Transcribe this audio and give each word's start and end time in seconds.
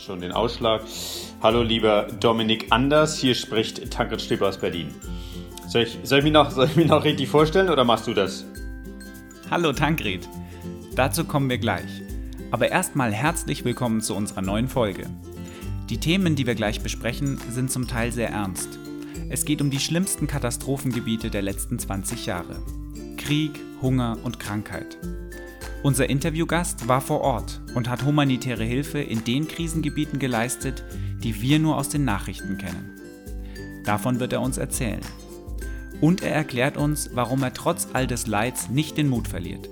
schon 0.00 0.20
den 0.20 0.32
Ausschlag. 0.32 0.82
Hallo 1.42 1.62
lieber 1.62 2.06
Dominik 2.20 2.66
Anders, 2.70 3.18
hier 3.18 3.34
spricht 3.34 3.90
Tankred 3.90 4.22
Stöber 4.22 4.48
aus 4.48 4.58
Berlin. 4.58 4.94
Soll 5.68 5.82
ich, 5.82 5.98
soll, 6.02 6.18
ich 6.18 6.24
mich 6.24 6.32
noch, 6.32 6.50
soll 6.50 6.66
ich 6.66 6.76
mich 6.76 6.88
noch 6.88 7.04
richtig 7.04 7.28
vorstellen 7.28 7.68
oder 7.68 7.84
machst 7.84 8.06
du 8.06 8.14
das? 8.14 8.44
Hallo 9.50 9.72
Tankred, 9.72 10.28
dazu 10.94 11.24
kommen 11.24 11.50
wir 11.50 11.58
gleich. 11.58 12.02
Aber 12.50 12.70
erstmal 12.70 13.12
herzlich 13.12 13.64
willkommen 13.64 14.00
zu 14.00 14.14
unserer 14.14 14.42
neuen 14.42 14.68
Folge. 14.68 15.06
Die 15.90 15.98
Themen, 15.98 16.34
die 16.34 16.46
wir 16.46 16.54
gleich 16.54 16.80
besprechen, 16.80 17.38
sind 17.50 17.70
zum 17.70 17.86
Teil 17.86 18.10
sehr 18.10 18.30
ernst. 18.30 18.78
Es 19.28 19.44
geht 19.44 19.60
um 19.60 19.70
die 19.70 19.80
schlimmsten 19.80 20.26
Katastrophengebiete 20.26 21.30
der 21.30 21.42
letzten 21.42 21.78
20 21.78 22.26
Jahre. 22.26 22.56
Krieg, 23.16 23.52
Hunger 23.82 24.16
und 24.24 24.40
Krankheit. 24.40 24.98
Unser 25.82 26.10
Interviewgast 26.10 26.88
war 26.88 27.00
vor 27.00 27.22
Ort 27.22 27.62
und 27.74 27.88
hat 27.88 28.04
humanitäre 28.04 28.64
Hilfe 28.64 28.98
in 28.98 29.24
den 29.24 29.48
Krisengebieten 29.48 30.18
geleistet, 30.18 30.84
die 31.22 31.40
wir 31.40 31.58
nur 31.58 31.78
aus 31.78 31.88
den 31.88 32.04
Nachrichten 32.04 32.58
kennen. 32.58 33.00
Davon 33.84 34.20
wird 34.20 34.34
er 34.34 34.42
uns 34.42 34.58
erzählen. 34.58 35.00
Und 36.02 36.22
er 36.22 36.34
erklärt 36.34 36.76
uns, 36.76 37.10
warum 37.14 37.42
er 37.42 37.54
trotz 37.54 37.88
all 37.94 38.06
des 38.06 38.26
Leids 38.26 38.68
nicht 38.68 38.98
den 38.98 39.08
Mut 39.08 39.26
verliert. 39.26 39.70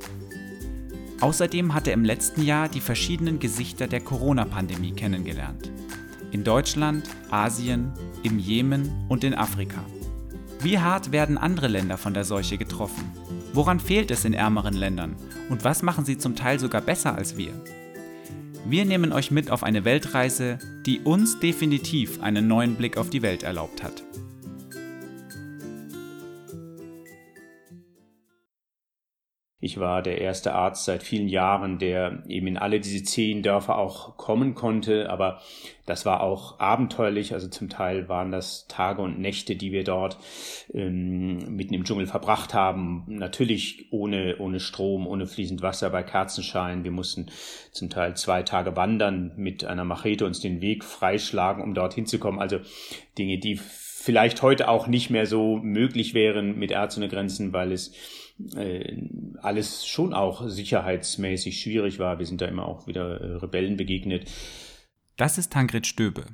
Außerdem 1.20 1.74
hat 1.74 1.86
er 1.86 1.94
im 1.94 2.04
letzten 2.04 2.42
Jahr 2.42 2.68
die 2.68 2.80
verschiedenen 2.80 3.38
Gesichter 3.38 3.86
der 3.86 4.00
Corona-Pandemie 4.00 4.92
kennengelernt. 4.92 5.70
In 6.30 6.42
Deutschland, 6.42 7.08
Asien, 7.30 7.92
im 8.22 8.38
Jemen 8.38 8.90
und 9.08 9.24
in 9.24 9.34
Afrika. 9.34 9.84
Wie 10.60 10.78
hart 10.78 11.12
werden 11.12 11.36
andere 11.36 11.68
Länder 11.68 11.98
von 11.98 12.14
der 12.14 12.24
Seuche 12.24 12.56
getroffen? 12.56 13.12
Woran 13.58 13.80
fehlt 13.80 14.12
es 14.12 14.24
in 14.24 14.34
ärmeren 14.34 14.74
Ländern 14.74 15.16
und 15.48 15.64
was 15.64 15.82
machen 15.82 16.04
sie 16.04 16.16
zum 16.16 16.36
Teil 16.36 16.60
sogar 16.60 16.80
besser 16.80 17.16
als 17.16 17.36
wir? 17.36 17.50
Wir 18.64 18.84
nehmen 18.84 19.12
euch 19.12 19.32
mit 19.32 19.50
auf 19.50 19.64
eine 19.64 19.84
Weltreise, 19.84 20.60
die 20.86 21.00
uns 21.00 21.40
definitiv 21.40 22.22
einen 22.22 22.46
neuen 22.46 22.76
Blick 22.76 22.96
auf 22.96 23.10
die 23.10 23.20
Welt 23.20 23.42
erlaubt 23.42 23.82
hat. 23.82 24.04
Ich 29.60 29.80
war 29.80 30.02
der 30.02 30.20
erste 30.20 30.54
Arzt 30.54 30.84
seit 30.84 31.02
vielen 31.02 31.28
Jahren, 31.28 31.80
der 31.80 32.22
eben 32.28 32.46
in 32.46 32.58
alle 32.58 32.78
diese 32.78 33.02
zehn 33.02 33.42
Dörfer 33.42 33.76
auch 33.76 34.16
kommen 34.16 34.54
konnte. 34.54 35.10
Aber 35.10 35.40
das 35.84 36.06
war 36.06 36.22
auch 36.22 36.60
abenteuerlich. 36.60 37.34
Also 37.34 37.48
zum 37.48 37.68
Teil 37.68 38.08
waren 38.08 38.30
das 38.30 38.68
Tage 38.68 39.02
und 39.02 39.18
Nächte, 39.18 39.56
die 39.56 39.72
wir 39.72 39.82
dort 39.82 40.16
ähm, 40.72 41.56
mitten 41.56 41.74
im 41.74 41.82
Dschungel 41.82 42.06
verbracht 42.06 42.54
haben. 42.54 43.02
Natürlich 43.08 43.88
ohne, 43.90 44.36
ohne 44.38 44.60
Strom, 44.60 45.08
ohne 45.08 45.26
fließend 45.26 45.60
Wasser 45.60 45.90
bei 45.90 46.04
Kerzenschein. 46.04 46.84
Wir 46.84 46.92
mussten 46.92 47.26
zum 47.72 47.90
Teil 47.90 48.16
zwei 48.16 48.44
Tage 48.44 48.76
wandern, 48.76 49.32
mit 49.36 49.64
einer 49.64 49.84
Machete 49.84 50.24
uns 50.24 50.38
den 50.38 50.60
Weg 50.60 50.84
freischlagen, 50.84 51.64
um 51.64 51.74
dorthin 51.74 52.06
zu 52.06 52.20
kommen. 52.20 52.38
Also 52.38 52.60
Dinge, 53.18 53.38
die 53.38 53.56
vielleicht 53.56 54.40
heute 54.42 54.68
auch 54.68 54.86
nicht 54.86 55.10
mehr 55.10 55.26
so 55.26 55.56
möglich 55.56 56.14
wären 56.14 56.56
mit 56.56 56.70
Ärzte 56.70 57.00
ohne 57.00 57.08
Grenzen, 57.08 57.52
weil 57.52 57.72
es 57.72 57.92
alles 59.42 59.86
schon 59.86 60.14
auch 60.14 60.48
sicherheitsmäßig 60.48 61.60
schwierig 61.60 61.98
war. 61.98 62.18
Wir 62.18 62.26
sind 62.26 62.40
da 62.40 62.46
immer 62.46 62.66
auch 62.66 62.86
wieder 62.86 63.20
äh, 63.20 63.34
Rebellen 63.36 63.76
begegnet. 63.76 64.30
Das 65.16 65.38
ist 65.38 65.52
Tankred 65.52 65.86
Stöbe. 65.86 66.26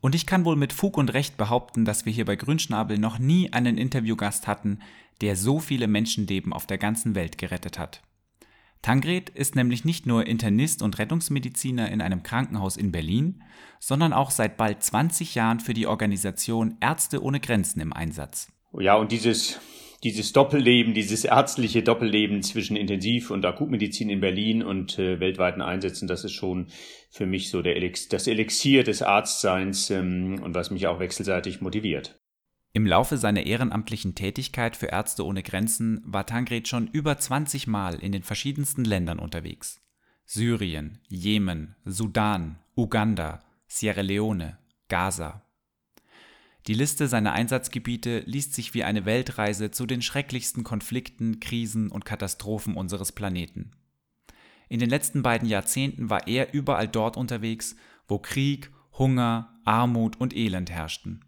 Und 0.00 0.14
ich 0.14 0.26
kann 0.26 0.44
wohl 0.44 0.56
mit 0.56 0.72
Fug 0.72 0.96
und 0.96 1.12
Recht 1.12 1.36
behaupten, 1.36 1.84
dass 1.84 2.04
wir 2.04 2.12
hier 2.12 2.24
bei 2.24 2.36
Grünschnabel 2.36 2.98
noch 2.98 3.18
nie 3.18 3.52
einen 3.52 3.78
Interviewgast 3.78 4.46
hatten, 4.46 4.80
der 5.20 5.36
so 5.36 5.58
viele 5.58 5.88
Menschenleben 5.88 6.52
auf 6.52 6.66
der 6.66 6.78
ganzen 6.78 7.14
Welt 7.14 7.38
gerettet 7.38 7.78
hat. 7.78 8.02
Tankred 8.82 9.30
ist 9.30 9.56
nämlich 9.56 9.84
nicht 9.84 10.06
nur 10.06 10.26
Internist 10.26 10.82
und 10.82 10.98
Rettungsmediziner 10.98 11.90
in 11.90 12.00
einem 12.00 12.22
Krankenhaus 12.22 12.76
in 12.76 12.92
Berlin, 12.92 13.42
sondern 13.80 14.12
auch 14.12 14.30
seit 14.30 14.56
bald 14.56 14.82
20 14.82 15.34
Jahren 15.34 15.58
für 15.58 15.74
die 15.74 15.88
Organisation 15.88 16.76
Ärzte 16.80 17.22
ohne 17.22 17.40
Grenzen 17.40 17.80
im 17.80 17.92
Einsatz. 17.92 18.52
Ja, 18.78 18.94
und 18.94 19.10
dieses 19.10 19.58
dieses 20.04 20.32
Doppelleben, 20.32 20.94
dieses 20.94 21.24
ärztliche 21.24 21.82
Doppelleben 21.82 22.42
zwischen 22.42 22.76
Intensiv- 22.76 23.30
und 23.30 23.44
Akutmedizin 23.44 24.10
in 24.10 24.20
Berlin 24.20 24.62
und 24.62 24.98
äh, 24.98 25.18
weltweiten 25.18 25.60
Einsätzen, 25.60 26.06
das 26.06 26.24
ist 26.24 26.32
schon 26.32 26.68
für 27.10 27.26
mich 27.26 27.50
so 27.50 27.62
der 27.62 27.76
Elix 27.76 28.08
das 28.08 28.26
Elixier 28.26 28.84
des 28.84 29.02
Arztseins 29.02 29.90
ähm, 29.90 30.40
und 30.42 30.54
was 30.54 30.70
mich 30.70 30.86
auch 30.86 31.00
wechselseitig 31.00 31.60
motiviert. 31.60 32.18
Im 32.72 32.86
Laufe 32.86 33.16
seiner 33.16 33.44
ehrenamtlichen 33.44 34.14
Tätigkeit 34.14 34.76
für 34.76 34.86
Ärzte 34.86 35.24
ohne 35.24 35.42
Grenzen 35.42 36.00
war 36.04 36.26
Tangred 36.26 36.68
schon 36.68 36.86
über 36.86 37.18
20 37.18 37.66
Mal 37.66 37.96
in 37.96 38.12
den 38.12 38.22
verschiedensten 38.22 38.84
Ländern 38.84 39.18
unterwegs. 39.18 39.80
Syrien, 40.24 41.00
Jemen, 41.08 41.74
Sudan, 41.84 42.58
Uganda, 42.76 43.40
Sierra 43.66 44.02
Leone, 44.02 44.58
Gaza, 44.88 45.42
die 46.68 46.74
Liste 46.74 47.08
seiner 47.08 47.32
Einsatzgebiete 47.32 48.22
liest 48.26 48.52
sich 48.52 48.74
wie 48.74 48.84
eine 48.84 49.06
Weltreise 49.06 49.70
zu 49.70 49.86
den 49.86 50.02
schrecklichsten 50.02 50.64
Konflikten, 50.64 51.40
Krisen 51.40 51.90
und 51.90 52.04
Katastrophen 52.04 52.74
unseres 52.74 53.12
Planeten. 53.12 53.70
In 54.68 54.78
den 54.78 54.90
letzten 54.90 55.22
beiden 55.22 55.48
Jahrzehnten 55.48 56.10
war 56.10 56.28
er 56.28 56.52
überall 56.52 56.86
dort 56.86 57.16
unterwegs, 57.16 57.74
wo 58.06 58.18
Krieg, 58.18 58.70
Hunger, 58.98 59.58
Armut 59.64 60.20
und 60.20 60.36
Elend 60.36 60.70
herrschten. 60.70 61.24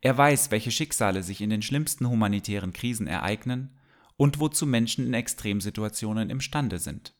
Er 0.00 0.18
weiß, 0.18 0.50
welche 0.50 0.72
Schicksale 0.72 1.22
sich 1.22 1.40
in 1.40 1.50
den 1.50 1.62
schlimmsten 1.62 2.08
humanitären 2.08 2.72
Krisen 2.72 3.06
ereignen 3.06 3.78
und 4.16 4.40
wozu 4.40 4.66
Menschen 4.66 5.06
in 5.06 5.14
Extremsituationen 5.14 6.28
imstande 6.28 6.80
sind. 6.80 7.14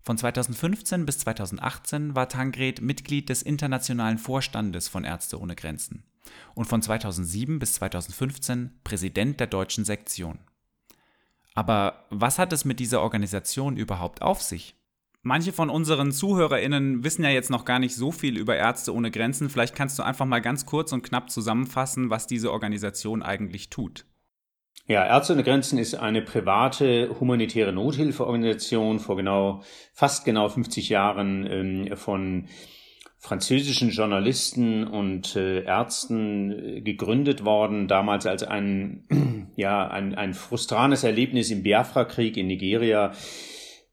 Von 0.00 0.18
2015 0.18 1.06
bis 1.06 1.18
2018 1.18 2.16
war 2.16 2.28
Tangred 2.28 2.80
Mitglied 2.80 3.28
des 3.28 3.42
internationalen 3.42 4.18
Vorstandes 4.18 4.88
von 4.88 5.04
Ärzte 5.04 5.40
ohne 5.40 5.54
Grenzen 5.54 6.02
und 6.54 6.66
von 6.66 6.82
2007 6.82 7.58
bis 7.58 7.74
2015 7.74 8.80
Präsident 8.84 9.40
der 9.40 9.46
deutschen 9.46 9.84
Sektion. 9.84 10.38
Aber 11.54 12.06
was 12.10 12.38
hat 12.38 12.52
es 12.52 12.64
mit 12.64 12.80
dieser 12.80 13.00
Organisation 13.00 13.76
überhaupt 13.76 14.22
auf 14.22 14.42
sich? 14.42 14.74
Manche 15.22 15.54
von 15.54 15.70
unseren 15.70 16.12
ZuhörerInnen 16.12 17.02
wissen 17.02 17.24
ja 17.24 17.30
jetzt 17.30 17.48
noch 17.48 17.64
gar 17.64 17.78
nicht 17.78 17.94
so 17.94 18.12
viel 18.12 18.36
über 18.36 18.56
Ärzte 18.56 18.92
ohne 18.92 19.10
Grenzen. 19.10 19.48
Vielleicht 19.48 19.74
kannst 19.74 19.98
du 19.98 20.02
einfach 20.02 20.26
mal 20.26 20.42
ganz 20.42 20.66
kurz 20.66 20.92
und 20.92 21.02
knapp 21.02 21.30
zusammenfassen, 21.30 22.10
was 22.10 22.26
diese 22.26 22.52
Organisation 22.52 23.22
eigentlich 23.22 23.70
tut. 23.70 24.04
Ja, 24.86 25.06
Ärzte 25.06 25.32
ohne 25.32 25.44
Grenzen 25.44 25.78
ist 25.78 25.94
eine 25.94 26.20
private 26.20 27.16
humanitäre 27.18 27.72
Nothilfeorganisation 27.72 29.00
vor 29.00 29.16
genau, 29.16 29.62
fast 29.94 30.26
genau 30.26 30.50
50 30.50 30.90
Jahren 30.90 31.46
ähm, 31.50 31.96
von 31.96 32.48
französischen 33.24 33.88
Journalisten 33.88 34.86
und 34.86 35.34
äh, 35.34 35.62
Ärzten 35.62 36.50
äh, 36.50 36.80
gegründet 36.82 37.42
worden, 37.42 37.88
damals 37.88 38.26
als 38.26 38.42
ein, 38.42 39.04
ja, 39.56 39.88
ein, 39.88 40.14
ein 40.14 40.34
frustranes 40.34 41.04
Erlebnis 41.04 41.50
im 41.50 41.62
Biafra-Krieg 41.62 42.36
in 42.36 42.48
Nigeria, 42.48 43.12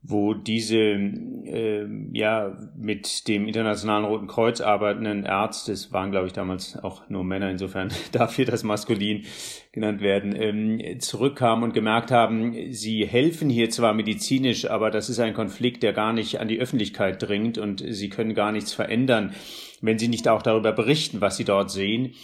wo 0.04 0.34
diese 0.34 0.76
äh, 0.76 1.88
ja 2.12 2.58
mit 2.76 3.30
dem 3.30 3.48
Internationalen 3.48 4.04
Roten 4.04 4.28
Kreuz 4.28 4.60
arbeitenden 4.60 5.24
Ärzte, 5.24 5.72
es 5.72 5.94
waren 5.94 6.12
glaube 6.12 6.28
ich 6.28 6.34
damals 6.34 6.76
auch 6.84 7.08
nur 7.08 7.24
Männer, 7.24 7.50
insofern 7.50 7.88
darf 8.12 8.36
hier 8.36 8.46
das 8.46 8.64
Maskulin 8.64 9.24
genannt 9.72 10.02
werden, 10.02 10.36
ähm, 10.36 11.00
zurückkamen 11.00 11.64
und 11.64 11.74
gemerkt 11.74 12.12
haben, 12.12 12.74
sie 12.74 13.06
helfen 13.06 13.50
hier 13.50 13.70
zwar 13.70 13.94
medizinisch, 13.94 14.70
aber 14.70 14.92
das 14.92 15.10
ist 15.10 15.20
ein 15.20 15.34
Konflikt, 15.34 15.82
der 15.82 15.94
gar 15.94 16.12
nicht 16.12 16.42
an 16.42 16.50
die 16.50 16.60
Öffentlichkeit 16.60 17.22
dringt 17.22 17.58
und 17.58 17.82
sie 17.88 18.10
können 18.10 18.34
gar 18.34 18.52
nichts 18.52 18.74
verändern, 18.74 19.34
wenn 19.80 19.98
sie 19.98 20.10
nicht 20.10 20.28
auch 20.28 20.42
darüber 20.42 20.74
berichten, 20.74 21.22
was 21.22 21.38
sie 21.38 21.46
dort 21.46 21.72
sehen. 21.72 22.16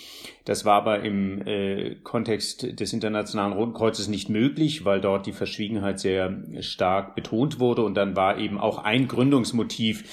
Das 0.44 0.64
war 0.64 0.76
aber 0.76 1.04
im 1.04 1.46
äh, 1.46 1.96
Kontext 2.04 2.80
des 2.80 2.94
Internationalen 2.94 3.52
Roten 3.52 3.74
Kreuzes 3.74 4.08
nicht 4.08 4.30
möglich, 4.30 4.86
weil 4.86 5.02
dort 5.02 5.26
die 5.26 5.34
Verschwiegenheit 5.34 6.00
sehr 6.00 6.42
stark 6.62 7.16
betont 7.16 7.60
wurde. 7.60 7.82
Und 7.82 7.96
dann 7.96 8.16
war 8.16 8.38
eben 8.38 8.58
auch 8.58 8.78
ein 8.78 9.10
Gründungsmotiv 9.10 10.06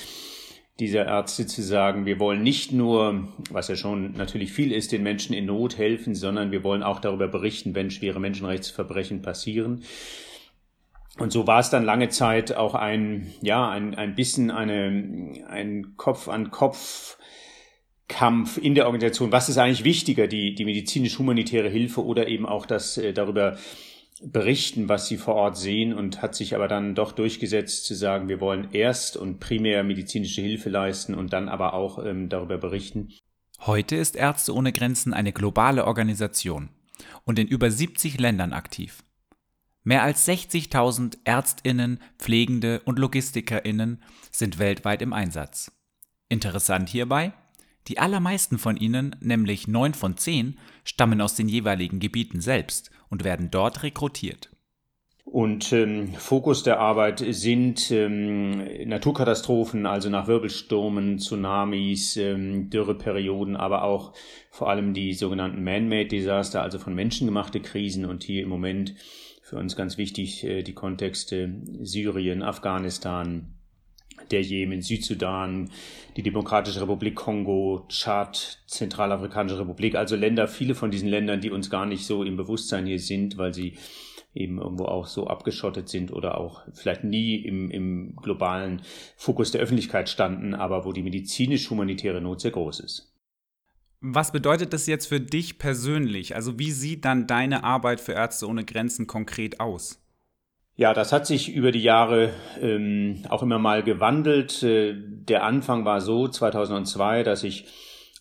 dieser 0.81 1.07
Ärzte 1.07 1.47
zu 1.47 1.63
sagen, 1.63 2.05
wir 2.05 2.19
wollen 2.19 2.43
nicht 2.43 2.73
nur, 2.73 3.29
was 3.51 3.69
ja 3.69 3.77
schon 3.77 4.13
natürlich 4.13 4.53
viel 4.53 4.73
ist, 4.73 4.91
den 4.91 5.05
Menschen 5.05 5.35
in 5.35 5.47
Not 5.47 5.79
helfen, 5.79 6.15
sondern 6.15 6.51
wir 6.51 6.65
wollen 6.65 6.83
auch 6.83 6.99
darüber 6.99 7.29
berichten, 7.29 7.75
wenn 7.75 7.91
schwere 7.91 8.19
Menschenrechtsverbrechen 8.19 9.23
passieren. 9.23 9.85
Und 11.19 11.31
so 11.31 11.47
war 11.47 11.61
es 11.61 11.71
dann 11.71 11.85
lange 11.85 12.09
Zeit 12.09 12.57
auch 12.57 12.75
ein, 12.75 13.33
ja, 13.41 13.71
ein, 13.71 13.95
ein 13.95 14.17
bisschen 14.17 14.51
eine, 14.51 15.45
ein 15.49 15.95
Kopf 15.97 16.29
an 16.29 16.51
Kopf 16.51 17.19
Kampf 18.09 18.59
in 18.59 18.75
der 18.75 18.87
Organisation. 18.87 19.33
Was 19.33 19.49
ist 19.49 19.57
eigentlich 19.57 19.85
wichtiger, 19.85 20.27
die, 20.27 20.55
die 20.55 20.65
medizinisch-humanitäre 20.65 21.69
Hilfe 21.69 22.05
oder 22.05 22.29
eben 22.29 22.47
auch 22.47 22.67
das 22.67 22.99
äh, 22.99 23.13
darüber 23.13 23.57
berichten, 24.23 24.89
was 24.89 25.09
sie 25.09 25.17
vor 25.17 25.35
Ort 25.35 25.57
sehen 25.57 25.93
und 25.93 26.23
hat 26.23 26.35
sich 26.35 26.55
aber 26.55 26.69
dann 26.69 26.95
doch 26.95 27.13
durchgesetzt 27.13 27.85
zu 27.87 27.95
sagen, 27.95 28.29
wir 28.29 28.41
wollen 28.41 28.69
erst 28.73 29.17
und 29.17 29.41
primär 29.41 29.83
medizinische 29.85 30.41
Hilfe 30.41 30.71
leisten 30.71 31.15
und 31.15 31.33
dann 31.33 31.49
aber 31.49 31.75
auch 31.75 32.05
ähm, 32.05 32.29
darüber 32.29 32.59
berichten. 32.59 33.11
Heute 33.61 33.97
ist 33.97 34.17
Ärzte 34.17 34.55
ohne 34.55 34.73
Grenzen 34.73 35.15
eine 35.15 35.33
globale 35.33 35.87
Organisation 35.87 36.69
und 37.25 37.39
in 37.39 37.49
über 37.49 37.71
70 37.71 38.21
Ländern 38.21 38.53
aktiv. 38.53 39.03
Mehr 39.83 40.03
als 40.03 40.27
60.000 40.27 41.19
Ärztinnen, 41.25 42.01
Pflegende 42.19 42.81
und 42.85 42.99
Logistikerinnen 42.99 44.03
sind 44.31 44.59
weltweit 44.59 45.03
im 45.03 45.13
Einsatz. 45.13 45.73
Interessant 46.29 46.89
hierbei, 46.89 47.35
die 47.89 47.99
allermeisten 47.99 48.59
von 48.59 48.77
ihnen, 48.77 49.17
nämlich 49.21 49.69
neun 49.69 49.95
von 49.95 50.17
zehn, 50.17 50.59
stammen 50.85 51.21
aus 51.21 51.35
den 51.35 51.49
jeweiligen 51.49 52.01
Gebieten 52.01 52.41
selbst 52.41 52.91
und 53.09 53.25
werden 53.25 53.51
dort 53.51 53.83
rekrutiert. 53.83 54.51
Und 55.25 55.73
ähm, 55.73 56.13
Fokus 56.15 56.63
der 56.63 56.79
Arbeit 56.79 57.25
sind 57.27 57.91
ähm, 57.91 58.63
Naturkatastrophen, 58.87 59.87
also 59.87 60.11
nach 60.11 60.29
Wirbelstürmen, 60.29 61.19
Tsunamis, 61.19 62.17
ähm, 62.19 62.69
Dürreperioden, 62.69 63.57
aber 63.57 63.85
auch 63.85 64.13
vor 64.51 64.69
allem 64.69 64.93
die 64.93 65.15
sogenannten 65.15 65.65
Man-Made 65.65 66.09
Disaster, 66.09 66.63
also 66.63 66.79
von 66.79 66.95
menschengemachte 66.95 67.61
Krisen 67.61 68.05
und 68.05 68.23
hier 68.23 68.43
im 68.43 68.51
Moment 68.51 68.95
für 69.43 69.57
uns 69.57 69.77
ganz 69.77 69.99
wichtig 69.99 70.45
äh, 70.45 70.63
die 70.63 70.75
Kontexte 70.75 71.63
Syrien, 71.81 72.43
Afghanistan, 72.43 73.55
der 74.31 74.43
Jemen, 74.43 74.83
Südsudan, 74.83 75.71
die 76.17 76.23
Demokratische 76.23 76.81
Republik 76.81 77.15
Kongo, 77.15 77.85
Tschad, 77.89 78.63
Zentralafrikanische 78.67 79.59
Republik, 79.59 79.95
also 79.95 80.17
Länder, 80.17 80.49
viele 80.49 80.75
von 80.75 80.91
diesen 80.91 81.09
Ländern, 81.09 81.41
die 81.41 81.51
uns 81.51 81.71
gar 81.71 81.87
nicht 81.87 82.07
so 82.07 82.23
im 82.23 82.37
Bewusstsein 82.37 82.87
hier 82.87 82.99
sind, 82.99 83.39
weil 83.39 83.55
sie 83.55 83.75
eben 84.35 84.59
irgendwo 84.59 84.87
auch 84.87 85.07
so 85.07 85.29
abgeschottet 85.29 85.89
sind 85.89 86.13
oder 86.13 86.39
auch 86.39 86.63
vielleicht 86.73 87.05
nie 87.05 87.37
im, 87.37 87.71
im 87.71 88.17
globalen 88.17 88.83
Fokus 89.17 89.53
der 89.53 89.61
Öffentlichkeit 89.61 90.09
standen, 90.09 90.55
aber 90.55 90.85
wo 90.85 90.93
die 90.93 91.03
medizinisch-humanitäre 91.03 92.21
Not 92.21 92.41
sehr 92.41 92.51
groß 92.51 92.81
ist. 92.81 93.15
Was 94.01 94.33
bedeutet 94.33 94.73
das 94.75 94.87
jetzt 94.87 95.07
für 95.07 95.21
dich 95.21 95.59
persönlich? 95.59 96.35
Also 96.35 96.59
wie 96.59 96.73
sieht 96.73 97.07
dann 97.07 97.27
deine 97.27 97.65
Arbeit 97.65 98.01
für 98.01 98.13
Ärzte 98.13 98.47
ohne 98.47 98.65
Grenzen 98.65 99.07
konkret 99.07 99.61
aus? 99.61 100.04
Ja, 100.77 100.93
das 100.93 101.13
hat 101.13 101.25
sich 101.25 101.55
über 101.55 101.71
die 101.71 101.83
Jahre 101.83 102.31
ähm, 102.61 103.23
auch 103.29 103.45
immer 103.45 103.61
mal 103.61 103.85
gewandelt. 103.85 104.63
Äh, 104.65 104.95
der 104.97 105.45
Anfang 105.45 105.85
war 105.85 106.01
so 106.01 106.27
2002, 106.27 107.23
dass 107.23 107.45
ich 107.45 107.67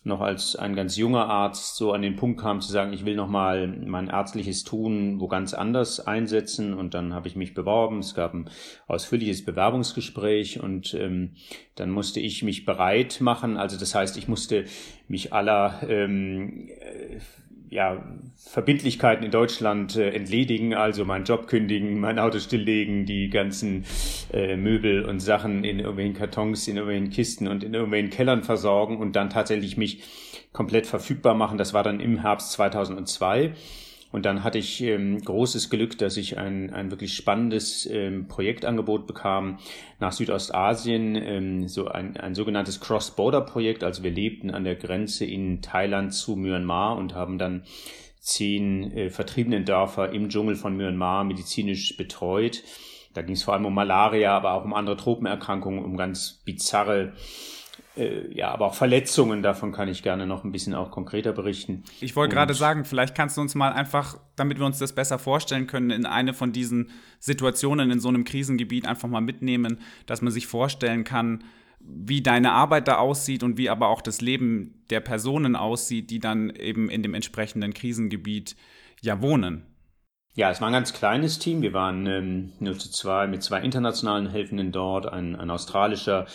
noch 0.04 0.20
als 0.20 0.54
ein 0.54 0.76
ganz 0.76 0.96
junger 0.96 1.26
Arzt 1.28 1.76
so 1.76 1.92
an 1.92 2.02
den 2.02 2.14
Punkt 2.14 2.38
kam 2.38 2.60
zu 2.60 2.70
sagen, 2.70 2.92
ich 2.92 3.04
will 3.04 3.16
noch 3.16 3.28
mal 3.28 3.66
mein 3.66 4.08
ärztliches 4.08 4.62
Tun 4.62 5.18
wo 5.18 5.28
ganz 5.28 5.54
anders 5.54 5.98
einsetzen 5.98 6.74
und 6.74 6.94
dann 6.94 7.14
habe 7.14 7.26
ich 7.26 7.36
mich 7.36 7.54
beworben. 7.54 7.98
Es 7.98 8.14
gab 8.14 8.34
ein 8.34 8.50
ausführliches 8.86 9.44
Bewerbungsgespräch 9.44 10.60
und 10.60 10.94
ähm, 10.94 11.32
dann 11.74 11.90
musste 11.90 12.20
ich 12.20 12.42
mich 12.42 12.66
bereit 12.66 13.20
machen. 13.20 13.56
Also 13.56 13.78
das 13.78 13.94
heißt, 13.94 14.16
ich 14.18 14.28
musste 14.28 14.66
mich 15.08 15.32
aller 15.32 15.80
ähm, 15.88 16.68
ja, 17.70 18.02
Verbindlichkeiten 18.36 19.24
in 19.24 19.30
Deutschland 19.30 19.96
äh, 19.96 20.10
entledigen, 20.10 20.74
also 20.74 21.04
meinen 21.04 21.24
Job 21.24 21.46
kündigen, 21.46 21.98
mein 21.98 22.18
Auto 22.18 22.38
stilllegen, 22.38 23.06
die 23.06 23.30
ganzen 23.30 23.84
äh, 24.32 24.56
Möbel 24.56 25.04
und 25.04 25.20
Sachen 25.20 25.64
in 25.64 25.78
irgendwelchen 25.78 26.14
Kartons, 26.14 26.68
in 26.68 26.76
irgendwelchen 26.76 27.10
Kisten 27.10 27.48
und 27.48 27.64
in 27.64 27.74
irgendwelchen 27.74 28.10
Kellern 28.10 28.42
versorgen 28.42 28.98
und 28.98 29.16
dann 29.16 29.30
tatsächlich 29.30 29.76
mich 29.76 30.02
komplett 30.52 30.86
verfügbar 30.86 31.34
machen. 31.34 31.58
Das 31.58 31.74
war 31.74 31.82
dann 31.82 32.00
im 32.00 32.20
Herbst 32.20 32.52
2002. 32.52 33.54
Und 34.14 34.26
dann 34.26 34.44
hatte 34.44 34.58
ich 34.58 34.80
ähm, 34.80 35.20
großes 35.20 35.70
Glück, 35.70 35.98
dass 35.98 36.16
ich 36.16 36.38
ein, 36.38 36.72
ein 36.72 36.92
wirklich 36.92 37.14
spannendes 37.14 37.84
ähm, 37.90 38.28
Projektangebot 38.28 39.08
bekam 39.08 39.58
nach 39.98 40.12
Südostasien, 40.12 41.16
ähm, 41.16 41.66
so 41.66 41.88
ein, 41.88 42.16
ein 42.16 42.36
sogenanntes 42.36 42.80
Cross-Border-Projekt. 42.80 43.82
Also 43.82 44.04
wir 44.04 44.12
lebten 44.12 44.52
an 44.52 44.62
der 44.62 44.76
Grenze 44.76 45.24
in 45.24 45.62
Thailand 45.62 46.14
zu 46.14 46.36
Myanmar 46.36 46.96
und 46.96 47.16
haben 47.16 47.38
dann 47.38 47.64
zehn 48.20 48.92
äh, 48.92 49.10
vertriebenen 49.10 49.64
Dörfer 49.64 50.12
im 50.12 50.28
Dschungel 50.28 50.54
von 50.54 50.76
Myanmar 50.76 51.24
medizinisch 51.24 51.96
betreut. 51.96 52.62
Da 53.14 53.22
ging 53.22 53.34
es 53.34 53.42
vor 53.42 53.54
allem 53.54 53.66
um 53.66 53.74
Malaria, 53.74 54.36
aber 54.36 54.52
auch 54.52 54.64
um 54.64 54.74
andere 54.74 54.96
Tropenerkrankungen, 54.96 55.84
um 55.84 55.96
ganz 55.96 56.40
bizarre 56.44 57.14
ja, 57.96 58.50
aber 58.50 58.66
auch 58.66 58.74
Verletzungen, 58.74 59.42
davon 59.42 59.70
kann 59.70 59.88
ich 59.88 60.02
gerne 60.02 60.26
noch 60.26 60.42
ein 60.42 60.50
bisschen 60.50 60.74
auch 60.74 60.90
konkreter 60.90 61.32
berichten. 61.32 61.84
Ich 62.00 62.16
wollte 62.16 62.34
gerade 62.34 62.54
sagen, 62.54 62.84
vielleicht 62.84 63.14
kannst 63.14 63.36
du 63.36 63.40
uns 63.40 63.54
mal 63.54 63.72
einfach, 63.72 64.18
damit 64.34 64.58
wir 64.58 64.66
uns 64.66 64.78
das 64.78 64.94
besser 64.94 65.18
vorstellen 65.18 65.66
können, 65.66 65.90
in 65.90 66.04
eine 66.04 66.34
von 66.34 66.52
diesen 66.52 66.90
Situationen 67.20 67.90
in 67.90 68.00
so 68.00 68.08
einem 68.08 68.24
Krisengebiet 68.24 68.86
einfach 68.86 69.08
mal 69.08 69.20
mitnehmen, 69.20 69.78
dass 70.06 70.22
man 70.22 70.32
sich 70.32 70.48
vorstellen 70.48 71.04
kann, 71.04 71.44
wie 71.78 72.22
deine 72.22 72.52
Arbeit 72.52 72.88
da 72.88 72.96
aussieht 72.96 73.42
und 73.42 73.58
wie 73.58 73.70
aber 73.70 73.88
auch 73.88 74.00
das 74.00 74.20
Leben 74.20 74.84
der 74.90 75.00
Personen 75.00 75.54
aussieht, 75.54 76.10
die 76.10 76.18
dann 76.18 76.50
eben 76.50 76.88
in 76.88 77.02
dem 77.02 77.14
entsprechenden 77.14 77.74
Krisengebiet 77.74 78.56
ja 79.02 79.20
wohnen. 79.20 79.66
Ja, 80.36 80.50
es 80.50 80.60
war 80.60 80.68
ein 80.68 80.72
ganz 80.72 80.92
kleines 80.92 81.38
Team. 81.38 81.62
Wir 81.62 81.72
waren 81.74 82.06
ähm, 82.06 82.52
nur 82.58 82.76
zu 82.76 82.90
zwei, 82.90 83.28
mit 83.28 83.44
zwei 83.44 83.60
internationalen 83.60 84.28
Helfenden 84.28 84.72
dort, 84.72 85.06
ein, 85.06 85.36
ein 85.36 85.50
australischer 85.50 86.26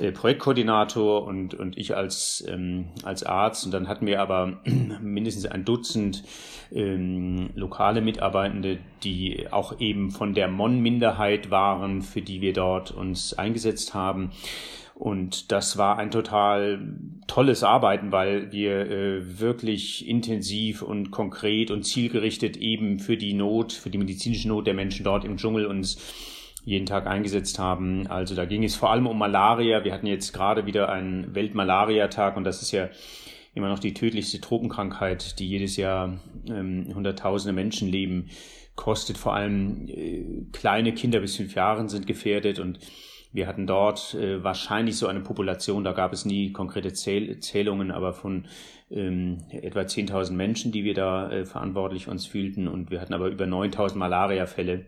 äh, 0.00 0.12
Projektkoordinator 0.12 1.24
und, 1.24 1.54
und 1.54 1.76
ich 1.76 1.96
als, 1.96 2.44
ähm, 2.48 2.86
als 3.02 3.22
Arzt. 3.22 3.64
Und 3.64 3.72
dann 3.72 3.88
hatten 3.88 4.06
wir 4.06 4.20
aber 4.20 4.60
mindestens 5.00 5.46
ein 5.46 5.64
Dutzend 5.64 6.24
ähm, 6.72 7.50
lokale 7.54 8.00
Mitarbeitende, 8.00 8.78
die 9.02 9.46
auch 9.50 9.80
eben 9.80 10.10
von 10.10 10.34
der 10.34 10.48
Mon-Minderheit 10.48 11.50
waren, 11.50 12.02
für 12.02 12.22
die 12.22 12.40
wir 12.40 12.52
dort 12.52 12.90
uns 12.90 13.34
eingesetzt 13.34 13.94
haben. 13.94 14.30
Und 14.98 15.52
das 15.52 15.78
war 15.78 15.96
ein 15.98 16.10
total 16.10 16.80
tolles 17.28 17.62
Arbeiten, 17.62 18.10
weil 18.10 18.50
wir 18.50 18.90
äh, 18.90 19.38
wirklich 19.38 20.08
intensiv 20.08 20.82
und 20.82 21.12
konkret 21.12 21.70
und 21.70 21.84
zielgerichtet 21.84 22.56
eben 22.56 22.98
für 22.98 23.16
die 23.16 23.32
Not, 23.32 23.72
für 23.72 23.90
die 23.90 23.98
medizinische 23.98 24.48
Not 24.48 24.66
der 24.66 24.74
Menschen 24.74 25.04
dort 25.04 25.24
im 25.24 25.36
Dschungel 25.36 25.66
uns 25.66 25.98
jeden 26.68 26.84
Tag 26.84 27.06
eingesetzt 27.06 27.58
haben. 27.58 28.06
Also 28.08 28.34
da 28.34 28.44
ging 28.44 28.62
es 28.62 28.76
vor 28.76 28.90
allem 28.90 29.06
um 29.06 29.16
Malaria. 29.16 29.84
Wir 29.84 29.94
hatten 29.94 30.06
jetzt 30.06 30.34
gerade 30.34 30.66
wieder 30.66 30.90
einen 30.90 31.34
Weltmalaria-Tag 31.34 32.36
und 32.36 32.44
das 32.44 32.60
ist 32.60 32.72
ja 32.72 32.90
immer 33.54 33.68
noch 33.68 33.78
die 33.78 33.94
tödlichste 33.94 34.38
Tropenkrankheit, 34.40 35.38
die 35.38 35.48
jedes 35.48 35.78
Jahr 35.78 36.20
ähm, 36.46 36.92
Hunderttausende 36.94 37.54
Menschenleben 37.54 38.28
kostet. 38.76 39.16
Vor 39.16 39.34
allem 39.34 39.88
äh, 39.88 40.44
kleine 40.52 40.92
Kinder 40.92 41.20
bis 41.20 41.36
fünf 41.36 41.54
Jahren 41.54 41.88
sind 41.88 42.06
gefährdet 42.06 42.58
und 42.58 42.80
wir 43.32 43.46
hatten 43.46 43.66
dort 43.66 44.12
äh, 44.14 44.44
wahrscheinlich 44.44 44.98
so 44.98 45.06
eine 45.06 45.20
Population, 45.20 45.84
da 45.84 45.92
gab 45.92 46.12
es 46.12 46.26
nie 46.26 46.52
konkrete 46.52 46.92
Zähl 46.92 47.40
Zählungen, 47.40 47.90
aber 47.90 48.12
von 48.12 48.46
ähm, 48.90 49.38
etwa 49.50 49.80
10.000 49.80 50.32
Menschen, 50.32 50.70
die 50.70 50.84
wir 50.84 50.94
da 50.94 51.30
äh, 51.30 51.46
verantwortlich 51.46 52.08
uns 52.08 52.26
fühlten 52.26 52.68
und 52.68 52.90
wir 52.90 53.00
hatten 53.00 53.14
aber 53.14 53.28
über 53.28 53.46
9.000 53.46 53.96
Malaria-Fälle. 53.96 54.84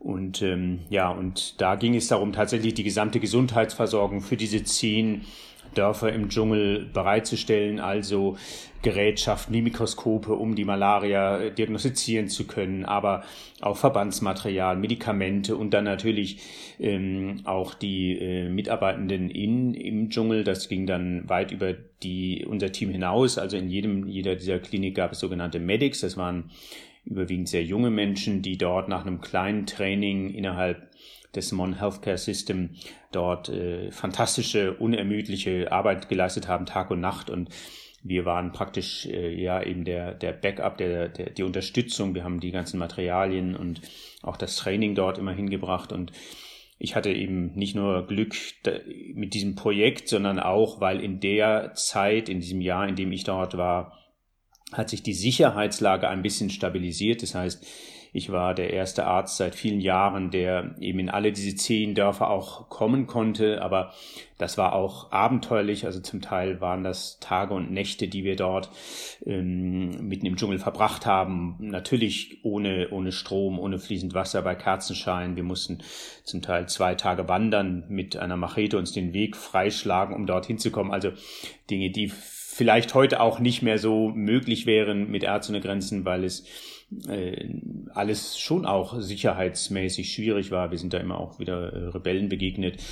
Und 0.00 0.40
ähm, 0.40 0.80
ja, 0.88 1.10
und 1.10 1.60
da 1.60 1.76
ging 1.76 1.94
es 1.94 2.08
darum, 2.08 2.32
tatsächlich 2.32 2.72
die 2.72 2.84
gesamte 2.84 3.20
Gesundheitsversorgung 3.20 4.22
für 4.22 4.36
diese 4.36 4.64
zehn 4.64 5.26
Dörfer 5.74 6.12
im 6.12 6.28
Dschungel 6.28 6.86
bereitzustellen, 6.92 7.78
also 7.78 8.36
Gerätschaften 8.82 9.54
wie 9.54 9.62
Mikroskope, 9.62 10.32
um 10.32 10.54
die 10.54 10.64
Malaria 10.64 11.38
äh, 11.38 11.52
diagnostizieren 11.52 12.28
zu 12.28 12.46
können, 12.46 12.84
aber 12.84 13.24
auch 13.60 13.76
Verbandsmaterial, 13.76 14.76
Medikamente 14.76 15.54
und 15.54 15.74
dann 15.74 15.84
natürlich 15.84 16.38
ähm, 16.80 17.42
auch 17.44 17.74
die 17.74 18.18
äh, 18.18 18.48
Mitarbeitenden 18.48 19.30
in, 19.30 19.74
im 19.74 20.08
Dschungel. 20.08 20.44
Das 20.44 20.68
ging 20.68 20.86
dann 20.86 21.28
weit 21.28 21.52
über 21.52 21.74
die, 22.02 22.46
unser 22.48 22.72
Team 22.72 22.90
hinaus. 22.90 23.36
Also 23.36 23.58
in 23.58 23.68
jedem, 23.68 24.08
jeder 24.08 24.34
dieser 24.34 24.58
Klinik 24.58 24.94
gab 24.94 25.12
es 25.12 25.20
sogenannte 25.20 25.60
Medics. 25.60 26.00
Das 26.00 26.16
waren 26.16 26.50
überwiegend 27.04 27.48
sehr 27.48 27.64
junge 27.64 27.90
Menschen, 27.90 28.42
die 28.42 28.58
dort 28.58 28.88
nach 28.88 29.04
einem 29.04 29.20
kleinen 29.20 29.66
Training 29.66 30.30
innerhalb 30.30 30.90
des 31.34 31.52
Mon 31.52 31.78
Healthcare 31.78 32.18
System 32.18 32.70
dort 33.12 33.48
äh, 33.48 33.90
fantastische, 33.90 34.74
unermüdliche 34.74 35.70
Arbeit 35.70 36.08
geleistet 36.08 36.48
haben, 36.48 36.66
Tag 36.66 36.90
und 36.90 37.00
Nacht 37.00 37.30
und 37.30 37.50
wir 38.02 38.24
waren 38.24 38.52
praktisch 38.52 39.06
äh, 39.06 39.34
ja 39.34 39.62
eben 39.62 39.84
der, 39.84 40.14
der 40.14 40.32
Backup, 40.32 40.78
der, 40.78 41.08
der, 41.08 41.30
die 41.30 41.42
Unterstützung. 41.42 42.14
Wir 42.14 42.24
haben 42.24 42.40
die 42.40 42.50
ganzen 42.50 42.78
Materialien 42.78 43.54
und 43.54 43.82
auch 44.22 44.36
das 44.36 44.56
Training 44.56 44.94
dort 44.94 45.18
immer 45.18 45.32
hingebracht 45.32 45.92
und 45.92 46.12
ich 46.78 46.96
hatte 46.96 47.12
eben 47.12 47.52
nicht 47.54 47.74
nur 47.74 48.06
Glück 48.06 48.34
mit 49.12 49.34
diesem 49.34 49.54
Projekt, 49.54 50.08
sondern 50.08 50.40
auch, 50.40 50.80
weil 50.80 51.00
in 51.00 51.20
der 51.20 51.74
Zeit, 51.74 52.30
in 52.30 52.40
diesem 52.40 52.62
Jahr, 52.62 52.88
in 52.88 52.96
dem 52.96 53.12
ich 53.12 53.24
dort 53.24 53.58
war, 53.58 53.99
hat 54.72 54.90
sich 54.90 55.02
die 55.02 55.14
Sicherheitslage 55.14 56.08
ein 56.08 56.22
bisschen 56.22 56.50
stabilisiert. 56.50 57.22
Das 57.22 57.34
heißt, 57.34 57.64
ich 58.12 58.32
war 58.32 58.54
der 58.54 58.72
erste 58.72 59.06
Arzt 59.06 59.36
seit 59.36 59.54
vielen 59.54 59.80
Jahren, 59.80 60.30
der 60.30 60.74
eben 60.80 60.98
in 60.98 61.10
alle 61.10 61.32
diese 61.32 61.54
zehn 61.54 61.94
Dörfer 61.94 62.28
auch 62.28 62.68
kommen 62.68 63.06
konnte. 63.06 63.62
Aber 63.62 63.92
das 64.36 64.58
war 64.58 64.74
auch 64.74 65.12
abenteuerlich. 65.12 65.86
Also 65.86 66.00
zum 66.00 66.20
Teil 66.20 66.60
waren 66.60 66.82
das 66.82 67.20
Tage 67.20 67.54
und 67.54 67.70
Nächte, 67.70 68.08
die 68.08 68.24
wir 68.24 68.34
dort 68.34 68.68
ähm, 69.24 70.08
mitten 70.08 70.26
im 70.26 70.36
Dschungel 70.36 70.58
verbracht 70.58 71.06
haben. 71.06 71.56
Natürlich 71.60 72.40
ohne, 72.42 72.88
ohne 72.90 73.12
Strom, 73.12 73.60
ohne 73.60 73.78
fließend 73.78 74.12
Wasser 74.12 74.42
bei 74.42 74.56
Kerzenschein. 74.56 75.36
Wir 75.36 75.44
mussten 75.44 75.78
zum 76.24 76.42
Teil 76.42 76.68
zwei 76.68 76.96
Tage 76.96 77.28
wandern 77.28 77.84
mit 77.88 78.16
einer 78.16 78.36
Machete 78.36 78.76
uns 78.76 78.90
den 78.90 79.12
Weg 79.12 79.36
freischlagen, 79.36 80.16
um 80.16 80.26
dorthin 80.26 80.58
zu 80.58 80.72
kommen. 80.72 80.90
Also 80.90 81.12
Dinge, 81.70 81.90
die 81.90 82.10
vielleicht 82.52 82.94
heute 82.94 83.20
auch 83.20 83.38
nicht 83.38 83.62
mehr 83.62 83.78
so 83.78 84.08
möglich 84.08 84.66
wären 84.66 85.10
mit 85.10 85.22
Ärzte 85.22 85.52
ohne 85.52 85.60
Grenzen, 85.60 86.04
weil 86.04 86.24
es 86.24 86.44
äh, 87.08 87.48
alles 87.94 88.38
schon 88.38 88.66
auch 88.66 89.00
sicherheitsmäßig 89.00 90.12
schwierig 90.12 90.50
war. 90.50 90.72
Wir 90.72 90.78
sind 90.78 90.92
da 90.92 90.98
immer 90.98 91.18
auch 91.18 91.38
wieder 91.38 91.72
äh, 91.72 91.86
Rebellen 91.88 92.28
begegnet. 92.28 92.82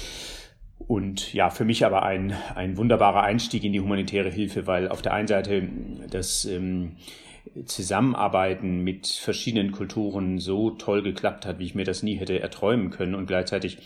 Und 0.78 1.34
ja, 1.34 1.50
für 1.50 1.64
mich 1.64 1.84
aber 1.84 2.04
ein, 2.04 2.32
ein 2.54 2.76
wunderbarer 2.76 3.22
Einstieg 3.22 3.64
in 3.64 3.72
die 3.72 3.80
humanitäre 3.80 4.30
Hilfe, 4.30 4.68
weil 4.68 4.88
auf 4.88 5.02
der 5.02 5.12
einen 5.12 5.26
Seite 5.26 5.68
das 6.08 6.44
ähm, 6.44 6.92
Zusammenarbeiten 7.64 8.84
mit 8.84 9.08
verschiedenen 9.08 9.72
Kulturen 9.72 10.38
so 10.38 10.70
toll 10.70 11.02
geklappt 11.02 11.46
hat, 11.46 11.58
wie 11.58 11.64
ich 11.64 11.74
mir 11.74 11.84
das 11.84 12.04
nie 12.04 12.14
hätte 12.14 12.38
erträumen 12.38 12.90
können 12.90 13.16
und 13.16 13.26
gleichzeitig 13.26 13.78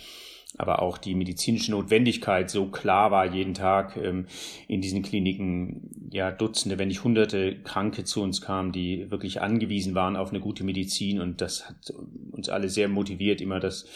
aber 0.59 0.83
auch 0.83 0.99
die 0.99 1.15
medizinische 1.15 1.71
Notwendigkeit 1.71 2.51
so 2.51 2.67
klar 2.67 3.11
war 3.11 3.33
jeden 3.33 3.55
Tag 3.55 3.97
ähm, 3.97 4.27
in 4.69 4.81
diesen 4.81 5.03
Kliniken 5.03 6.09
ja 6.11 6.31
Dutzende, 6.31 6.79
wenn 6.79 6.89
nicht 6.89 7.05
Hunderte 7.05 7.57
Kranke 7.63 8.05
zu 8.05 8.23
uns 8.23 8.41
kamen, 8.41 8.73
die 8.73 9.11
wirklich 9.11 9.41
angewiesen 9.41 9.95
waren 9.95 10.17
auf 10.17 10.31
eine 10.31 10.41
gute 10.41 10.65
Medizin 10.65 11.21
und 11.21 11.41
das 11.41 11.69
hat 11.69 11.93
uns 12.31 12.49
alle 12.49 12.69
sehr 12.69 12.89
motiviert, 12.89 13.41
immer 13.41 13.61
das 13.61 13.87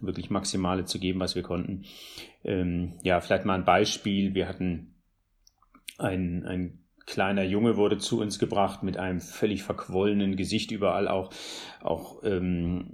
wirklich 0.00 0.30
Maximale 0.30 0.84
zu 0.84 0.98
geben, 0.98 1.20
was 1.20 1.34
wir 1.34 1.42
konnten. 1.42 1.84
Ähm, 2.44 2.94
ja, 3.02 3.20
vielleicht 3.20 3.44
mal 3.44 3.54
ein 3.54 3.64
Beispiel. 3.64 4.34
Wir 4.34 4.48
hatten 4.48 4.94
ein, 5.98 6.44
ein 6.44 6.78
kleiner 7.06 7.44
Junge 7.44 7.76
wurde 7.76 7.98
zu 7.98 8.20
uns 8.20 8.38
gebracht 8.38 8.82
mit 8.82 8.96
einem 8.96 9.20
völlig 9.20 9.62
verquollenen 9.62 10.36
Gesicht, 10.36 10.72
überall 10.72 11.08
auch, 11.08 11.30
auch 11.82 12.22
ähm, 12.24 12.86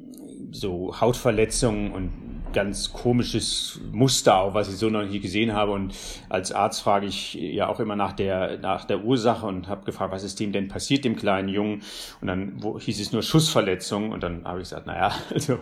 so 0.50 1.00
Hautverletzungen 1.00 1.92
und 1.92 2.10
ganz 2.52 2.92
komisches 2.92 3.80
Muster 3.92 4.36
auch, 4.36 4.52
was 4.54 4.68
ich 4.68 4.76
so 4.76 4.90
noch 4.90 5.04
nie 5.04 5.20
gesehen 5.20 5.54
habe. 5.54 5.70
Und 5.72 5.94
als 6.28 6.52
Arzt 6.52 6.82
frage 6.82 7.06
ich 7.06 7.32
ja 7.34 7.68
auch 7.68 7.80
immer 7.80 7.96
nach 7.96 8.12
der, 8.12 8.58
nach 8.58 8.84
der 8.84 9.02
Ursache 9.04 9.46
und 9.46 9.68
habe 9.68 9.86
gefragt, 9.86 10.12
was 10.12 10.22
ist 10.22 10.38
dem 10.38 10.52
denn 10.52 10.68
passiert, 10.68 11.06
dem 11.06 11.16
kleinen 11.16 11.48
Jungen? 11.48 11.82
Und 12.20 12.28
dann 12.28 12.62
wo, 12.62 12.78
hieß 12.78 13.00
es 13.00 13.12
nur 13.12 13.22
Schussverletzung. 13.22 14.10
Und 14.10 14.22
dann 14.22 14.44
habe 14.44 14.58
ich 14.58 14.64
gesagt, 14.64 14.86
naja, 14.86 15.12
also 15.30 15.58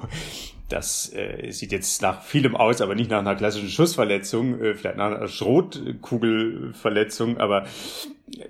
das 0.68 1.12
äh, 1.14 1.50
sieht 1.50 1.70
jetzt 1.72 2.02
nach 2.02 2.22
vielem 2.22 2.54
aus, 2.56 2.80
aber 2.80 2.94
nicht 2.94 3.10
nach 3.10 3.18
einer 3.18 3.34
klassischen 3.34 3.68
Schussverletzung, 3.68 4.58
äh, 4.60 4.74
vielleicht 4.74 4.96
nach 4.96 5.10
einer 5.12 5.28
Schrotkugelverletzung, 5.28 7.38
aber 7.38 7.66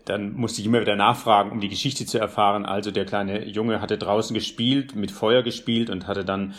dann 0.05 0.35
musste 0.35 0.61
ich 0.61 0.67
immer 0.67 0.81
wieder 0.81 0.97
nachfragen, 0.97 1.51
um 1.51 1.61
die 1.61 1.69
Geschichte 1.69 2.07
zu 2.07 2.19
erfahren. 2.19 2.65
Also 2.67 2.91
der 2.91 3.05
kleine 3.05 3.45
Junge 3.47 3.81
hatte 3.81 3.99
draußen 3.99 4.35
gespielt, 4.35 4.95
mit 4.95 5.11
Feuer 5.11 5.43
gespielt 5.43 5.91
und 5.91 6.07
hatte 6.07 6.25
dann 6.25 6.55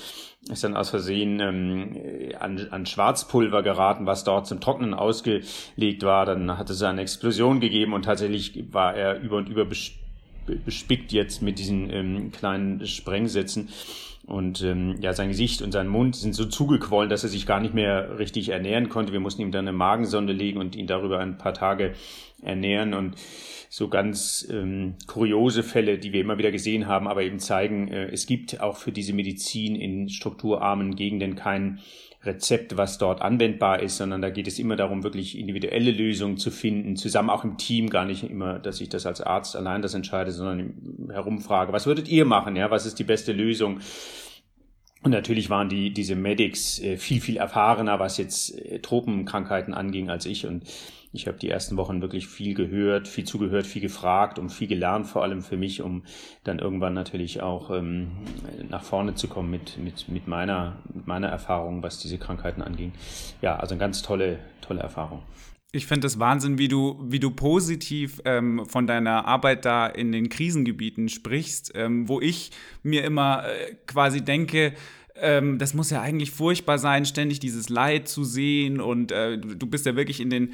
ist 0.50 0.64
dann 0.64 0.76
aus 0.76 0.90
Versehen 0.90 1.40
ähm, 1.40 2.34
an, 2.40 2.68
an 2.72 2.86
Schwarzpulver 2.88 3.62
geraten, 3.62 4.08
was 4.08 4.24
dort 4.24 4.48
zum 4.48 4.60
Trocknen 4.60 4.96
ausgelegt 4.96 6.02
war. 6.02 6.26
Dann 6.26 6.58
hat 6.58 6.70
es 6.72 6.82
eine 6.82 7.02
Explosion 7.02 7.60
gegeben 7.60 7.94
und 7.94 8.06
tatsächlich 8.06 8.74
war 8.74 8.96
er 8.96 9.20
über 9.20 9.38
und 9.38 9.50
über 9.50 9.66
bespickt 10.58 11.12
jetzt 11.12 11.42
mit 11.42 11.60
diesen 11.60 11.90
ähm, 11.90 12.32
kleinen 12.32 12.86
Sprengsätzen. 12.86 13.70
Und 14.26 14.62
ähm, 14.62 14.98
ja, 15.02 15.14
sein 15.14 15.30
Gesicht 15.30 15.62
und 15.62 15.72
sein 15.72 15.88
Mund 15.88 16.16
sind 16.16 16.34
so 16.34 16.46
zugequollen, 16.46 17.10
dass 17.10 17.24
er 17.24 17.30
sich 17.30 17.46
gar 17.46 17.60
nicht 17.60 17.74
mehr 17.74 18.20
richtig 18.20 18.50
ernähren 18.50 18.88
konnte. 18.88 19.12
Wir 19.12 19.20
mussten 19.20 19.42
ihm 19.42 19.52
dann 19.52 19.68
eine 19.68 19.76
Magensonde 19.76 20.32
legen 20.32 20.60
und 20.60 20.76
ihn 20.76 20.88
darüber 20.88 21.20
ein 21.20 21.38
paar 21.38 21.54
Tage 21.54 21.96
ernähren. 22.42 22.94
Und 22.94 23.16
so 23.70 23.88
ganz 23.88 24.48
ähm, 24.52 24.96
kuriose 25.08 25.64
Fälle, 25.64 25.98
die 25.98 26.14
wir 26.14 26.22
immer 26.22 26.38
wieder 26.38 26.52
gesehen 26.52 26.88
haben, 26.88 27.08
aber 27.08 27.24
eben 27.24 27.40
zeigen, 27.40 27.88
äh, 27.88 28.10
es 28.12 28.26
gibt 28.28 28.60
auch 28.62 28.78
für 28.78 28.92
diese 28.92 29.14
Medizin 29.14 29.76
in 29.76 30.10
strukturarmen 30.10 30.96
Gegenden 30.96 31.36
kein 31.36 31.80
Rezept, 32.24 32.78
was 32.78 33.00
dort 33.00 33.22
anwendbar 33.22 33.82
ist, 33.82 33.98
sondern 33.98 34.22
da 34.22 34.30
geht 34.30 34.48
es 34.48 34.60
immer 34.60 34.76
darum, 34.76 35.04
wirklich 35.04 35.38
individuelle 35.38 35.92
Lösungen 35.92 36.38
zu 36.38 36.52
finden, 36.52 36.96
zusammen 36.96 37.32
auch 37.32 37.44
im 37.44 37.58
Team, 37.58 37.90
gar 37.90 38.06
nicht 38.06 38.24
immer, 38.24 38.60
dass 38.60 38.80
ich 38.80 38.90
das 38.90 39.08
als 39.08 39.22
Arzt 39.22 39.56
allein 39.56 39.82
das 39.82 39.96
entscheide, 39.96 40.32
sondern 40.32 41.10
herumfrage, 41.12 41.74
was 41.74 41.88
würdet 41.88 42.08
ihr 42.10 42.26
machen, 42.26 42.56
ja, 42.56 42.70
was 42.70 42.86
ist 42.86 43.00
die 43.00 43.04
beste 43.04 43.32
Lösung? 43.32 43.80
Und 45.04 45.12
natürlich 45.12 45.50
waren 45.50 45.68
die, 45.68 45.92
diese 45.92 46.16
Medics 46.16 46.80
äh, 46.80 46.98
viel, 46.98 47.22
viel 47.22 47.38
erfahrener, 47.38 48.00
was 48.00 48.18
jetzt 48.18 48.56
äh, 48.56 48.80
Tropenkrankheiten 48.80 49.74
anging 49.74 50.12
als 50.12 50.28
ich 50.28 50.46
und 50.46 50.64
ich 51.14 51.28
habe 51.28 51.38
die 51.38 51.50
ersten 51.50 51.78
Wochen 51.78 52.02
wirklich 52.02 52.28
viel 52.28 52.54
gehört, 52.54 53.08
viel 53.08 53.26
zugehört, 53.26 53.68
viel 53.68 53.82
gefragt 53.82 54.40
und 54.40 54.50
viel 54.50 54.68
gelernt, 54.68 55.08
vor 55.08 55.24
allem 55.24 55.42
für 55.42 55.58
mich, 55.58 55.82
um 55.82 56.04
dann 56.44 56.60
irgendwann 56.60 56.94
natürlich 56.94 57.42
auch 57.42 57.70
ähm, 57.70 58.12
nach 58.70 58.84
vorne 58.84 59.16
zu 59.16 59.28
kommen 59.28 59.52
mit, 59.52 59.78
mit, 59.78 60.08
mit, 60.08 60.28
meiner, 60.28 60.82
mit 60.94 61.08
meiner 61.08 61.28
Erfahrung, 61.28 61.84
was 61.84 62.00
diese 62.00 62.18
Krankheiten 62.18 62.62
anging. 62.62 62.94
Ja, 63.42 63.58
also 63.58 63.74
eine 63.74 63.80
ganz 63.80 64.02
tolle, 64.02 64.40
tolle 64.62 64.80
Erfahrung. 64.80 65.22
Ich 65.74 65.86
finde 65.86 66.08
es 66.08 66.20
Wahnsinn, 66.20 66.58
wie 66.58 66.68
du, 66.68 67.00
wie 67.02 67.20
du 67.20 67.32
positiv 67.32 68.22
ähm, 68.26 68.66
von 68.68 68.88
deiner 68.88 69.26
Arbeit 69.26 69.64
da 69.64 69.88
in 69.88 70.12
den 70.12 70.28
Krisengebieten 70.28 71.08
sprichst, 71.08 71.72
ähm, 71.76 72.10
wo 72.10 72.20
ich 72.20 72.52
mir 72.84 73.06
immer 73.06 73.46
äh, 73.46 73.76
quasi 73.88 74.22
denke, 74.22 74.74
ähm, 75.22 75.60
das 75.60 75.74
muss 75.76 75.92
ja 75.92 76.02
eigentlich 76.02 76.32
furchtbar 76.32 76.80
sein, 76.80 77.06
ständig 77.06 77.40
dieses 77.40 77.70
Leid 77.70 78.08
zu 78.08 78.24
sehen. 78.24 78.82
Und 78.82 79.12
äh, 79.12 79.38
du 79.38 79.68
bist 79.68 79.86
ja 79.86 79.96
wirklich 79.96 80.20
in 80.20 80.30
den, 80.30 80.54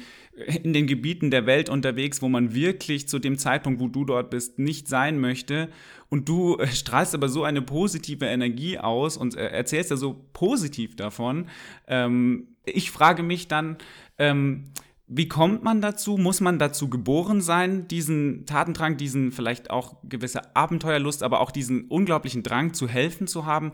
in 0.62 0.74
den 0.74 0.86
Gebieten 0.86 1.30
der 1.30 1.46
Welt 1.46 1.70
unterwegs, 1.70 2.20
wo 2.20 2.28
man 2.28 2.54
wirklich 2.54 3.08
zu 3.08 3.18
dem 3.18 3.38
Zeitpunkt, 3.38 3.80
wo 3.80 3.88
du 3.88 4.04
dort 4.04 4.30
bist, 4.30 4.58
nicht 4.58 4.86
sein 4.86 5.18
möchte. 5.18 5.70
Und 6.10 6.28
du 6.28 6.56
äh, 6.58 6.66
strahlst 6.68 7.14
aber 7.14 7.28
so 7.30 7.44
eine 7.44 7.62
positive 7.62 8.26
Energie 8.26 8.78
aus 8.78 9.16
und 9.16 9.36
äh, 9.36 9.46
erzählst 9.48 9.90
ja 9.90 9.96
so 9.96 10.26
positiv 10.34 10.96
davon. 10.96 11.46
Ähm, 11.86 12.48
ich 12.64 12.90
frage 12.90 13.22
mich 13.22 13.48
dann, 13.48 13.78
ähm, 14.18 14.64
wie 15.10 15.28
kommt 15.28 15.64
man 15.64 15.80
dazu? 15.80 16.18
Muss 16.18 16.42
man 16.42 16.58
dazu 16.58 16.90
geboren 16.90 17.40
sein, 17.40 17.88
diesen 17.88 18.44
Tatendrang, 18.44 18.98
diesen 18.98 19.32
vielleicht 19.32 19.70
auch 19.70 19.96
gewisse 20.04 20.54
Abenteuerlust, 20.54 21.22
aber 21.22 21.40
auch 21.40 21.50
diesen 21.50 21.86
unglaublichen 21.86 22.42
Drang 22.42 22.74
zu 22.74 22.86
helfen 22.86 23.26
zu 23.26 23.46
haben? 23.46 23.72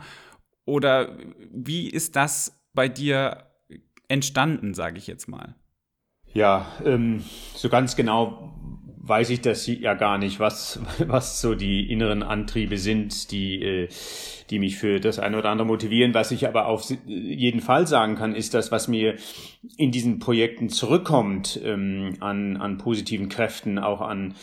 Oder 0.65 1.19
wie 1.53 1.89
ist 1.89 2.17
das 2.17 2.61
bei 2.73 2.89
dir 2.89 3.45
entstanden, 4.09 4.75
sage 4.75 4.99
ich 4.99 5.07
jetzt 5.07 5.29
mal? 5.29 5.55
Ja, 6.33 6.67
ähm, 6.85 7.23
so 7.55 7.69
ganz 7.69 7.97
genau 7.97 8.55
weiß 9.07 9.29
ich 9.31 9.43
das 9.43 9.67
ja 9.67 9.95
gar 9.95 10.17
nicht, 10.17 10.41
was, 10.41 10.81
was 11.07 11.41
so 11.41 11.55
die 11.55 11.91
inneren 11.91 12.23
Antriebe 12.23 12.79
sind, 12.79 13.31
die, 13.31 13.63
äh, 13.63 13.89
die 14.51 14.59
mich 14.59 14.77
für 14.77 14.99
das 14.99 15.19
eine 15.19 15.39
oder 15.39 15.51
andere 15.51 15.67
motivieren. 15.67 16.15
Was 16.15 16.31
ich 16.31 16.49
aber 16.49 16.67
auf 16.67 16.91
jeden 17.07 17.61
Fall 17.61 17.87
sagen 17.87 18.17
kann, 18.17 18.35
ist 18.35 18.55
das, 18.55 18.73
was 18.73 18.89
mir 18.89 19.17
in 19.77 19.91
diesen 19.91 20.19
Projekten 20.19 20.71
zurückkommt 20.71 21.61
ähm, 21.63 22.17
an, 22.21 22.57
an 22.57 22.79
positiven 22.79 23.29
Kräften, 23.29 23.79
auch 23.79 24.01
an 24.01 24.35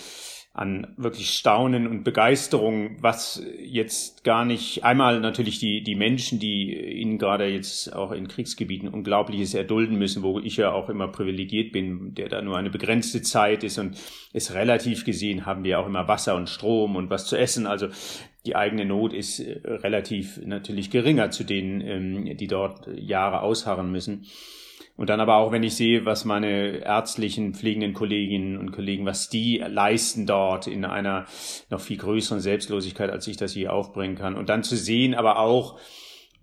an 0.53 0.93
wirklich 0.98 1.29
Staunen 1.29 1.88
und 1.88 2.03
Begeisterung, 2.03 2.98
was 3.00 3.41
jetzt 3.58 4.25
gar 4.25 4.43
nicht 4.43 4.84
einmal 4.84 5.22
natürlich 5.22 5.60
die, 5.60 5.81
die 5.81 5.96
Menschen, 5.96 6.39
die 6.39 6.75
ihnen 6.75 7.17
gerade 7.17 7.48
jetzt 7.48 7.93
auch 7.93 8.12
in 8.12 8.27
Kriegsgebieten 8.27 8.89
Unglaubliches 8.89 9.53
erdulden 9.53 9.98
müssen, 9.98 10.24
wo 10.24 10.39
ich 10.39 10.58
ja 10.58 10.74
auch 10.74 10.89
immer 10.89 11.08
privilegiert 11.08 11.72
bin, 11.72 12.13
der 12.15 12.27
da 12.27 12.41
nur 12.41 12.58
eine 12.58 12.70
begrenzte 12.70 13.22
Zeit 13.22 13.63
ist 13.63 13.77
und 13.77 13.98
es 14.34 14.53
relativ 14.53 15.05
gesehen 15.05 15.46
haben 15.46 15.63
wir 15.63 15.79
auch 15.79 15.88
immer 15.88 16.10
Wasser 16.10 16.36
und 16.36 16.50
Strom 16.50 16.98
und 16.98 17.10
was 17.10 17.27
zu 17.27 17.38
essen. 17.38 17.65
Also 17.65 17.88
die 18.46 18.58
eigene 18.58 18.84
Not 18.84 19.13
ist 19.13 19.39
äh, 19.39 19.62
relativ 19.65 20.38
natürlich 20.43 20.89
geringer 20.89 21.31
zu 21.31 21.46
denen, 21.46 21.79
ähm, 21.79 22.38
die 22.38 22.48
dort 22.48 22.88
Jahre 22.93 23.41
ausharren 23.41 23.89
müssen. 23.89 24.25
Und 25.01 25.10
dann 25.10 25.20
aber 25.20 25.38
auch, 25.38 25.51
wenn 25.51 25.63
ich 25.63 25.74
sehe, 25.74 26.05
was 26.05 26.25
meine 26.25 26.86
ärztlichen, 26.86 27.55
pflegenden 27.55 27.93
Kolleginnen 27.93 28.55
und 28.60 28.72
Kollegen, 28.72 29.03
was 29.03 29.29
die 29.29 29.58
leisten 29.58 30.27
dort 30.27 30.67
in 30.67 30.86
einer 30.86 31.25
noch 31.72 31.79
viel 31.81 31.98
größeren 31.98 32.39
Selbstlosigkeit, 32.39 33.10
als 33.10 33.25
ich 33.25 33.36
das 33.36 33.53
hier 33.53 33.74
aufbringen 33.74 34.15
kann. 34.15 34.36
Und 34.36 34.50
dann 34.50 34.62
zu 34.62 34.77
sehen, 34.77 35.15
aber 35.15 35.39
auch, 35.39 35.79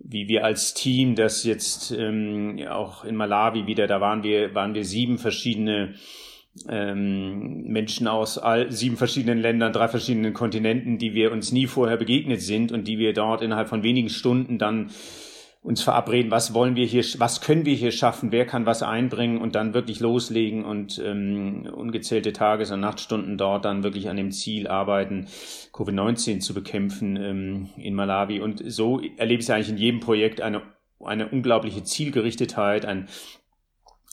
wie 0.00 0.26
wir 0.26 0.44
als 0.44 0.74
Team 0.74 1.14
das 1.14 1.44
jetzt 1.44 1.92
ähm, 1.92 2.58
auch 2.68 3.04
in 3.04 3.14
Malawi 3.14 3.68
wieder, 3.68 3.86
da 3.86 4.00
waren 4.00 4.24
wir, 4.24 4.52
waren 4.56 4.74
wir 4.74 4.84
sieben 4.84 5.18
verschiedene 5.18 5.94
ähm, 6.68 7.62
Menschen 7.62 8.08
aus 8.08 8.38
all, 8.38 8.72
sieben 8.72 8.96
verschiedenen 8.96 9.38
Ländern, 9.38 9.72
drei 9.72 9.86
verschiedenen 9.86 10.34
Kontinenten, 10.34 10.98
die 10.98 11.14
wir 11.14 11.30
uns 11.30 11.52
nie 11.52 11.68
vorher 11.68 11.96
begegnet 11.96 12.42
sind 12.42 12.72
und 12.72 12.88
die 12.88 12.98
wir 12.98 13.12
dort 13.12 13.40
innerhalb 13.40 13.68
von 13.68 13.84
wenigen 13.84 14.08
Stunden 14.08 14.58
dann 14.58 14.90
uns 15.68 15.82
verabreden, 15.82 16.30
was 16.30 16.54
wollen 16.54 16.76
wir 16.76 16.86
hier, 16.86 17.04
was 17.18 17.42
können 17.42 17.66
wir 17.66 17.74
hier 17.74 17.92
schaffen, 17.92 18.32
wer 18.32 18.46
kann 18.46 18.64
was 18.64 18.82
einbringen 18.82 19.38
und 19.38 19.54
dann 19.54 19.74
wirklich 19.74 20.00
loslegen 20.00 20.64
und 20.64 20.98
ähm, 21.04 21.68
ungezählte 21.70 22.32
Tages- 22.32 22.70
und 22.70 22.80
Nachtstunden 22.80 23.36
dort 23.36 23.66
dann 23.66 23.82
wirklich 23.82 24.08
an 24.08 24.16
dem 24.16 24.32
Ziel 24.32 24.66
arbeiten, 24.66 25.26
Covid-19 25.74 26.40
zu 26.40 26.54
bekämpfen 26.54 27.16
ähm, 27.16 27.68
in 27.76 27.94
Malawi. 27.94 28.40
Und 28.40 28.62
so 28.66 29.02
erlebe 29.18 29.42
ich 29.42 29.52
eigentlich 29.52 29.68
in 29.68 29.76
jedem 29.76 30.00
Projekt 30.00 30.40
eine, 30.40 30.62
eine 31.04 31.28
unglaubliche 31.28 31.84
Zielgerichtetheit, 31.84 32.86
ein 32.86 33.06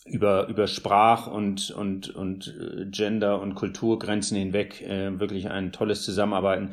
über, 0.05 0.47
über 0.47 0.67
Sprach- 0.67 1.25
und, 1.27 1.71
und, 1.71 2.09
und 2.15 2.55
äh, 2.59 2.85
Gender- 2.85 3.41
und 3.41 3.55
Kulturgrenzen 3.55 4.37
hinweg 4.37 4.81
äh, 4.81 5.19
wirklich 5.19 5.49
ein 5.49 5.71
tolles 5.71 6.03
Zusammenarbeiten. 6.03 6.69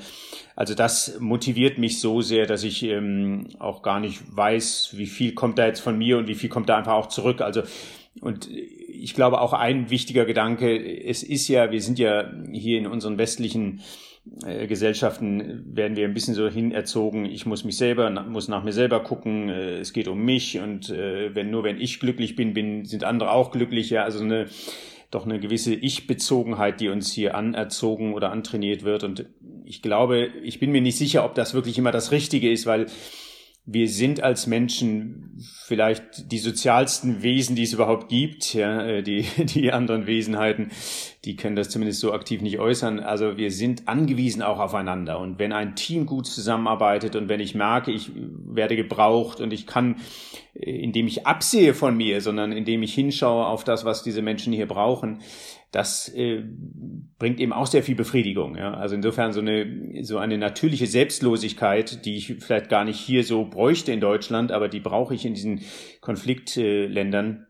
Also 0.55 0.75
das 0.75 1.19
motiviert 1.19 1.79
mich 1.79 1.99
so 1.99 2.21
sehr, 2.21 2.47
dass 2.47 2.63
ich 2.63 2.83
ähm, 2.83 3.49
auch 3.59 3.83
gar 3.83 4.01
nicht 4.01 4.21
weiß, 4.37 4.91
wie 4.99 5.07
viel 5.07 5.33
kommt 5.33 5.59
da 5.59 5.67
jetzt 5.67 5.81
von 5.81 5.97
mir 5.97 6.19
und 6.19 6.29
wie 6.29 6.35
viel 6.35 6.51
kommt 6.51 6.69
da 6.69 6.77
einfach 6.77 6.93
auch 6.93 7.09
zurück. 7.09 7.41
Also 7.41 7.63
und 8.21 8.49
ich 8.51 9.15
glaube 9.15 9.41
auch 9.41 9.55
ein 9.55 9.89
wichtiger 9.89 10.27
Gedanke, 10.27 10.79
es 11.05 11.23
ist 11.23 11.49
ja, 11.49 11.71
wir 11.71 11.81
sind 11.81 11.99
ja 11.99 12.31
hier 12.53 12.79
in 12.79 12.87
unseren 12.87 13.17
westlichen 13.17 13.81
äh, 14.45 14.67
Gesellschaften 14.67 15.65
werden 15.77 15.97
wir 15.97 16.05
ein 16.05 16.15
bisschen 16.15 16.35
so 16.35 16.49
hinerzogen, 16.49 17.25
ich 17.25 17.47
muss 17.47 17.65
mich 17.65 17.77
selber, 17.77 18.11
muss 18.11 18.49
nach 18.49 18.65
mir 18.65 18.73
selber 18.73 19.01
gucken, 19.01 19.49
äh, 19.49 19.79
es 19.79 19.93
geht 19.93 20.09
um 20.09 20.25
mich 20.25 20.59
und 20.59 20.91
äh, 20.91 21.35
wenn 21.35 21.51
nur 21.51 21.65
wenn 21.65 21.81
ich 21.81 22.01
glücklich 22.01 22.37
bin, 22.37 22.55
bin 22.55 22.85
sind 22.85 23.05
andere 23.05 23.33
auch 23.33 23.51
glücklich, 23.51 23.91
ja, 23.91 24.05
also 24.05 24.23
eine 24.23 24.47
doch 25.13 25.27
eine 25.27 25.39
gewisse 25.39 25.75
Ich-Bezogenheit, 25.75 26.81
die 26.81 26.89
uns 26.89 27.13
hier 27.13 27.35
anerzogen 27.35 28.15
oder 28.15 28.33
antrainiert 28.33 28.83
wird. 28.83 29.05
Und 29.05 29.27
ich 29.67 29.83
glaube, 29.83 30.31
ich 30.43 30.59
bin 30.59 30.73
mir 30.73 30.81
nicht 30.81 30.97
sicher, 30.97 31.25
ob 31.25 31.35
das 31.35 31.53
wirklich 31.55 31.77
immer 31.77 31.93
das 31.93 32.13
Richtige 32.13 32.51
ist, 32.51 32.65
weil 32.67 32.87
wir 33.65 33.89
sind 33.89 34.23
als 34.23 34.49
Menschen 34.49 35.41
vielleicht 35.65 36.33
die 36.33 36.39
sozialsten 36.39 37.23
Wesen, 37.23 37.55
die 37.55 37.63
es 37.63 37.73
überhaupt 37.73 38.09
gibt. 38.09 38.55
Ja, 38.55 38.85
äh, 38.85 39.03
die, 39.03 39.23
die 39.39 39.73
anderen 39.73 40.07
Wesenheiten, 40.07 40.71
die 41.25 41.37
können 41.37 41.55
das 41.55 41.69
zumindest 41.69 42.01
so 42.01 42.13
aktiv 42.13 42.43
nicht 42.43 42.59
äußern. 42.59 42.99
Also 42.99 43.37
wir 43.37 43.53
sind 43.53 43.87
angewiesen 43.87 44.43
auch 44.43 44.59
aufeinander. 44.59 45.21
Und 45.21 45.39
wenn 45.39 45.53
ein 45.53 45.77
Team 45.77 46.07
gut 46.07 46.27
zusammenarbeitet 46.27 47.15
und 47.15 47.29
wenn 47.29 47.41
ich 47.41 47.55
merke, 47.55 47.93
ich 47.93 48.11
werde 48.55 48.77
gebraucht 48.77 49.41
und 49.41 49.53
ich 49.53 49.67
kann, 49.67 49.97
äh, 50.55 50.71
indem 50.71 51.07
ich 51.07 51.27
absehe 51.27 51.75
von 51.75 51.97
mir, 51.97 52.21
sondern 52.21 52.53
indem 52.53 52.83
ich 52.83 52.95
hinschaue 52.95 53.47
auf 53.47 53.65
das, 53.65 53.85
was 53.85 54.03
diese 54.03 54.23
Menschen 54.23 54.53
hier 54.53 54.67
brauchen, 54.67 55.21
das 55.71 56.09
äh, 56.15 56.45
bringt 57.19 57.41
eben 57.41 57.53
auch 57.53 57.67
sehr 57.67 57.83
viel 57.83 57.95
Befriedigung. 57.95 58.57
Ja? 58.57 58.75
Also 58.75 58.95
insofern 58.95 59.33
so 59.33 59.41
eine, 59.41 60.05
so 60.05 60.19
eine 60.19 60.37
natürliche 60.37 60.87
Selbstlosigkeit, 60.87 62.05
die 62.05 62.17
ich 62.17 62.37
vielleicht 62.41 62.69
gar 62.69 62.85
nicht 62.85 63.01
hier 63.01 63.25
so 63.25 63.47
bräuchte 63.47 63.91
in 63.91 64.01
Deutschland, 64.01 64.53
aber 64.53 64.69
die 64.69 64.81
brauche 64.81 65.15
ich 65.15 65.25
in 65.25 65.35
diesen 65.35 65.63
Konfliktländern. 66.01 67.47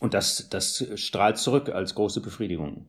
Und 0.00 0.14
das, 0.14 0.48
das 0.50 0.86
strahlt 0.96 1.38
zurück 1.38 1.70
als 1.70 1.94
große 1.94 2.20
Befriedigung. 2.20 2.86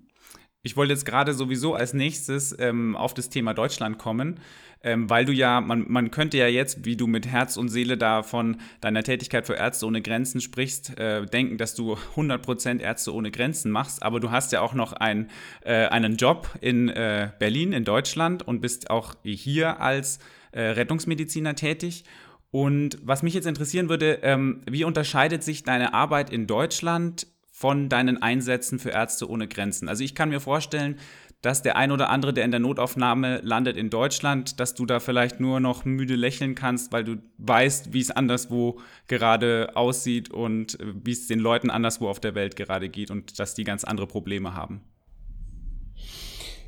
Ich 0.61 0.75
wollte 0.75 0.91
jetzt 0.91 1.05
gerade 1.05 1.33
sowieso 1.33 1.73
als 1.73 1.93
nächstes 1.93 2.53
ähm, 2.59 2.97
auf 2.97 3.13
das 3.13 3.29
Thema 3.29 3.53
Deutschland 3.53 3.97
kommen, 3.97 4.41
ähm, 4.83 5.09
weil 5.09 5.23
du 5.23 5.31
ja, 5.31 5.61
man, 5.61 5.85
man 5.87 6.11
könnte 6.11 6.37
ja 6.37 6.47
jetzt, 6.47 6.83
wie 6.83 6.97
du 6.97 7.07
mit 7.07 7.27
Herz 7.27 7.55
und 7.55 7.69
Seele 7.69 7.97
da 7.97 8.23
von 8.23 8.57
deiner 8.81 9.03
Tätigkeit 9.03 9.47
für 9.47 9.53
Ärzte 9.53 9.85
ohne 9.85 10.01
Grenzen 10.01 10.41
sprichst, 10.41 10.99
äh, 10.99 11.25
denken, 11.25 11.57
dass 11.57 11.75
du 11.75 11.93
100% 12.17 12.81
Ärzte 12.81 13.13
ohne 13.13 13.31
Grenzen 13.31 13.71
machst, 13.71 14.03
aber 14.03 14.19
du 14.19 14.31
hast 14.31 14.51
ja 14.51 14.59
auch 14.59 14.73
noch 14.73 14.91
ein, 14.91 15.29
äh, 15.61 15.85
einen 15.87 16.17
Job 16.17 16.49
in 16.59 16.89
äh, 16.89 17.31
Berlin, 17.39 17.71
in 17.71 17.85
Deutschland 17.85 18.45
und 18.45 18.59
bist 18.59 18.89
auch 18.89 19.15
hier 19.23 19.79
als 19.79 20.19
äh, 20.51 20.61
Rettungsmediziner 20.61 21.55
tätig. 21.55 22.03
Und 22.51 22.97
was 23.01 23.23
mich 23.23 23.33
jetzt 23.33 23.47
interessieren 23.47 23.87
würde, 23.87 24.19
ähm, 24.23 24.61
wie 24.69 24.83
unterscheidet 24.83 25.41
sich 25.41 25.63
deine 25.63 25.93
Arbeit 25.93 26.31
in 26.31 26.47
Deutschland 26.47 27.27
von 27.59 27.89
deinen 27.89 28.21
Einsätzen 28.21 28.79
für 28.79 28.91
Ärzte 28.91 29.29
ohne 29.29 29.45
Grenzen. 29.45 29.89
Also 29.89 30.01
ich 30.01 30.15
kann 30.15 30.29
mir 30.29 30.39
vorstellen, 30.39 30.95
dass 31.41 31.61
der 31.61 31.75
ein 31.75 31.91
oder 31.91 32.09
andere, 32.09 32.33
der 32.33 32.45
in 32.45 32.51
der 32.51 32.61
Notaufnahme 32.61 33.41
landet 33.43 33.75
in 33.75 33.89
Deutschland, 33.89 34.61
dass 34.61 34.75
du 34.75 34.85
da 34.85 35.01
vielleicht 35.01 35.41
nur 35.41 35.59
noch 35.59 35.83
müde 35.83 36.15
lächeln 36.15 36.55
kannst, 36.55 36.93
weil 36.93 37.03
du 37.03 37.17
weißt, 37.37 37.91
wie 37.91 37.99
es 37.99 38.11
anderswo 38.11 38.79
gerade 39.07 39.71
aussieht 39.75 40.31
und 40.31 40.79
äh, 40.79 40.93
wie 41.03 41.11
es 41.11 41.27
den 41.27 41.39
Leuten 41.39 41.69
anderswo 41.69 42.07
auf 42.07 42.21
der 42.21 42.33
Welt 42.33 42.55
gerade 42.55 42.87
geht 42.87 43.11
und 43.11 43.37
dass 43.39 43.55
die 43.55 43.65
ganz 43.65 43.83
andere 43.83 44.07
Probleme 44.07 44.53
haben. 44.53 44.79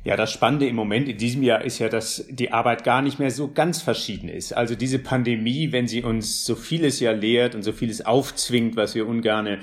Ja, 0.04 0.16
das 0.16 0.30
Spannende 0.30 0.66
im 0.66 0.76
Moment 0.76 1.08
in 1.08 1.16
diesem 1.16 1.42
Jahr 1.42 1.64
ist 1.64 1.78
ja, 1.78 1.88
dass 1.88 2.26
die 2.28 2.52
Arbeit 2.52 2.84
gar 2.84 3.00
nicht 3.00 3.18
mehr 3.18 3.30
so 3.30 3.50
ganz 3.50 3.80
verschieden 3.80 4.28
ist. 4.28 4.52
Also 4.52 4.74
diese 4.74 4.98
Pandemie, 4.98 5.72
wenn 5.72 5.88
sie 5.88 6.02
uns 6.02 6.44
so 6.44 6.54
vieles 6.54 7.00
ja 7.00 7.12
lehrt 7.12 7.54
und 7.54 7.62
so 7.62 7.72
vieles 7.72 8.04
aufzwingt, 8.04 8.76
was 8.76 8.94
wir 8.94 9.06
ungerne 9.06 9.60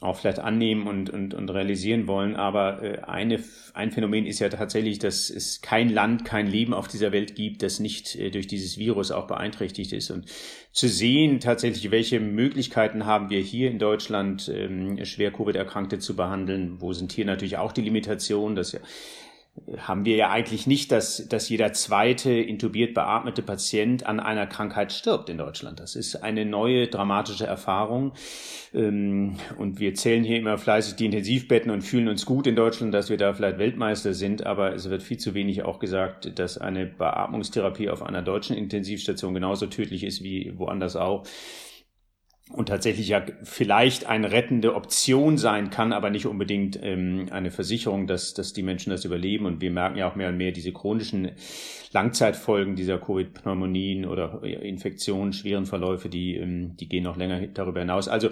auch 0.00 0.16
vielleicht 0.16 0.38
annehmen 0.38 0.86
und, 0.86 1.10
und, 1.10 1.34
und 1.34 1.48
realisieren 1.50 2.06
wollen. 2.06 2.36
Aber 2.36 2.82
äh, 2.82 2.98
eine, 3.00 3.42
ein 3.74 3.90
Phänomen 3.90 4.26
ist 4.26 4.38
ja 4.38 4.48
tatsächlich, 4.48 4.98
dass 4.98 5.30
es 5.30 5.62
kein 5.62 5.88
Land, 5.88 6.24
kein 6.24 6.46
Leben 6.46 6.74
auf 6.74 6.88
dieser 6.88 7.12
Welt 7.12 7.34
gibt, 7.34 7.62
das 7.62 7.80
nicht 7.80 8.14
äh, 8.16 8.30
durch 8.30 8.46
dieses 8.46 8.78
Virus 8.78 9.10
auch 9.10 9.26
beeinträchtigt 9.26 9.92
ist. 9.92 10.10
Und 10.10 10.26
zu 10.72 10.88
sehen 10.88 11.40
tatsächlich, 11.40 11.90
welche 11.90 12.20
Möglichkeiten 12.20 13.04
haben 13.04 13.30
wir 13.30 13.40
hier 13.40 13.70
in 13.70 13.78
Deutschland, 13.78 14.50
ähm, 14.54 15.04
schwer 15.04 15.32
Covid-Erkrankte 15.32 15.98
zu 15.98 16.14
behandeln, 16.14 16.80
wo 16.80 16.92
sind 16.92 17.12
hier 17.12 17.24
natürlich 17.24 17.58
auch 17.58 17.72
die 17.72 17.82
Limitationen, 17.82 18.56
dass 18.56 18.72
ja 18.72 18.80
haben 19.78 20.04
wir 20.04 20.16
ja 20.16 20.30
eigentlich 20.30 20.66
nicht, 20.66 20.90
dass, 20.90 21.28
dass 21.28 21.48
jeder 21.48 21.72
zweite 21.72 22.32
intubiert 22.32 22.94
beatmete 22.94 23.42
Patient 23.42 24.06
an 24.06 24.18
einer 24.18 24.46
Krankheit 24.46 24.92
stirbt 24.92 25.28
in 25.28 25.38
Deutschland. 25.38 25.80
Das 25.80 25.96
ist 25.96 26.16
eine 26.16 26.44
neue 26.44 26.88
dramatische 26.88 27.46
Erfahrung. 27.46 28.12
Ähm, 28.72 29.36
und 29.58 29.78
wir 29.78 29.94
zählen 29.94 30.24
hier 30.24 30.38
immer 30.38 30.58
fleißig 30.58 30.96
die 30.96 31.06
Intensivbetten 31.06 31.70
und 31.70 31.82
fühlen 31.82 32.08
uns 32.08 32.26
gut 32.26 32.46
in 32.46 32.56
Deutschland, 32.56 32.94
dass 32.94 33.10
wir 33.10 33.16
da 33.16 33.32
vielleicht 33.32 33.58
Weltmeister 33.58 34.14
sind. 34.14 34.46
Aber 34.46 34.74
es 34.74 34.88
wird 34.88 35.02
viel 35.02 35.18
zu 35.18 35.34
wenig 35.34 35.62
auch 35.62 35.78
gesagt, 35.78 36.38
dass 36.38 36.58
eine 36.58 36.86
Beatmungstherapie 36.86 37.90
auf 37.90 38.02
einer 38.02 38.22
deutschen 38.22 38.56
Intensivstation 38.56 39.34
genauso 39.34 39.66
tödlich 39.66 40.04
ist 40.04 40.22
wie 40.22 40.52
woanders 40.56 40.96
auch 40.96 41.24
und 42.52 42.68
tatsächlich 42.68 43.08
ja 43.08 43.24
vielleicht 43.42 44.06
eine 44.06 44.32
rettende 44.32 44.74
Option 44.74 45.38
sein 45.38 45.70
kann, 45.70 45.92
aber 45.92 46.10
nicht 46.10 46.26
unbedingt 46.26 46.78
ähm, 46.82 47.28
eine 47.30 47.50
Versicherung, 47.50 48.06
dass, 48.06 48.34
dass 48.34 48.52
die 48.52 48.62
Menschen 48.62 48.90
das 48.90 49.04
überleben. 49.04 49.46
Und 49.46 49.60
wir 49.60 49.70
merken 49.70 49.98
ja 49.98 50.10
auch 50.10 50.16
mehr 50.16 50.28
und 50.28 50.36
mehr 50.36 50.50
diese 50.50 50.72
chronischen 50.72 51.30
Langzeitfolgen 51.92 52.76
dieser 52.76 52.98
Covid-Pneumonien 52.98 54.04
oder 54.04 54.42
Infektionen, 54.42 55.32
schweren 55.32 55.66
Verläufe, 55.66 56.08
die, 56.08 56.36
ähm, 56.36 56.76
die 56.76 56.88
gehen 56.88 57.04
noch 57.04 57.16
länger 57.16 57.46
darüber 57.48 57.80
hinaus. 57.80 58.08
Also 58.08 58.30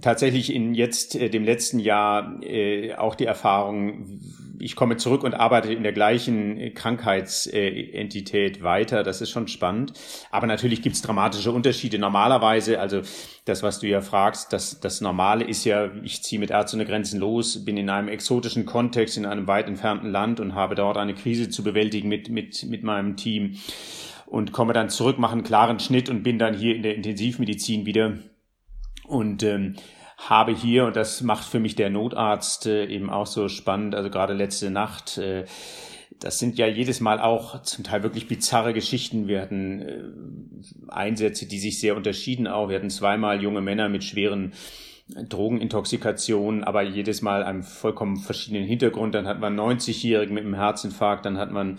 tatsächlich 0.00 0.54
in 0.54 0.74
jetzt 0.74 1.14
äh, 1.16 1.28
dem 1.28 1.44
letzten 1.44 1.78
Jahr 1.78 2.42
äh, 2.42 2.94
auch 2.94 3.14
die 3.14 3.24
Erfahrung, 3.24 4.20
ich 4.60 4.76
komme 4.76 4.96
zurück 4.98 5.24
und 5.24 5.34
arbeite 5.34 5.72
in 5.72 5.82
der 5.82 5.92
gleichen 5.92 6.58
äh, 6.58 6.70
Krankheitsentität 6.70 8.62
weiter. 8.62 9.02
Das 9.02 9.20
ist 9.20 9.30
schon 9.30 9.48
spannend. 9.48 9.94
Aber 10.30 10.46
natürlich 10.46 10.82
gibt 10.82 10.96
es 10.96 11.02
dramatische 11.02 11.50
Unterschiede. 11.50 11.98
Normalerweise, 11.98 12.78
also 12.78 13.00
das, 13.46 13.62
was 13.62 13.80
du 13.80 13.88
ja 13.88 14.00
fragst, 14.00 14.52
das, 14.52 14.80
das 14.80 15.00
Normale 15.00 15.44
ist 15.44 15.64
ja, 15.64 15.90
ich 16.02 16.22
ziehe 16.22 16.38
mit 16.38 16.50
Ärzte 16.50 16.76
ohne 16.76 16.86
Grenzen 16.86 17.18
los, 17.18 17.64
bin 17.64 17.76
in 17.76 17.90
einem 17.90 18.08
exotischen 18.08 18.66
Kontext, 18.66 19.16
in 19.16 19.26
einem 19.26 19.46
weit 19.46 19.66
entfernten 19.66 20.10
Land 20.10 20.40
und 20.40 20.54
habe 20.54 20.74
dort 20.74 20.98
eine 20.98 21.14
Krise 21.14 21.48
zu 21.48 21.64
bewältigen 21.64 22.08
mit, 22.08 22.28
mit, 22.28 22.64
mit 22.64 22.82
meinem 22.82 23.16
Team 23.16 23.56
und 24.26 24.52
komme 24.52 24.72
dann 24.72 24.90
zurück, 24.90 25.18
mache 25.18 25.32
einen 25.32 25.42
klaren 25.42 25.80
Schnitt 25.80 26.08
und 26.08 26.22
bin 26.22 26.38
dann 26.38 26.54
hier 26.54 26.76
in 26.76 26.82
der 26.82 26.94
Intensivmedizin 26.94 27.84
wieder 27.84 28.18
und 29.10 29.42
ähm, 29.42 29.76
habe 30.16 30.54
hier, 30.54 30.86
und 30.86 30.96
das 30.96 31.22
macht 31.22 31.44
für 31.44 31.60
mich 31.60 31.74
der 31.74 31.90
Notarzt 31.90 32.66
äh, 32.66 32.86
eben 32.86 33.10
auch 33.10 33.26
so 33.26 33.48
spannend, 33.48 33.94
also 33.94 34.10
gerade 34.10 34.34
letzte 34.34 34.70
Nacht, 34.70 35.18
äh, 35.18 35.44
das 36.18 36.38
sind 36.38 36.58
ja 36.58 36.66
jedes 36.66 37.00
Mal 37.00 37.18
auch 37.18 37.62
zum 37.62 37.82
Teil 37.82 38.02
wirklich 38.02 38.28
bizarre 38.28 38.74
Geschichten. 38.74 39.26
Wir 39.26 39.40
hatten 39.40 39.80
äh, 39.80 40.02
Einsätze, 40.88 41.46
die 41.46 41.58
sich 41.58 41.80
sehr 41.80 41.96
unterschieden 41.96 42.46
auch. 42.46 42.68
Wir 42.68 42.76
hatten 42.76 42.90
zweimal 42.90 43.42
junge 43.42 43.62
Männer 43.62 43.88
mit 43.88 44.04
schweren 44.04 44.52
Drogenintoxikation, 45.28 46.64
aber 46.64 46.82
jedes 46.82 47.22
Mal 47.22 47.42
einem 47.42 47.62
vollkommen 47.62 48.16
verschiedenen 48.16 48.64
Hintergrund. 48.64 49.14
Dann 49.14 49.26
hat 49.26 49.40
man 49.40 49.58
90-Jährigen 49.58 50.34
mit 50.34 50.44
einem 50.44 50.54
Herzinfarkt, 50.54 51.26
dann 51.26 51.38
hat 51.38 51.50
man 51.50 51.78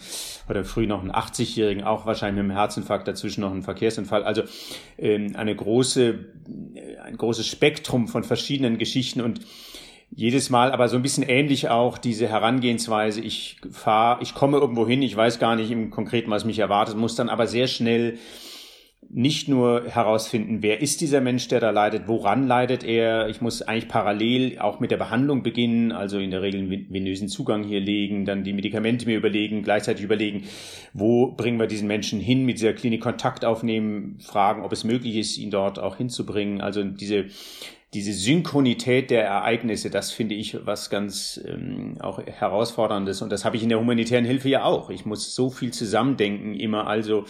oder 0.49 0.63
früh 0.63 0.87
noch 0.87 1.01
einen 1.01 1.11
80-Jährigen, 1.11 1.83
auch 1.83 2.05
wahrscheinlich 2.05 2.43
mit 2.43 2.51
einem 2.51 2.57
Herzinfarkt, 2.57 3.07
dazwischen 3.07 3.41
noch 3.41 3.51
einen 3.51 3.63
Verkehrsunfall. 3.63 4.23
Also 4.23 4.43
ähm, 4.97 5.35
eine 5.35 5.55
große, 5.55 6.25
ein 7.03 7.17
großes 7.17 7.47
Spektrum 7.47 8.07
von 8.07 8.23
verschiedenen 8.23 8.77
Geschichten 8.77 9.21
und 9.21 9.41
jedes 10.13 10.49
Mal 10.49 10.71
aber 10.71 10.89
so 10.89 10.97
ein 10.97 11.01
bisschen 11.01 11.23
ähnlich 11.23 11.69
auch 11.69 11.97
diese 11.97 12.27
Herangehensweise. 12.27 13.21
Ich 13.21 13.61
fahre, 13.71 14.21
ich 14.21 14.33
komme 14.35 14.57
irgendwo 14.57 14.85
hin, 14.85 15.01
ich 15.01 15.15
weiß 15.15 15.39
gar 15.39 15.55
nicht 15.55 15.71
im 15.71 15.89
Konkreten, 15.89 16.29
was 16.29 16.43
mich 16.43 16.59
erwartet, 16.59 16.97
muss 16.97 17.15
dann 17.15 17.29
aber 17.29 17.47
sehr 17.47 17.67
schnell 17.67 18.17
nicht 19.13 19.49
nur 19.49 19.85
herausfinden, 19.87 20.59
wer 20.61 20.81
ist 20.81 21.01
dieser 21.01 21.19
Mensch, 21.19 21.47
der 21.49 21.59
da 21.59 21.69
leidet, 21.71 22.07
woran 22.07 22.47
leidet 22.47 22.83
er. 22.83 23.27
Ich 23.27 23.41
muss 23.41 23.61
eigentlich 23.61 23.89
parallel 23.89 24.59
auch 24.59 24.79
mit 24.79 24.89
der 24.91 24.97
Behandlung 24.97 25.43
beginnen, 25.43 25.91
also 25.91 26.17
in 26.17 26.31
der 26.31 26.41
Regel 26.41 26.61
einen 26.61 26.87
venösen 26.89 27.27
Zugang 27.27 27.63
hier 27.63 27.81
legen, 27.81 28.23
dann 28.25 28.43
die 28.43 28.53
Medikamente 28.53 29.05
mir 29.05 29.17
überlegen, 29.17 29.63
gleichzeitig 29.63 30.05
überlegen, 30.05 30.43
wo 30.93 31.27
bringen 31.27 31.59
wir 31.59 31.67
diesen 31.67 31.87
Menschen 31.87 32.21
hin, 32.21 32.45
mit 32.45 32.57
dieser 32.57 32.73
Klinik 32.73 33.01
Kontakt 33.01 33.43
aufnehmen, 33.43 34.17
fragen, 34.19 34.63
ob 34.63 34.71
es 34.71 34.85
möglich 34.85 35.17
ist, 35.17 35.37
ihn 35.37 35.51
dort 35.51 35.77
auch 35.77 35.97
hinzubringen. 35.97 36.61
Also 36.61 36.83
diese 36.83 37.25
diese 37.93 38.13
Synchronität 38.13 39.11
der 39.11 39.25
Ereignisse, 39.25 39.89
das 39.89 40.11
finde 40.11 40.35
ich 40.35 40.65
was 40.65 40.89
ganz 40.89 41.41
ähm, 41.45 41.97
auch 41.99 42.25
herausforderndes. 42.25 43.21
Und 43.21 43.33
das 43.33 43.43
habe 43.43 43.57
ich 43.57 43.63
in 43.63 43.69
der 43.69 43.81
humanitären 43.81 44.23
Hilfe 44.23 44.47
ja 44.47 44.63
auch. 44.63 44.89
Ich 44.89 45.05
muss 45.05 45.35
so 45.35 45.49
viel 45.49 45.73
zusammendenken 45.73 46.53
immer. 46.53 46.87
Also 46.87 47.25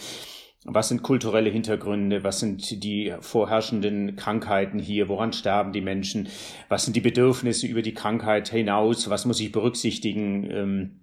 was 0.65 0.89
sind 0.89 1.01
kulturelle 1.01 1.49
Hintergründe? 1.49 2.23
Was 2.23 2.39
sind 2.39 2.83
die 2.83 3.13
vorherrschenden 3.19 4.15
Krankheiten 4.15 4.77
hier? 4.77 5.09
Woran 5.09 5.33
sterben 5.33 5.73
die 5.73 5.81
Menschen? 5.81 6.27
Was 6.69 6.85
sind 6.85 6.95
die 6.95 7.01
Bedürfnisse 7.01 7.65
über 7.65 7.81
die 7.81 7.95
Krankheit 7.95 8.49
hinaus? 8.49 9.09
Was 9.09 9.25
muss 9.25 9.39
ich 9.39 9.51
berücksichtigen? 9.51 10.49
Ähm, 10.51 11.01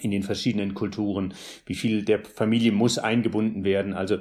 in 0.00 0.10
den 0.10 0.22
verschiedenen 0.22 0.74
Kulturen, 0.74 1.34
wie 1.66 1.74
viel 1.74 2.04
der 2.04 2.24
Familie 2.24 2.72
muss 2.72 2.98
eingebunden 2.98 3.64
werden. 3.64 3.94
Also 3.94 4.18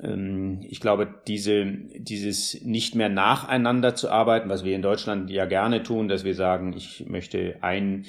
ähm, 0.00 0.60
ich 0.68 0.80
glaube, 0.80 1.14
diese, 1.26 1.66
dieses 1.66 2.62
nicht 2.62 2.94
mehr 2.94 3.08
nacheinander 3.08 3.94
zu 3.94 4.10
arbeiten, 4.10 4.48
was 4.48 4.64
wir 4.64 4.74
in 4.74 4.82
Deutschland 4.82 5.30
ja 5.30 5.44
gerne 5.44 5.82
tun, 5.82 6.08
dass 6.08 6.24
wir 6.24 6.34
sagen, 6.34 6.72
ich 6.76 7.04
möchte 7.06 7.56
ein 7.60 8.06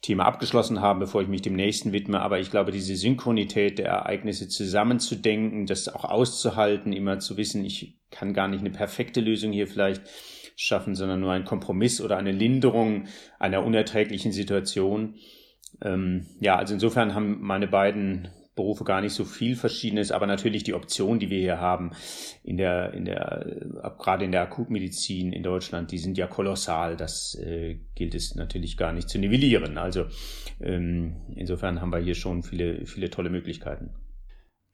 Thema 0.00 0.24
abgeschlossen 0.24 0.80
haben, 0.80 1.00
bevor 1.00 1.22
ich 1.22 1.28
mich 1.28 1.42
dem 1.42 1.54
nächsten 1.54 1.92
widme. 1.92 2.20
Aber 2.20 2.38
ich 2.38 2.50
glaube, 2.50 2.72
diese 2.72 2.96
Synchronität 2.96 3.78
der 3.78 3.88
Ereignisse 3.88 4.48
zusammenzudenken, 4.48 5.66
das 5.66 5.88
auch 5.88 6.04
auszuhalten, 6.04 6.92
immer 6.92 7.18
zu 7.18 7.36
wissen, 7.36 7.64
ich 7.64 7.98
kann 8.10 8.32
gar 8.32 8.48
nicht 8.48 8.60
eine 8.60 8.70
perfekte 8.70 9.20
Lösung 9.20 9.52
hier 9.52 9.66
vielleicht 9.66 10.02
schaffen, 10.56 10.94
sondern 10.94 11.20
nur 11.20 11.32
einen 11.32 11.44
Kompromiss 11.44 12.00
oder 12.00 12.16
eine 12.16 12.32
Linderung 12.32 13.08
einer 13.38 13.62
unerträglichen 13.62 14.32
Situation. 14.32 15.16
Ähm, 15.82 16.26
ja, 16.40 16.56
also 16.56 16.74
insofern 16.74 17.14
haben 17.14 17.40
meine 17.40 17.68
beiden 17.68 18.28
Berufe 18.56 18.84
gar 18.84 19.02
nicht 19.02 19.12
so 19.12 19.26
viel 19.26 19.54
Verschiedenes, 19.54 20.10
aber 20.10 20.26
natürlich 20.26 20.64
die 20.64 20.72
Optionen, 20.72 21.20
die 21.20 21.28
wir 21.28 21.38
hier 21.38 21.60
haben 21.60 21.92
in 22.42 22.56
der, 22.56 22.94
in 22.94 23.04
der, 23.04 23.46
äh, 23.46 23.90
gerade 23.98 24.24
in 24.24 24.32
der 24.32 24.42
Akutmedizin 24.42 25.32
in 25.32 25.42
Deutschland, 25.42 25.92
die 25.92 25.98
sind 25.98 26.16
ja 26.16 26.26
kolossal. 26.26 26.96
Das 26.96 27.34
äh, 27.34 27.78
gilt 27.94 28.14
es 28.14 28.34
natürlich 28.34 28.78
gar 28.78 28.92
nicht 28.92 29.10
zu 29.10 29.18
nivellieren. 29.18 29.76
Also 29.76 30.06
ähm, 30.60 31.16
insofern 31.36 31.82
haben 31.82 31.92
wir 31.92 31.98
hier 31.98 32.14
schon 32.14 32.42
viele, 32.42 32.86
viele 32.86 33.10
tolle 33.10 33.28
Möglichkeiten. 33.28 33.90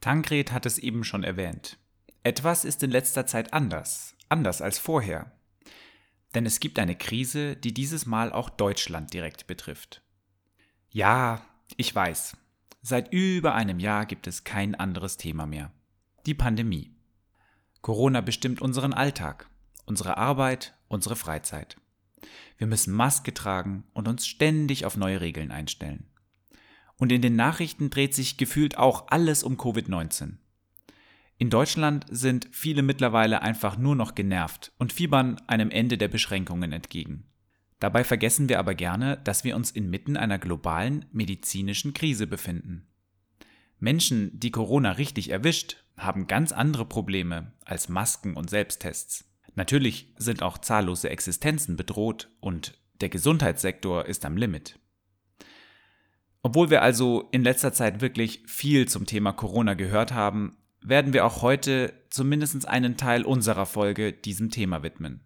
Tankred 0.00 0.52
hat 0.52 0.64
es 0.64 0.78
eben 0.78 1.02
schon 1.02 1.24
erwähnt. 1.24 1.76
Etwas 2.22 2.64
ist 2.64 2.84
in 2.84 2.90
letzter 2.92 3.26
Zeit 3.26 3.52
anders, 3.52 4.14
anders 4.28 4.62
als 4.62 4.78
vorher. 4.78 5.32
Denn 6.36 6.46
es 6.46 6.60
gibt 6.60 6.78
eine 6.78 6.94
Krise, 6.94 7.56
die 7.56 7.74
dieses 7.74 8.06
Mal 8.06 8.32
auch 8.32 8.48
Deutschland 8.48 9.12
direkt 9.12 9.48
betrifft. 9.48 10.02
Ja, 10.92 11.42
ich 11.76 11.94
weiß, 11.94 12.36
Seit 12.84 13.12
über 13.12 13.54
einem 13.54 13.78
Jahr 13.78 14.06
gibt 14.06 14.26
es 14.26 14.42
kein 14.42 14.74
anderes 14.74 15.16
Thema 15.16 15.46
mehr. 15.46 15.70
Die 16.26 16.34
Pandemie. 16.34 16.90
Corona 17.80 18.20
bestimmt 18.20 18.60
unseren 18.60 18.92
Alltag, 18.92 19.48
unsere 19.86 20.16
Arbeit, 20.16 20.74
unsere 20.88 21.14
Freizeit. 21.14 21.76
Wir 22.58 22.66
müssen 22.66 22.92
Maske 22.92 23.32
tragen 23.32 23.84
und 23.92 24.08
uns 24.08 24.26
ständig 24.26 24.84
auf 24.84 24.96
neue 24.96 25.20
Regeln 25.20 25.52
einstellen. 25.52 26.08
Und 26.96 27.12
in 27.12 27.22
den 27.22 27.36
Nachrichten 27.36 27.88
dreht 27.88 28.14
sich 28.16 28.36
gefühlt 28.36 28.76
auch 28.76 29.06
alles 29.08 29.44
um 29.44 29.56
Covid-19. 29.56 30.38
In 31.38 31.50
Deutschland 31.50 32.06
sind 32.10 32.48
viele 32.50 32.82
mittlerweile 32.82 33.42
einfach 33.42 33.78
nur 33.78 33.94
noch 33.94 34.16
genervt 34.16 34.72
und 34.78 34.92
fiebern 34.92 35.40
einem 35.46 35.70
Ende 35.70 35.98
der 35.98 36.08
Beschränkungen 36.08 36.72
entgegen. 36.72 37.31
Dabei 37.82 38.04
vergessen 38.04 38.48
wir 38.48 38.60
aber 38.60 38.76
gerne, 38.76 39.16
dass 39.24 39.42
wir 39.42 39.56
uns 39.56 39.72
inmitten 39.72 40.16
einer 40.16 40.38
globalen 40.38 41.04
medizinischen 41.10 41.92
Krise 41.94 42.28
befinden. 42.28 42.86
Menschen, 43.80 44.38
die 44.38 44.52
Corona 44.52 44.92
richtig 44.92 45.30
erwischt, 45.30 45.78
haben 45.96 46.28
ganz 46.28 46.52
andere 46.52 46.84
Probleme 46.86 47.50
als 47.64 47.88
Masken 47.88 48.34
und 48.34 48.48
Selbsttests. 48.48 49.24
Natürlich 49.56 50.14
sind 50.16 50.44
auch 50.44 50.58
zahllose 50.58 51.10
Existenzen 51.10 51.74
bedroht 51.74 52.30
und 52.38 52.78
der 53.00 53.08
Gesundheitssektor 53.08 54.06
ist 54.06 54.24
am 54.24 54.36
Limit. 54.36 54.78
Obwohl 56.40 56.70
wir 56.70 56.82
also 56.82 57.28
in 57.32 57.42
letzter 57.42 57.72
Zeit 57.72 58.00
wirklich 58.00 58.44
viel 58.46 58.86
zum 58.86 59.06
Thema 59.06 59.32
Corona 59.32 59.74
gehört 59.74 60.12
haben, 60.12 60.56
werden 60.82 61.12
wir 61.12 61.26
auch 61.26 61.42
heute 61.42 61.92
zumindest 62.10 62.64
einen 62.68 62.96
Teil 62.96 63.24
unserer 63.24 63.66
Folge 63.66 64.12
diesem 64.12 64.50
Thema 64.50 64.84
widmen. 64.84 65.24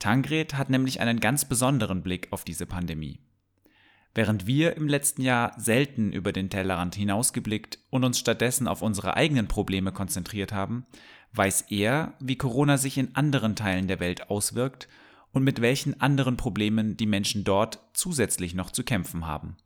Tangred 0.00 0.54
hat 0.54 0.70
nämlich 0.70 1.00
einen 1.00 1.20
ganz 1.20 1.44
besonderen 1.44 2.02
Blick 2.02 2.28
auf 2.32 2.42
diese 2.42 2.66
Pandemie. 2.66 3.20
Während 4.12 4.48
wir 4.48 4.76
im 4.76 4.88
letzten 4.88 5.22
Jahr 5.22 5.52
selten 5.56 6.12
über 6.12 6.32
den 6.32 6.50
Tellerrand 6.50 6.96
hinausgeblickt 6.96 7.78
und 7.90 8.02
uns 8.02 8.18
stattdessen 8.18 8.66
auf 8.66 8.82
unsere 8.82 9.14
eigenen 9.14 9.46
Probleme 9.46 9.92
konzentriert 9.92 10.52
haben, 10.52 10.84
weiß 11.32 11.66
er, 11.70 12.14
wie 12.18 12.36
Corona 12.36 12.76
sich 12.76 12.98
in 12.98 13.14
anderen 13.14 13.54
Teilen 13.54 13.86
der 13.86 14.00
Welt 14.00 14.30
auswirkt 14.30 14.88
und 15.32 15.44
mit 15.44 15.60
welchen 15.60 16.00
anderen 16.00 16.36
Problemen 16.36 16.96
die 16.96 17.06
Menschen 17.06 17.44
dort 17.44 17.78
zusätzlich 17.92 18.54
noch 18.54 18.72
zu 18.72 18.82
kämpfen 18.82 19.28
haben. 19.28 19.56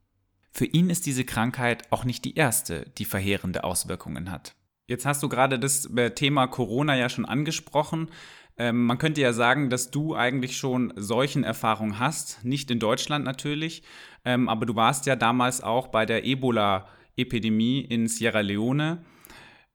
Für 0.50 0.66
ihn 0.66 0.90
ist 0.90 1.06
diese 1.06 1.24
Krankheit 1.24 1.90
auch 1.90 2.04
nicht 2.04 2.24
die 2.24 2.34
erste, 2.34 2.90
die 2.98 3.06
verheerende 3.06 3.64
Auswirkungen 3.64 4.30
hat. 4.30 4.54
Jetzt 4.86 5.06
hast 5.06 5.22
du 5.22 5.30
gerade 5.30 5.58
das 5.58 5.86
äh, 5.96 6.10
Thema 6.10 6.46
Corona 6.46 6.94
ja 6.94 7.08
schon 7.08 7.24
angesprochen. 7.24 8.10
Ähm, 8.56 8.86
man 8.86 8.98
könnte 8.98 9.20
ja 9.20 9.32
sagen, 9.32 9.68
dass 9.68 9.90
du 9.90 10.14
eigentlich 10.14 10.56
schon 10.56 10.92
solchen 10.96 11.42
Erfahrungen 11.42 11.98
hast, 11.98 12.44
nicht 12.44 12.70
in 12.70 12.78
Deutschland 12.78 13.24
natürlich, 13.24 13.82
ähm, 14.24 14.48
aber 14.48 14.64
du 14.66 14.76
warst 14.76 15.06
ja 15.06 15.16
damals 15.16 15.62
auch 15.62 15.88
bei 15.88 16.06
der 16.06 16.24
Ebola-Epidemie 16.24 17.80
in 17.80 18.06
Sierra 18.06 18.40
Leone. 18.40 19.04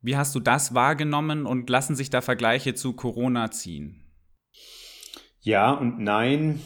Wie 0.01 0.15
hast 0.15 0.33
du 0.33 0.39
das 0.39 0.73
wahrgenommen 0.73 1.45
und 1.45 1.69
lassen 1.69 1.95
sich 1.95 2.09
da 2.09 2.21
Vergleiche 2.21 2.73
zu 2.73 2.93
Corona 2.93 3.51
ziehen? 3.51 4.05
Ja 5.41 5.71
und 5.71 5.99
nein. 5.99 6.61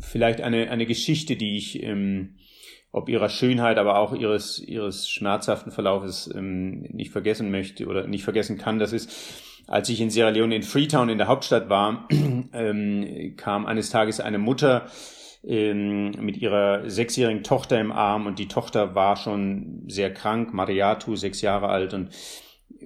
Vielleicht 0.00 0.40
eine, 0.40 0.70
eine 0.70 0.86
Geschichte, 0.86 1.36
die 1.36 1.56
ich 1.56 1.82
ähm, 1.82 2.36
ob 2.96 3.10
ihrer 3.10 3.28
Schönheit, 3.28 3.76
aber 3.76 3.98
auch 3.98 4.14
ihres, 4.14 4.58
ihres 4.58 5.10
schmerzhaften 5.10 5.70
Verlaufes 5.70 6.32
ähm, 6.34 6.80
nicht 6.92 7.10
vergessen 7.10 7.50
möchte 7.50 7.86
oder 7.86 8.06
nicht 8.06 8.24
vergessen 8.24 8.56
kann. 8.56 8.78
Das 8.78 8.94
ist, 8.94 9.12
als 9.66 9.88
ich 9.88 10.00
in 10.00 10.10
Sierra 10.10 10.30
Leone 10.30 10.56
in 10.56 10.62
Freetown 10.62 11.08
in 11.08 11.18
der 11.18 11.28
Hauptstadt 11.28 11.68
war, 11.68 12.08
ähm, 12.52 13.34
kam 13.36 13.66
eines 13.66 13.90
Tages 13.90 14.20
eine 14.20 14.38
Mutter 14.38 14.86
ähm, 15.44 16.12
mit 16.20 16.36
ihrer 16.38 16.88
sechsjährigen 16.88 17.42
Tochter 17.42 17.80
im 17.80 17.92
Arm 17.92 18.26
und 18.26 18.38
die 18.38 18.48
Tochter 18.48 18.94
war 18.94 19.16
schon 19.16 19.84
sehr 19.88 20.12
krank, 20.12 20.52
Mariatu, 20.52 21.16
sechs 21.16 21.40
Jahre 21.40 21.68
alt 21.68 21.94
und 21.94 22.10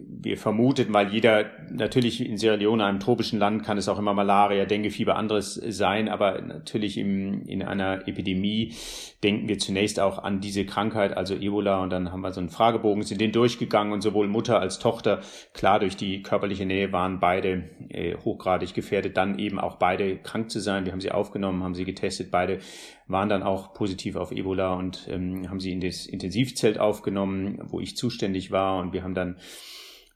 wir 0.09 0.37
vermuteten, 0.37 0.93
weil 0.93 1.09
jeder 1.09 1.47
natürlich 1.71 2.25
in 2.25 2.37
Sierra 2.37 2.57
Leone, 2.57 2.85
einem 2.85 3.01
tropischen 3.01 3.39
Land, 3.39 3.65
kann 3.65 3.79
es 3.79 3.89
auch 3.89 3.99
immer 3.99 4.15
Malaria, 4.15 4.65
Denguefieber, 4.65 5.17
anderes 5.17 5.55
sein, 5.55 6.09
aber 6.09 6.41
natürlich 6.43 6.99
im, 6.99 7.43
in 7.47 7.63
einer 7.63 8.07
Epidemie 8.07 8.75
denken 9.23 9.49
wir 9.49 9.59
zunächst 9.59 10.01
auch 10.01 10.19
an 10.19 10.41
diese 10.41 10.65
Krankheit, 10.65 11.17
also 11.17 11.35
Ebola, 11.35 11.83
und 11.83 11.91
dann 11.91 12.13
haben 12.13 12.23
wir 12.23 12.33
so 12.33 12.41
einen 12.41 12.49
Fragebogen, 12.49 13.03
sind 13.03 13.21
den 13.21 13.33
durchgegangen. 13.33 13.93
Und 13.93 14.01
sowohl 14.01 14.29
Mutter 14.29 14.61
als 14.61 14.79
Tochter, 14.79 15.21
klar, 15.53 15.81
durch 15.81 15.97
die 15.97 16.23
körperliche 16.23 16.67
Nähe 16.67 16.93
waren 16.93 17.21
beide 17.21 17.71
äh, 17.89 18.17
hochgradig 18.17 18.75
gefährdet, 18.75 19.17
dann 19.17 19.39
eben 19.39 19.59
auch 19.59 19.77
beide 19.77 20.17
krank 20.17 20.51
zu 20.51 20.61
sein. 20.61 20.85
Wir 20.85 20.93
haben 20.93 21.01
sie 21.01 21.13
aufgenommen, 21.13 21.63
haben 21.63 21.75
sie 21.75 21.85
getestet, 21.85 22.31
beide 22.31 22.59
waren 23.07 23.29
dann 23.29 23.43
auch 23.43 23.75
positiv 23.75 24.17
auf 24.17 24.33
Ebola 24.33 24.75
und 24.75 25.09
ähm, 25.11 25.51
haben 25.51 25.61
sie 25.61 25.73
in 25.73 25.81
das 25.81 26.07
Intensivzelt 26.07 26.79
aufgenommen, 26.79 27.59
wo 27.65 27.81
ich 27.81 27.97
zuständig 27.97 28.51
war. 28.51 28.79
Und 28.79 28.93
wir 28.93 29.03
haben 29.03 29.15
dann 29.15 29.37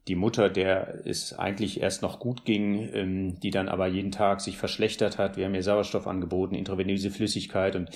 die 0.09 0.17
Mutter, 0.17 0.51
der 0.51 1.07
es 1.07 1.33
eigentlich 1.33 1.81
erst 1.81 2.03
noch 2.03 2.19
gut 2.19 2.45
ging, 2.45 2.91
ähm, 2.93 3.41
die 3.41 3.51
dann 3.51 3.69
aber 3.69 3.87
jeden 3.87 4.11
Tag 4.11 4.41
sich 4.41 4.59
verschlechtert 4.59 5.19
hat. 5.19 5.37
Wir 5.37 5.47
haben 5.47 5.55
ihr 5.55 5.63
Sauerstoff 5.63 6.07
angeboten, 6.07 6.55
intravenöse 6.55 7.11
Flüssigkeit 7.11 7.77
und 7.77 7.91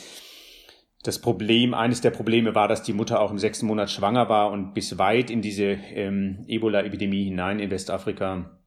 das 1.04 1.20
Problem, 1.20 1.74
eines 1.74 2.00
der 2.00 2.10
Probleme 2.10 2.56
war, 2.56 2.66
dass 2.66 2.82
die 2.82 2.92
Mutter 2.92 3.20
auch 3.20 3.30
im 3.30 3.38
sechsten 3.38 3.66
Monat 3.66 3.90
schwanger 3.90 4.28
war 4.28 4.50
und 4.50 4.74
bis 4.74 4.98
weit 4.98 5.30
in 5.30 5.42
diese 5.42 5.64
ähm, 5.64 6.44
Ebola-Epidemie 6.48 7.24
hinein 7.24 7.60
in 7.60 7.70
Westafrika 7.70 8.58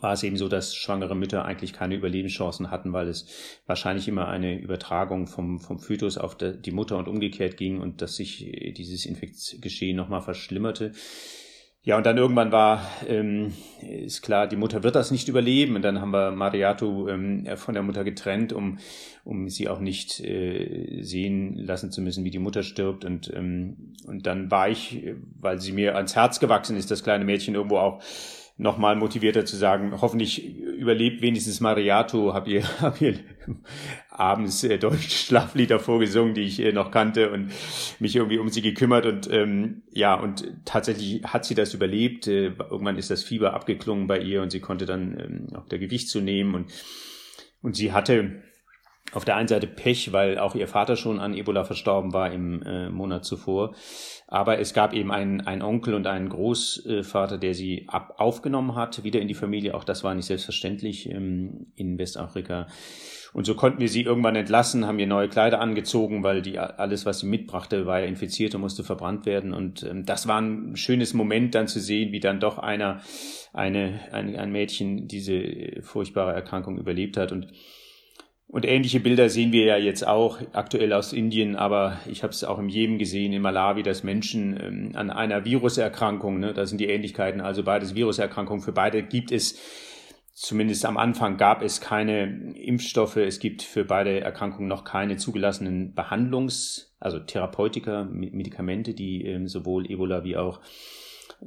war 0.00 0.12
es 0.12 0.22
eben 0.22 0.36
so, 0.36 0.48
dass 0.48 0.74
schwangere 0.74 1.14
Mütter 1.14 1.44
eigentlich 1.44 1.72
keine 1.72 1.94
Überlebenschancen 1.94 2.70
hatten, 2.70 2.92
weil 2.92 3.08
es 3.08 3.60
wahrscheinlich 3.66 4.06
immer 4.08 4.28
eine 4.28 4.58
Übertragung 4.58 5.26
vom, 5.26 5.60
vom 5.60 5.78
Fötus 5.78 6.18
auf 6.18 6.36
die 6.36 6.70
Mutter 6.70 6.98
und 6.98 7.08
umgekehrt 7.08 7.56
ging 7.56 7.80
und 7.80 8.02
dass 8.02 8.16
sich 8.16 8.46
äh, 8.46 8.72
dieses 8.72 9.06
Infektgeschehen 9.06 9.96
nochmal 9.96 10.22
verschlimmerte. 10.22 10.92
Ja, 11.88 11.96
und 11.96 12.04
dann 12.04 12.18
irgendwann 12.18 12.52
war, 12.52 12.86
ähm, 13.06 13.54
ist 13.80 14.20
klar, 14.20 14.46
die 14.46 14.56
Mutter 14.56 14.82
wird 14.82 14.94
das 14.94 15.10
nicht 15.10 15.26
überleben. 15.26 15.74
Und 15.74 15.80
dann 15.80 16.02
haben 16.02 16.10
wir 16.10 16.32
Mariatu 16.32 17.08
ähm, 17.08 17.46
von 17.56 17.72
der 17.72 17.82
Mutter 17.82 18.04
getrennt, 18.04 18.52
um, 18.52 18.76
um 19.24 19.48
sie 19.48 19.70
auch 19.70 19.80
nicht 19.80 20.20
äh, 20.20 21.00
sehen 21.00 21.56
lassen 21.56 21.90
zu 21.90 22.02
müssen, 22.02 22.24
wie 22.24 22.30
die 22.30 22.38
Mutter 22.38 22.62
stirbt. 22.62 23.06
Und, 23.06 23.32
ähm, 23.34 23.94
und 24.06 24.26
dann 24.26 24.50
war 24.50 24.68
ich, 24.68 25.02
weil 25.40 25.62
sie 25.62 25.72
mir 25.72 25.96
ans 25.96 26.14
Herz 26.14 26.40
gewachsen 26.40 26.76
ist, 26.76 26.90
das 26.90 27.02
kleine 27.02 27.24
Mädchen 27.24 27.54
irgendwo 27.54 27.78
auch 27.78 28.02
nochmal 28.58 28.96
motivierter 28.96 29.44
zu 29.46 29.56
sagen, 29.56 29.92
hoffentlich 30.00 30.56
überlebt 30.56 31.22
wenigstens 31.22 31.60
Mariato, 31.60 32.34
hab 32.34 32.48
ihr, 32.48 32.62
hab 32.80 33.00
ihr 33.00 33.14
abends 34.10 34.64
äh, 34.64 34.78
deutsche 34.78 35.10
Schlaflieder 35.10 35.78
vorgesungen, 35.78 36.34
die 36.34 36.42
ich 36.42 36.60
äh, 36.60 36.72
noch 36.72 36.90
kannte 36.90 37.30
und 37.30 37.52
mich 38.00 38.16
irgendwie 38.16 38.38
um 38.38 38.48
sie 38.48 38.60
gekümmert. 38.60 39.06
Und 39.06 39.30
ähm, 39.32 39.82
ja, 39.92 40.14
und 40.14 40.52
tatsächlich 40.64 41.22
hat 41.22 41.44
sie 41.44 41.54
das 41.54 41.72
überlebt. 41.72 42.26
Äh, 42.26 42.52
irgendwann 42.70 42.98
ist 42.98 43.10
das 43.10 43.22
Fieber 43.22 43.54
abgeklungen 43.54 44.08
bei 44.08 44.18
ihr 44.18 44.42
und 44.42 44.50
sie 44.50 44.60
konnte 44.60 44.86
dann 44.86 45.18
ähm, 45.18 45.56
auch 45.56 45.68
der 45.68 45.78
Gewicht 45.78 46.08
zunehmen 46.08 46.54
und, 46.54 46.72
und 47.62 47.76
sie 47.76 47.92
hatte 47.92 48.42
auf 49.12 49.24
der 49.24 49.36
einen 49.36 49.48
Seite 49.48 49.66
Pech, 49.66 50.12
weil 50.12 50.38
auch 50.38 50.54
ihr 50.54 50.68
Vater 50.68 50.96
schon 50.96 51.20
an 51.20 51.34
Ebola 51.34 51.64
verstorben 51.64 52.12
war 52.12 52.30
im 52.32 52.62
äh, 52.62 52.88
Monat 52.90 53.24
zuvor. 53.24 53.74
Aber 54.26 54.58
es 54.58 54.74
gab 54.74 54.92
eben 54.92 55.10
einen, 55.10 55.40
einen 55.40 55.62
Onkel 55.62 55.94
und 55.94 56.06
einen 56.06 56.28
Großvater, 56.28 57.38
der 57.38 57.54
sie 57.54 57.86
ab, 57.88 58.16
aufgenommen 58.18 58.74
hat, 58.74 59.02
wieder 59.02 59.20
in 59.20 59.28
die 59.28 59.34
Familie. 59.34 59.74
Auch 59.74 59.84
das 59.84 60.04
war 60.04 60.14
nicht 60.14 60.26
selbstverständlich 60.26 61.08
ähm, 61.08 61.68
in 61.76 61.98
Westafrika. 61.98 62.66
Und 63.32 63.46
so 63.46 63.54
konnten 63.54 63.80
wir 63.80 63.88
sie 63.88 64.02
irgendwann 64.02 64.36
entlassen, 64.36 64.86
haben 64.86 64.98
ihr 64.98 65.06
neue 65.06 65.28
Kleider 65.28 65.60
angezogen, 65.60 66.22
weil 66.22 66.42
die 66.42 66.58
alles, 66.58 67.06
was 67.06 67.20
sie 67.20 67.26
mitbrachte, 67.26 67.86
war 67.86 68.00
ja 68.00 68.06
infiziert 68.06 68.54
und 68.54 68.62
musste 68.62 68.84
verbrannt 68.84 69.26
werden. 69.26 69.54
Und 69.54 69.82
ähm, 69.82 70.04
das 70.04 70.28
war 70.28 70.40
ein 70.40 70.76
schönes 70.76 71.14
Moment, 71.14 71.54
dann 71.54 71.68
zu 71.68 71.80
sehen, 71.80 72.12
wie 72.12 72.20
dann 72.20 72.40
doch 72.40 72.58
einer, 72.58 73.00
eine, 73.52 74.00
ein, 74.12 74.36
ein 74.36 74.52
Mädchen 74.52 75.08
diese 75.08 75.80
furchtbare 75.82 76.34
Erkrankung 76.34 76.78
überlebt 76.78 77.16
hat. 77.16 77.32
Und 77.32 77.48
und 78.50 78.64
ähnliche 78.64 79.00
Bilder 79.00 79.28
sehen 79.28 79.52
wir 79.52 79.64
ja 79.64 79.76
jetzt 79.76 80.06
auch 80.06 80.40
aktuell 80.54 80.94
aus 80.94 81.12
Indien, 81.12 81.54
aber 81.54 81.98
ich 82.10 82.22
habe 82.22 82.32
es 82.32 82.44
auch 82.44 82.58
im 82.58 82.70
Jemen 82.70 82.98
gesehen, 82.98 83.34
in 83.34 83.42
Malawi, 83.42 83.82
dass 83.82 84.02
Menschen 84.02 84.58
ähm, 84.58 84.90
an 84.94 85.10
einer 85.10 85.44
Viruserkrankung, 85.44 86.40
ne, 86.40 86.54
da 86.54 86.64
sind 86.64 86.80
die 86.80 86.88
Ähnlichkeiten, 86.88 87.42
also 87.42 87.62
beides 87.62 87.94
Viruserkrankungen, 87.94 88.62
für 88.62 88.72
beide 88.72 89.02
gibt 89.02 89.32
es, 89.32 89.58
zumindest 90.32 90.86
am 90.86 90.96
Anfang 90.96 91.36
gab 91.36 91.62
es 91.62 91.82
keine 91.82 92.54
Impfstoffe, 92.54 93.16
es 93.16 93.38
gibt 93.38 93.62
für 93.62 93.84
beide 93.84 94.20
Erkrankungen 94.20 94.68
noch 94.68 94.84
keine 94.84 95.18
zugelassenen 95.18 95.94
Behandlungs-, 95.94 96.94
also 97.00 97.18
Therapeutika, 97.18 98.04
Medikamente, 98.04 98.94
die 98.94 99.26
ähm, 99.26 99.46
sowohl 99.46 99.90
Ebola 99.90 100.24
wie 100.24 100.38
auch 100.38 100.60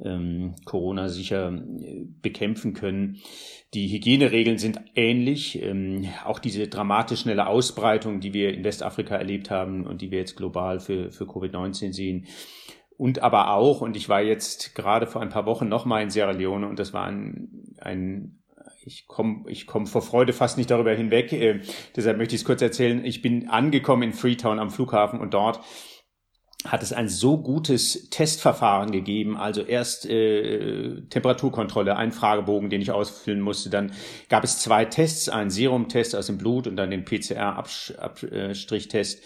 ähm, 0.02 0.54
Corona 0.64 1.08
sicher 1.08 1.52
äh, 1.52 2.06
bekämpfen 2.20 2.74
können. 2.74 3.18
Die 3.74 3.88
Hygieneregeln 3.88 4.58
sind 4.58 4.80
ähnlich. 4.94 5.60
Ähm, 5.62 6.08
auch 6.24 6.38
diese 6.38 6.68
dramatisch 6.68 7.20
schnelle 7.20 7.46
Ausbreitung, 7.46 8.20
die 8.20 8.34
wir 8.34 8.54
in 8.54 8.64
Westafrika 8.64 9.16
erlebt 9.16 9.50
haben 9.50 9.86
und 9.86 10.02
die 10.02 10.10
wir 10.10 10.18
jetzt 10.18 10.36
global 10.36 10.80
für, 10.80 11.10
für 11.10 11.24
Covid-19 11.24 11.92
sehen. 11.92 12.26
Und 12.96 13.22
aber 13.22 13.54
auch, 13.54 13.80
und 13.80 13.96
ich 13.96 14.08
war 14.08 14.22
jetzt 14.22 14.74
gerade 14.74 15.06
vor 15.06 15.22
ein 15.22 15.30
paar 15.30 15.46
Wochen 15.46 15.68
nochmal 15.68 16.02
in 16.02 16.10
Sierra 16.10 16.32
Leone 16.32 16.68
und 16.68 16.78
das 16.78 16.92
war 16.92 17.06
ein, 17.06 17.74
ein 17.78 18.38
ich 18.84 19.06
komme 19.06 19.44
ich 19.48 19.66
komm 19.66 19.86
vor 19.86 20.02
Freude 20.02 20.32
fast 20.32 20.58
nicht 20.58 20.70
darüber 20.70 20.94
hinweg. 20.94 21.32
Äh, 21.32 21.60
deshalb 21.96 22.18
möchte 22.18 22.34
ich 22.34 22.42
es 22.42 22.44
kurz 22.44 22.62
erzählen. 22.62 23.04
Ich 23.04 23.22
bin 23.22 23.48
angekommen 23.48 24.02
in 24.02 24.12
Freetown 24.12 24.58
am 24.58 24.70
Flughafen 24.70 25.20
und 25.20 25.34
dort 25.34 25.60
hat 26.64 26.82
es 26.82 26.92
ein 26.92 27.08
so 27.08 27.38
gutes 27.38 28.10
Testverfahren 28.10 28.90
gegeben. 28.92 29.36
Also 29.36 29.62
erst 29.62 30.06
äh, 30.06 31.00
Temperaturkontrolle, 31.10 31.96
ein 31.96 32.12
Fragebogen, 32.12 32.70
den 32.70 32.80
ich 32.80 32.92
ausfüllen 32.92 33.40
musste. 33.40 33.68
Dann 33.70 33.92
gab 34.28 34.44
es 34.44 34.60
zwei 34.60 34.84
Tests, 34.84 35.28
einen 35.28 35.50
Serumtest 35.50 36.14
aus 36.14 36.26
dem 36.26 36.38
Blut 36.38 36.66
und 36.66 36.76
dann 36.76 36.90
den 36.90 37.04
PCR-Abstrichtest. 37.04 39.22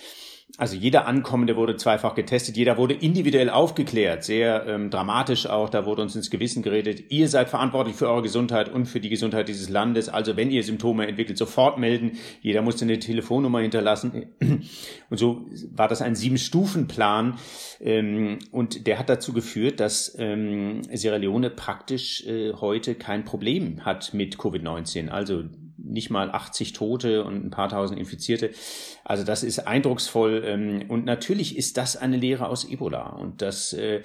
Also 0.58 0.76
jeder 0.76 1.06
Ankommende 1.06 1.56
wurde 1.56 1.76
zweifach 1.76 2.14
getestet, 2.14 2.56
jeder 2.56 2.78
wurde 2.78 2.94
individuell 2.94 3.50
aufgeklärt, 3.50 4.24
sehr 4.24 4.64
ähm, 4.66 4.90
dramatisch 4.90 5.46
auch, 5.46 5.68
da 5.68 5.84
wurde 5.84 6.02
uns 6.02 6.14
ins 6.14 6.30
Gewissen 6.30 6.62
geredet, 6.62 7.10
ihr 7.10 7.28
seid 7.28 7.50
verantwortlich 7.50 7.96
für 7.96 8.08
eure 8.08 8.22
Gesundheit 8.22 8.72
und 8.72 8.86
für 8.86 9.00
die 9.00 9.10
Gesundheit 9.10 9.48
dieses 9.48 9.68
Landes, 9.68 10.08
also 10.08 10.36
wenn 10.36 10.50
ihr 10.50 10.62
Symptome 10.62 11.08
entwickelt, 11.08 11.36
sofort 11.36 11.78
melden, 11.78 12.12
jeder 12.40 12.62
musste 12.62 12.84
eine 12.84 12.98
Telefonnummer 12.98 13.60
hinterlassen. 13.60 14.26
Und 15.08 15.18
so 15.18 15.46
war 15.72 15.86
das 15.86 16.02
ein 16.02 16.16
Sieben-Stufen-Plan 16.16 17.38
ähm, 17.80 18.40
und 18.50 18.88
der 18.88 18.98
hat 18.98 19.08
dazu 19.08 19.32
geführt, 19.32 19.78
dass 19.78 20.16
ähm, 20.18 20.82
Sierra 20.92 21.16
Leone 21.16 21.48
praktisch 21.50 22.26
äh, 22.26 22.54
heute 22.54 22.96
kein 22.96 23.24
Problem 23.24 23.84
hat 23.84 24.14
mit 24.14 24.36
Covid-19, 24.36 25.08
also 25.08 25.44
nicht 25.78 26.10
mal 26.10 26.30
80 26.30 26.72
Tote 26.72 27.24
und 27.24 27.44
ein 27.44 27.50
paar 27.50 27.68
tausend 27.68 27.98
Infizierte. 27.98 28.50
Also 29.04 29.24
das 29.24 29.42
ist 29.42 29.66
eindrucksvoll. 29.66 30.42
Ähm, 30.44 30.84
und 30.88 31.04
natürlich 31.04 31.56
ist 31.56 31.76
das 31.76 31.96
eine 31.96 32.16
Lehre 32.16 32.48
aus 32.48 32.64
Ebola. 32.64 33.10
Und 33.10 33.42
das 33.42 33.72
äh, 33.72 34.02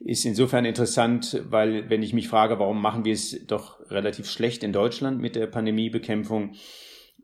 ist 0.00 0.24
insofern 0.24 0.64
interessant, 0.64 1.42
weil 1.48 1.90
wenn 1.90 2.02
ich 2.02 2.12
mich 2.12 2.28
frage, 2.28 2.58
warum 2.58 2.80
machen 2.80 3.04
wir 3.04 3.12
es 3.12 3.46
doch 3.46 3.80
relativ 3.90 4.28
schlecht 4.30 4.62
in 4.62 4.72
Deutschland 4.72 5.20
mit 5.20 5.36
der 5.36 5.46
Pandemiebekämpfung, 5.46 6.54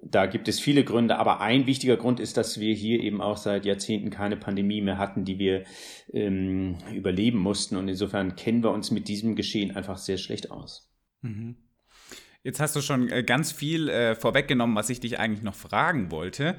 da 0.03 0.27
gibt 0.27 0.49
es 0.49 0.61
viele 0.61 0.85
Gründe, 0.85 1.19
aber 1.19 1.41
ein 1.41 1.67
wichtiger 1.67 1.97
Grund 1.97 2.21
ist, 2.21 2.37
dass 2.37 2.61
wir 2.61 2.75
hier 2.75 3.01
eben 3.01 3.21
auch 3.21 3.37
seit 3.37 3.65
Jahrzehnten 3.65 4.11
keine 4.11 4.37
Pandemie 4.37 4.81
mehr 4.81 4.99
hatten, 4.99 5.25
die 5.25 5.39
wir 5.39 5.65
ähm, 6.13 6.77
überleben 6.95 7.39
mussten. 7.39 7.77
Und 7.77 7.89
insofern 7.89 8.37
kennen 8.37 8.63
wir 8.63 8.71
uns 8.71 8.91
mit 8.91 9.09
diesem 9.09 9.37
Geschehen 9.37 9.75
einfach 9.75 9.99
sehr 9.99 10.19
schlecht 10.19 10.51
aus. 10.51 10.93
Mhm. 11.23 11.57
Jetzt 12.47 12.61
hast 12.61 12.77
du 12.77 12.81
schon 12.81 13.09
äh, 13.09 13.25
ganz 13.25 13.51
viel 13.51 13.89
äh, 13.89 14.15
vorweggenommen, 14.15 14.77
was 14.77 14.89
ich 14.89 15.01
dich 15.01 15.19
eigentlich 15.19 15.43
noch 15.43 15.57
fragen 15.57 16.13
wollte. 16.13 16.55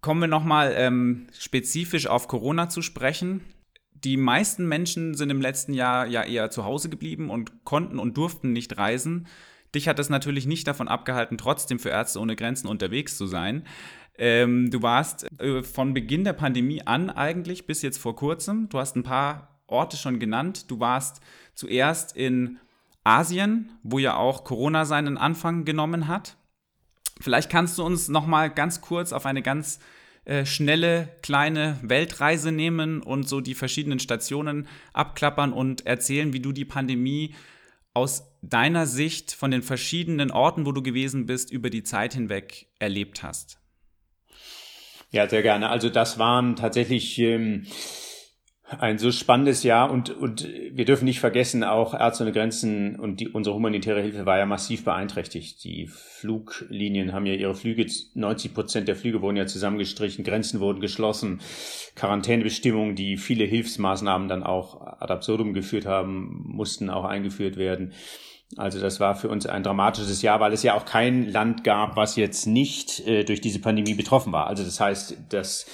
Kommen 0.00 0.22
wir 0.22 0.26
nochmal 0.26 0.74
ähm, 0.76 1.28
spezifisch 1.38 2.08
auf 2.08 2.26
Corona 2.26 2.68
zu 2.68 2.82
sprechen. 2.82 3.40
Die 3.92 4.16
meisten 4.16 4.66
Menschen 4.66 5.14
sind 5.14 5.30
im 5.30 5.40
letzten 5.40 5.72
Jahr 5.72 6.08
ja 6.08 6.24
eher 6.24 6.50
zu 6.50 6.64
Hause 6.64 6.88
geblieben 6.88 7.30
und 7.30 7.64
konnten 7.64 8.00
und 8.00 8.16
durften 8.16 8.52
nicht 8.52 8.76
reisen. 8.76 9.28
Dich 9.72 9.86
hat 9.86 10.00
es 10.00 10.08
natürlich 10.08 10.46
nicht 10.46 10.66
davon 10.66 10.88
abgehalten, 10.88 11.38
trotzdem 11.38 11.78
für 11.78 11.90
Ärzte 11.90 12.18
ohne 12.18 12.34
Grenzen 12.34 12.66
unterwegs 12.66 13.16
zu 13.16 13.28
sein. 13.28 13.62
Ähm, 14.18 14.68
du 14.72 14.82
warst 14.82 15.28
äh, 15.40 15.62
von 15.62 15.94
Beginn 15.94 16.24
der 16.24 16.32
Pandemie 16.32 16.82
an 16.84 17.08
eigentlich 17.08 17.68
bis 17.68 17.82
jetzt 17.82 17.98
vor 17.98 18.16
kurzem. 18.16 18.68
Du 18.68 18.80
hast 18.80 18.96
ein 18.96 19.04
paar 19.04 19.60
Orte 19.68 19.96
schon 19.96 20.18
genannt. 20.18 20.68
Du 20.72 20.80
warst 20.80 21.20
zuerst 21.54 22.16
in 22.16 22.58
Asien, 23.04 23.72
wo 23.82 23.98
ja 23.98 24.16
auch 24.16 24.44
Corona 24.44 24.84
seinen 24.84 25.18
Anfang 25.18 25.64
genommen 25.64 26.08
hat. 26.08 26.36
Vielleicht 27.20 27.50
kannst 27.50 27.78
du 27.78 27.84
uns 27.84 28.08
noch 28.08 28.26
mal 28.26 28.50
ganz 28.50 28.80
kurz 28.80 29.12
auf 29.12 29.26
eine 29.26 29.42
ganz 29.42 29.78
äh, 30.24 30.44
schnelle 30.44 31.08
kleine 31.22 31.78
Weltreise 31.82 32.52
nehmen 32.52 33.02
und 33.02 33.28
so 33.28 33.40
die 33.40 33.54
verschiedenen 33.54 33.98
Stationen 33.98 34.68
abklappern 34.92 35.52
und 35.52 35.86
erzählen, 35.86 36.32
wie 36.32 36.40
du 36.40 36.52
die 36.52 36.64
Pandemie 36.64 37.34
aus 37.94 38.36
deiner 38.42 38.86
Sicht 38.86 39.32
von 39.32 39.50
den 39.50 39.62
verschiedenen 39.62 40.30
Orten, 40.30 40.66
wo 40.66 40.72
du 40.72 40.82
gewesen 40.82 41.26
bist, 41.26 41.50
über 41.50 41.70
die 41.70 41.82
Zeit 41.82 42.14
hinweg 42.14 42.66
erlebt 42.78 43.22
hast. 43.22 43.58
Ja, 45.10 45.28
sehr 45.28 45.42
gerne. 45.42 45.68
Also 45.68 45.88
das 45.88 46.18
waren 46.18 46.54
tatsächlich 46.54 47.18
ähm, 47.18 47.66
ein 48.78 48.98
so 48.98 49.10
spannendes 49.10 49.64
Jahr 49.64 49.90
und, 49.90 50.10
und 50.10 50.46
wir 50.72 50.84
dürfen 50.84 51.04
nicht 51.04 51.18
vergessen, 51.18 51.64
auch 51.64 51.92
Ärzte 51.92 52.22
ohne 52.22 52.32
Grenzen 52.32 52.98
und 53.00 53.18
die, 53.18 53.28
unsere 53.28 53.56
humanitäre 53.56 54.00
Hilfe 54.00 54.26
war 54.26 54.38
ja 54.38 54.46
massiv 54.46 54.84
beeinträchtigt. 54.84 55.64
Die 55.64 55.88
Fluglinien 55.88 57.12
haben 57.12 57.26
ja 57.26 57.34
ihre 57.34 57.54
Flüge, 57.54 57.86
90 58.14 58.54
Prozent 58.54 58.88
der 58.88 58.94
Flüge 58.94 59.22
wurden 59.22 59.36
ja 59.36 59.46
zusammengestrichen, 59.46 60.24
Grenzen 60.24 60.60
wurden 60.60 60.80
geschlossen, 60.80 61.40
Quarantänebestimmungen, 61.96 62.94
die 62.94 63.16
viele 63.16 63.44
Hilfsmaßnahmen 63.44 64.28
dann 64.28 64.44
auch 64.44 64.80
ad 64.80 65.12
absurdum 65.12 65.52
geführt 65.52 65.86
haben, 65.86 66.44
mussten 66.46 66.90
auch 66.90 67.04
eingeführt 67.04 67.56
werden. 67.56 67.92
Also 68.56 68.80
das 68.80 68.98
war 68.98 69.14
für 69.14 69.28
uns 69.28 69.46
ein 69.46 69.62
dramatisches 69.62 70.22
Jahr, 70.22 70.40
weil 70.40 70.52
es 70.52 70.62
ja 70.62 70.74
auch 70.74 70.84
kein 70.84 71.30
Land 71.30 71.62
gab, 71.64 71.96
was 71.96 72.16
jetzt 72.16 72.46
nicht 72.46 73.06
äh, 73.06 73.24
durch 73.24 73.40
diese 73.40 73.60
Pandemie 73.60 73.94
betroffen 73.94 74.32
war. 74.32 74.48
Also 74.48 74.64
das 74.64 74.80
heißt, 74.80 75.18
das 75.28 75.66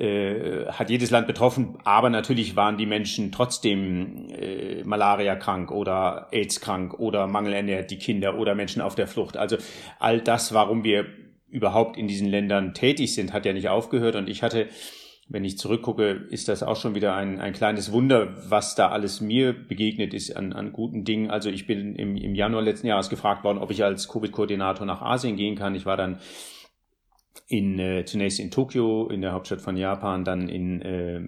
äh, 0.00 0.66
hat 0.66 0.90
jedes 0.90 1.10
Land 1.10 1.26
betroffen, 1.26 1.78
aber 1.84 2.10
natürlich 2.10 2.56
waren 2.56 2.78
die 2.78 2.86
Menschen 2.86 3.32
trotzdem 3.32 4.28
äh, 4.30 4.82
Malaria 4.84 5.36
krank 5.36 5.70
oder 5.70 6.28
AIDS 6.32 6.60
krank 6.60 6.98
oder 6.98 7.26
mangelernährt, 7.26 7.90
die 7.90 7.98
Kinder 7.98 8.38
oder 8.38 8.54
Menschen 8.54 8.82
auf 8.82 8.94
der 8.94 9.06
Flucht. 9.06 9.36
Also 9.36 9.56
all 9.98 10.20
das, 10.20 10.54
warum 10.54 10.84
wir 10.84 11.06
überhaupt 11.48 11.96
in 11.96 12.08
diesen 12.08 12.28
Ländern 12.28 12.74
tätig 12.74 13.14
sind, 13.14 13.32
hat 13.32 13.44
ja 13.44 13.52
nicht 13.52 13.68
aufgehört. 13.68 14.16
Und 14.16 14.28
ich 14.28 14.42
hatte 14.42 14.68
wenn 15.32 15.44
ich 15.44 15.58
zurückgucke, 15.58 16.26
ist 16.30 16.48
das 16.48 16.64
auch 16.64 16.74
schon 16.74 16.96
wieder 16.96 17.14
ein, 17.14 17.40
ein 17.40 17.52
kleines 17.52 17.92
Wunder, 17.92 18.34
was 18.50 18.74
da 18.74 18.88
alles 18.88 19.20
mir 19.20 19.52
begegnet 19.52 20.12
ist 20.12 20.36
an, 20.36 20.52
an 20.52 20.72
guten 20.72 21.04
Dingen. 21.04 21.30
Also 21.30 21.50
ich 21.50 21.68
bin 21.68 21.94
im, 21.94 22.16
im 22.16 22.34
Januar 22.34 22.62
letzten 22.62 22.88
Jahres 22.88 23.08
gefragt 23.08 23.44
worden, 23.44 23.58
ob 23.58 23.70
ich 23.70 23.84
als 23.84 24.08
Covid-Koordinator 24.08 24.84
nach 24.84 25.02
Asien 25.02 25.36
gehen 25.36 25.54
kann. 25.54 25.76
Ich 25.76 25.86
war 25.86 25.96
dann 25.96 26.18
in 27.46 27.78
äh, 27.78 28.04
zunächst 28.04 28.40
in 28.40 28.50
Tokio, 28.50 29.08
in 29.08 29.20
der 29.20 29.32
Hauptstadt 29.32 29.60
von 29.60 29.76
Japan, 29.76 30.24
dann 30.24 30.48
in 30.48 30.82
äh, 30.82 31.20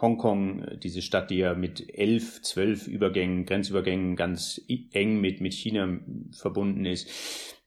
Hongkong, 0.00 0.78
diese 0.82 1.02
Stadt, 1.02 1.30
die 1.30 1.38
ja 1.38 1.54
mit 1.54 1.96
elf, 1.96 2.42
zwölf 2.42 2.86
Übergängen, 2.86 3.46
Grenzübergängen 3.46 4.16
ganz 4.16 4.60
eng 4.92 5.20
mit 5.20 5.40
mit 5.40 5.54
China 5.54 5.98
verbunden 6.32 6.84
ist 6.84 7.08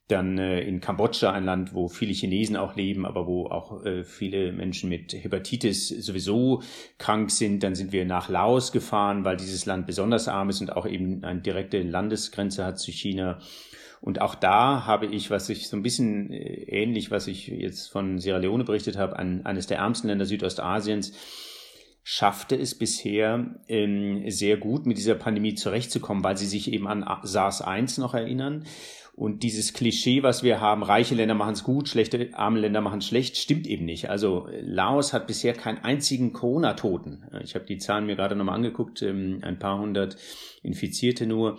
dann 0.08 0.38
äh, 0.38 0.62
in 0.62 0.82
Kambodscha, 0.82 1.32
ein 1.32 1.46
Land, 1.46 1.74
wo 1.74 1.88
viele 1.88 2.14
Chinesen 2.14 2.58
auch 2.58 2.76
leben, 2.76 3.06
aber 3.06 3.26
wo 3.26 3.48
auch 3.48 3.86
äh, 3.86 4.04
viele 4.04 4.52
Menschen 4.52 4.90
mit 4.90 5.14
Hepatitis 5.14 5.88
sowieso 5.88 6.62
krank 6.98 7.32
sind. 7.32 7.64
Dann 7.64 7.74
sind 7.74 7.94
wir 7.94 8.06
nach 8.06 8.28
Laos 8.28 8.72
gefahren, 8.72 9.24
weil 9.24 9.38
dieses 9.38 9.66
Land 9.66 9.88
besonders 9.88 10.28
arm 10.28 10.50
ist 10.50 10.60
und 10.62 10.76
auch 10.76 10.86
eben 10.86 11.24
eine 11.24 11.42
direkte 11.42 11.82
Landesgrenze 11.82 12.66
hat 12.66 12.80
zu 12.80 12.92
China. 12.92 13.40
Und 14.04 14.20
auch 14.20 14.36
da 14.36 14.86
habe 14.86 15.06
ich, 15.06 15.32
was 15.32 15.48
ich 15.48 15.70
so 15.70 15.78
ein 15.78 15.82
bisschen 15.82 16.30
äh, 16.30 16.66
ähnlich, 16.68 17.10
was 17.10 17.28
ich 17.28 17.48
jetzt 17.48 17.88
von 17.88 18.20
Sierra 18.20 18.38
Leone 18.38 18.66
berichtet 18.66 18.98
habe, 18.98 19.18
an 19.18 19.46
eines 19.46 19.66
der 19.66 19.78
ärmsten 19.78 20.10
Länder 20.10 20.26
Südostasiens, 20.26 21.14
schaffte 22.04 22.58
es 22.58 22.78
bisher 22.78 23.62
ähm, 23.70 24.30
sehr 24.30 24.58
gut 24.58 24.86
mit 24.86 24.98
dieser 24.98 25.16
Pandemie 25.16 25.56
zurechtzukommen, 25.56 26.22
weil 26.22 26.36
sie 26.36 26.48
sich 26.48 26.74
eben 26.74 26.86
an 26.86 27.06
SARS-1 27.06 28.02
noch 28.02 28.14
erinnern 28.14 28.66
Und 29.16 29.42
dieses 29.42 29.72
Klischee, 29.72 30.22
was 30.22 30.44
wir 30.44 30.60
haben, 30.60 30.84
reiche 30.84 31.16
Länder 31.16 31.36
machen 31.36 31.54
es 31.54 31.64
gut, 31.64 31.88
schlechte, 31.88 32.32
arme 32.34 32.60
Länder 32.60 32.82
machen 32.82 33.00
es 33.00 33.08
schlecht, 33.08 33.38
stimmt 33.38 33.68
eben 33.68 33.86
nicht. 33.86 34.10
Also 34.10 34.50
Laos 34.60 35.14
hat 35.14 35.28
bisher 35.28 35.54
keinen 35.54 35.78
einzigen 35.78 36.34
Corona-Toten. 36.34 37.24
Ich 37.42 37.56
habe 37.56 37.64
die 37.64 37.78
Zahlen 37.78 38.06
mir 38.06 38.18
gerade 38.18 38.36
nochmal 38.36 38.56
angeguckt, 38.56 39.02
ähm, 39.02 39.40
ein 39.44 39.60
paar 39.60 39.80
hundert 39.80 40.18
Infizierte 40.62 41.26
nur. 41.26 41.58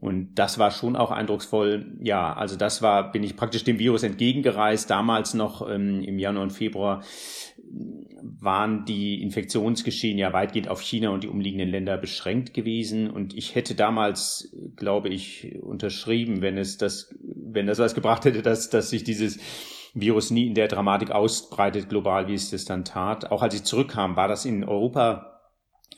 Und 0.00 0.34
das 0.34 0.58
war 0.58 0.70
schon 0.70 0.96
auch 0.96 1.10
eindrucksvoll. 1.10 1.96
Ja, 2.00 2.34
also 2.34 2.56
das 2.56 2.82
war, 2.82 3.12
bin 3.12 3.22
ich 3.22 3.36
praktisch 3.36 3.64
dem 3.64 3.78
Virus 3.78 4.02
entgegengereist. 4.02 4.90
Damals 4.90 5.34
noch 5.34 5.68
ähm, 5.68 6.02
im 6.02 6.18
Januar 6.18 6.42
und 6.42 6.50
Februar 6.50 7.02
waren 8.40 8.84
die 8.84 9.22
Infektionsgeschehen 9.22 10.18
ja 10.18 10.32
weitgehend 10.32 10.68
auf 10.68 10.80
China 10.80 11.10
und 11.10 11.24
die 11.24 11.28
umliegenden 11.28 11.68
Länder 11.68 11.96
beschränkt 11.96 12.54
gewesen. 12.54 13.10
Und 13.10 13.34
ich 13.34 13.54
hätte 13.54 13.74
damals, 13.74 14.54
glaube 14.76 15.08
ich, 15.08 15.56
unterschrieben, 15.62 16.42
wenn 16.42 16.58
es 16.58 16.76
das, 16.76 17.14
wenn 17.22 17.66
das 17.66 17.78
was 17.78 17.94
gebracht 17.94 18.24
hätte, 18.24 18.42
dass, 18.42 18.70
dass 18.70 18.90
sich 18.90 19.04
dieses 19.04 19.38
Virus 19.94 20.30
nie 20.30 20.48
in 20.48 20.54
der 20.54 20.68
Dramatik 20.68 21.12
ausbreitet 21.12 21.88
global, 21.88 22.28
wie 22.28 22.34
es 22.34 22.50
das 22.50 22.64
dann 22.64 22.84
tat. 22.84 23.30
Auch 23.30 23.42
als 23.42 23.54
ich 23.54 23.64
zurückkam, 23.64 24.16
war 24.16 24.28
das 24.28 24.44
in 24.44 24.64
Europa 24.64 25.40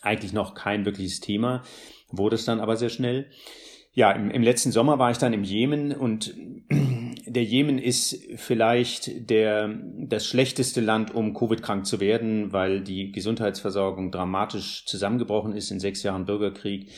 eigentlich 0.03 0.33
noch 0.33 0.55
kein 0.55 0.85
wirkliches 0.85 1.21
Thema, 1.21 1.63
wurde 2.11 2.37
es 2.37 2.45
dann 2.45 2.61
aber 2.61 2.77
sehr 2.77 2.91
schnell 2.91 3.31
ja, 3.97 4.13
im, 4.13 4.31
im 4.31 4.43
letzten 4.43 4.73
Sommer 4.73 4.99
war 4.99 5.11
ich 5.11 5.17
dann 5.17 5.33
im 5.33 5.43
Jemen 5.43 5.93
und 5.93 6.35
der 7.27 7.43
Jemen 7.43 7.79
ist 7.79 8.23
vielleicht 8.37 9.31
der, 9.31 9.75
das 9.99 10.27
schlechteste 10.27 10.83
Land, 10.83 11.15
um 11.15 11.33
Covid-krank 11.33 11.87
zu 11.87 11.99
werden, 11.99 12.53
weil 12.53 12.83
die 12.83 13.11
Gesundheitsversorgung 13.11 14.13
dramatisch 14.13 14.85
zusammengebrochen 14.85 15.57
ist 15.57 15.71
in 15.71 15.81
sechs 15.81 16.03
Jahren 16.03 16.27
Bürgerkrieg. 16.27 16.91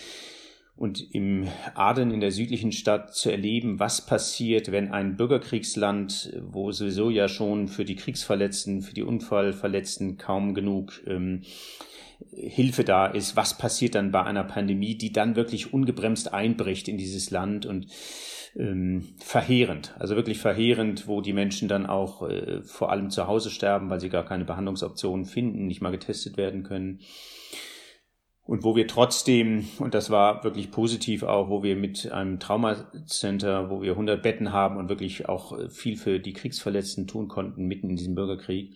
Und 0.74 1.14
im 1.14 1.46
Aden 1.74 2.10
in 2.10 2.20
der 2.20 2.32
südlichen 2.32 2.72
Stadt 2.72 3.14
zu 3.14 3.30
erleben, 3.30 3.78
was 3.78 4.04
passiert, 4.04 4.72
wenn 4.72 4.90
ein 4.90 5.16
Bürgerkriegsland, 5.16 6.36
wo 6.42 6.72
sowieso 6.72 7.10
ja 7.10 7.28
schon 7.28 7.68
für 7.68 7.84
die 7.84 7.96
Kriegsverletzten, 7.96 8.82
für 8.82 8.94
die 8.94 9.02
Unfallverletzten 9.02 10.18
kaum 10.18 10.54
genug 10.54 11.00
ähm, 11.06 11.42
Hilfe 12.32 12.84
da 12.84 13.06
ist, 13.06 13.36
was 13.36 13.58
passiert 13.58 13.94
dann 13.94 14.12
bei 14.12 14.22
einer 14.22 14.44
Pandemie, 14.44 14.96
die 14.96 15.12
dann 15.12 15.36
wirklich 15.36 15.72
ungebremst 15.72 16.32
einbricht 16.32 16.88
in 16.88 16.98
dieses 16.98 17.30
Land 17.30 17.66
und 17.66 17.86
ähm, 18.56 19.14
verheerend, 19.18 19.94
also 19.98 20.16
wirklich 20.16 20.38
verheerend, 20.38 21.06
wo 21.06 21.20
die 21.20 21.32
Menschen 21.32 21.68
dann 21.68 21.86
auch 21.86 22.28
äh, 22.28 22.62
vor 22.62 22.90
allem 22.90 23.10
zu 23.10 23.26
Hause 23.26 23.50
sterben, 23.50 23.90
weil 23.90 24.00
sie 24.00 24.08
gar 24.08 24.24
keine 24.24 24.44
Behandlungsoptionen 24.44 25.26
finden, 25.26 25.66
nicht 25.66 25.80
mal 25.80 25.90
getestet 25.90 26.36
werden 26.36 26.62
können. 26.62 27.00
Und 28.48 28.64
wo 28.64 28.74
wir 28.74 28.86
trotzdem, 28.88 29.68
und 29.78 29.92
das 29.92 30.08
war 30.08 30.42
wirklich 30.42 30.70
positiv 30.70 31.22
auch, 31.22 31.50
wo 31.50 31.62
wir 31.62 31.76
mit 31.76 32.10
einem 32.10 32.40
Traumacenter, 32.40 33.68
wo 33.68 33.82
wir 33.82 33.90
100 33.90 34.22
Betten 34.22 34.54
haben 34.54 34.78
und 34.78 34.88
wirklich 34.88 35.28
auch 35.28 35.68
viel 35.68 35.98
für 35.98 36.18
die 36.18 36.32
Kriegsverletzten 36.32 37.06
tun 37.06 37.28
konnten, 37.28 37.66
mitten 37.66 37.90
in 37.90 37.96
diesem 37.96 38.14
Bürgerkrieg, 38.14 38.74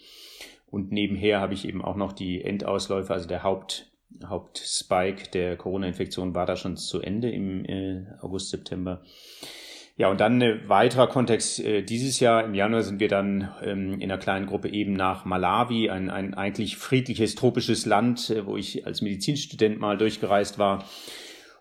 und 0.73 0.91
nebenher 0.91 1.39
habe 1.39 1.53
ich 1.53 1.69
eben 1.69 1.85
auch 1.85 1.97
noch 1.97 2.15
die 2.15 2.43
Endausläufe, 2.43 3.13
also 3.13 3.29
der 3.29 3.43
Haupt, 3.43 3.93
Hauptspike 4.25 5.31
der 5.31 5.59
Corona-Infektion 5.59 6.35
war 6.35 6.47
da 6.47 6.57
schon 6.57 6.79
zu 6.79 7.03
Ende 7.03 7.31
im 7.31 7.67
äh, 7.67 8.07
August, 8.23 8.49
September. 8.49 9.03
Ja, 9.99 10.09
und 10.09 10.21
dann 10.21 10.43
ein 10.43 10.67
weiterer 10.71 11.09
Kontext. 11.09 11.61
Äh, 11.61 11.83
dieses 11.83 12.21
Jahr 12.21 12.43
im 12.43 12.55
Januar 12.55 12.83
sind 12.83 13.01
wir 13.01 13.09
dann 13.09 13.51
ähm, 13.63 14.01
in 14.01 14.11
einer 14.11 14.17
kleinen 14.17 14.47
Gruppe 14.47 14.71
eben 14.71 14.95
nach 14.95 15.27
Malawi, 15.27 15.91
ein, 15.91 16.09
ein 16.09 16.33
eigentlich 16.33 16.79
friedliches 16.79 17.35
tropisches 17.35 17.85
Land, 17.85 18.31
äh, 18.31 18.47
wo 18.47 18.57
ich 18.57 18.87
als 18.87 19.03
Medizinstudent 19.03 19.79
mal 19.79 19.99
durchgereist 19.99 20.59
war. 20.59 20.87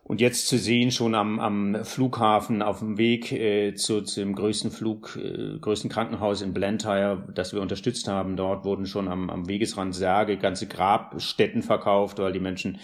Und 0.03 0.19
jetzt 0.19 0.47
zu 0.47 0.57
sehen, 0.57 0.91
schon 0.91 1.15
am, 1.15 1.39
am 1.39 1.85
Flughafen 1.85 2.61
auf 2.61 2.79
dem 2.79 2.97
Weg 2.97 3.31
äh, 3.31 3.75
zu, 3.75 4.01
zum 4.01 4.35
größten 4.35 4.71
Flug, 4.71 5.17
äh, 5.21 5.59
größten 5.59 5.89
Krankenhaus 5.89 6.41
in 6.41 6.53
Blantyre, 6.53 7.27
das 7.33 7.53
wir 7.53 7.61
unterstützt 7.61 8.07
haben, 8.07 8.35
dort 8.35 8.65
wurden 8.65 8.85
schon 8.85 9.07
am, 9.07 9.29
am 9.29 9.47
Wegesrand 9.47 9.93
Särge, 9.95 10.37
ganze 10.37 10.67
Grabstätten 10.67 11.61
verkauft, 11.61 12.19
weil 12.19 12.33
die 12.33 12.39
Menschen 12.39 12.79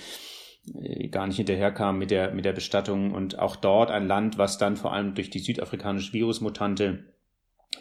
äh, 0.80 1.08
gar 1.10 1.27
nicht 1.27 1.38
hinterherkamen 1.38 1.99
mit 1.99 2.12
der, 2.12 2.34
mit 2.34 2.45
der 2.45 2.53
Bestattung. 2.53 3.13
Und 3.13 3.39
auch 3.39 3.56
dort 3.56 3.89
ein 3.89 4.08
Land, 4.08 4.38
was 4.38 4.58
dann 4.58 4.77
vor 4.77 4.93
allem 4.93 5.15
durch 5.15 5.30
die 5.30 5.39
südafrikanische 5.39 6.13
Virusmutante 6.13 7.13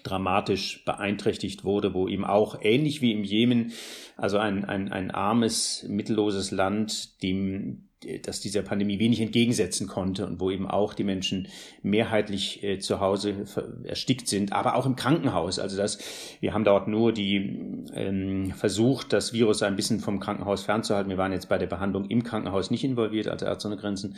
dramatisch 0.02 0.84
beeinträchtigt 0.84 1.64
wurde, 1.64 1.94
wo 1.94 2.08
eben 2.08 2.24
auch 2.24 2.58
ähnlich 2.62 3.02
wie 3.02 3.12
im 3.12 3.24
Jemen, 3.24 3.72
also 4.16 4.38
ein, 4.38 4.64
ein, 4.64 4.92
ein 4.92 5.10
armes, 5.10 5.84
mittelloses 5.88 6.50
Land, 6.50 7.22
dem 7.22 7.88
das 8.22 8.40
dieser 8.40 8.62
Pandemie 8.62 8.98
wenig 8.98 9.20
entgegensetzen 9.20 9.86
konnte 9.86 10.26
und 10.26 10.40
wo 10.40 10.50
eben 10.50 10.68
auch 10.68 10.94
die 10.94 11.04
Menschen 11.04 11.48
mehrheitlich 11.82 12.62
äh, 12.62 12.78
zu 12.78 13.00
Hause 13.00 13.46
erstickt 13.84 14.28
sind, 14.28 14.52
aber 14.52 14.76
auch 14.76 14.86
im 14.86 14.96
Krankenhaus. 14.96 15.58
Also 15.58 15.76
das, 15.76 15.98
wir 16.40 16.54
haben 16.54 16.64
dort 16.64 16.88
nur 16.88 17.12
die 17.12 17.58
ähm, 17.94 18.52
versucht, 18.56 19.12
das 19.12 19.32
Virus 19.32 19.62
ein 19.62 19.76
bisschen 19.76 20.00
vom 20.00 20.20
Krankenhaus 20.20 20.64
fernzuhalten. 20.64 21.10
Wir 21.10 21.18
waren 21.18 21.32
jetzt 21.32 21.48
bei 21.48 21.58
der 21.58 21.66
Behandlung 21.66 22.06
im 22.06 22.22
Krankenhaus 22.22 22.70
nicht 22.70 22.84
involviert, 22.84 23.28
als 23.28 23.42
Ärzte 23.42 23.68
ohne 23.68 23.76
Grenzen. 23.76 24.16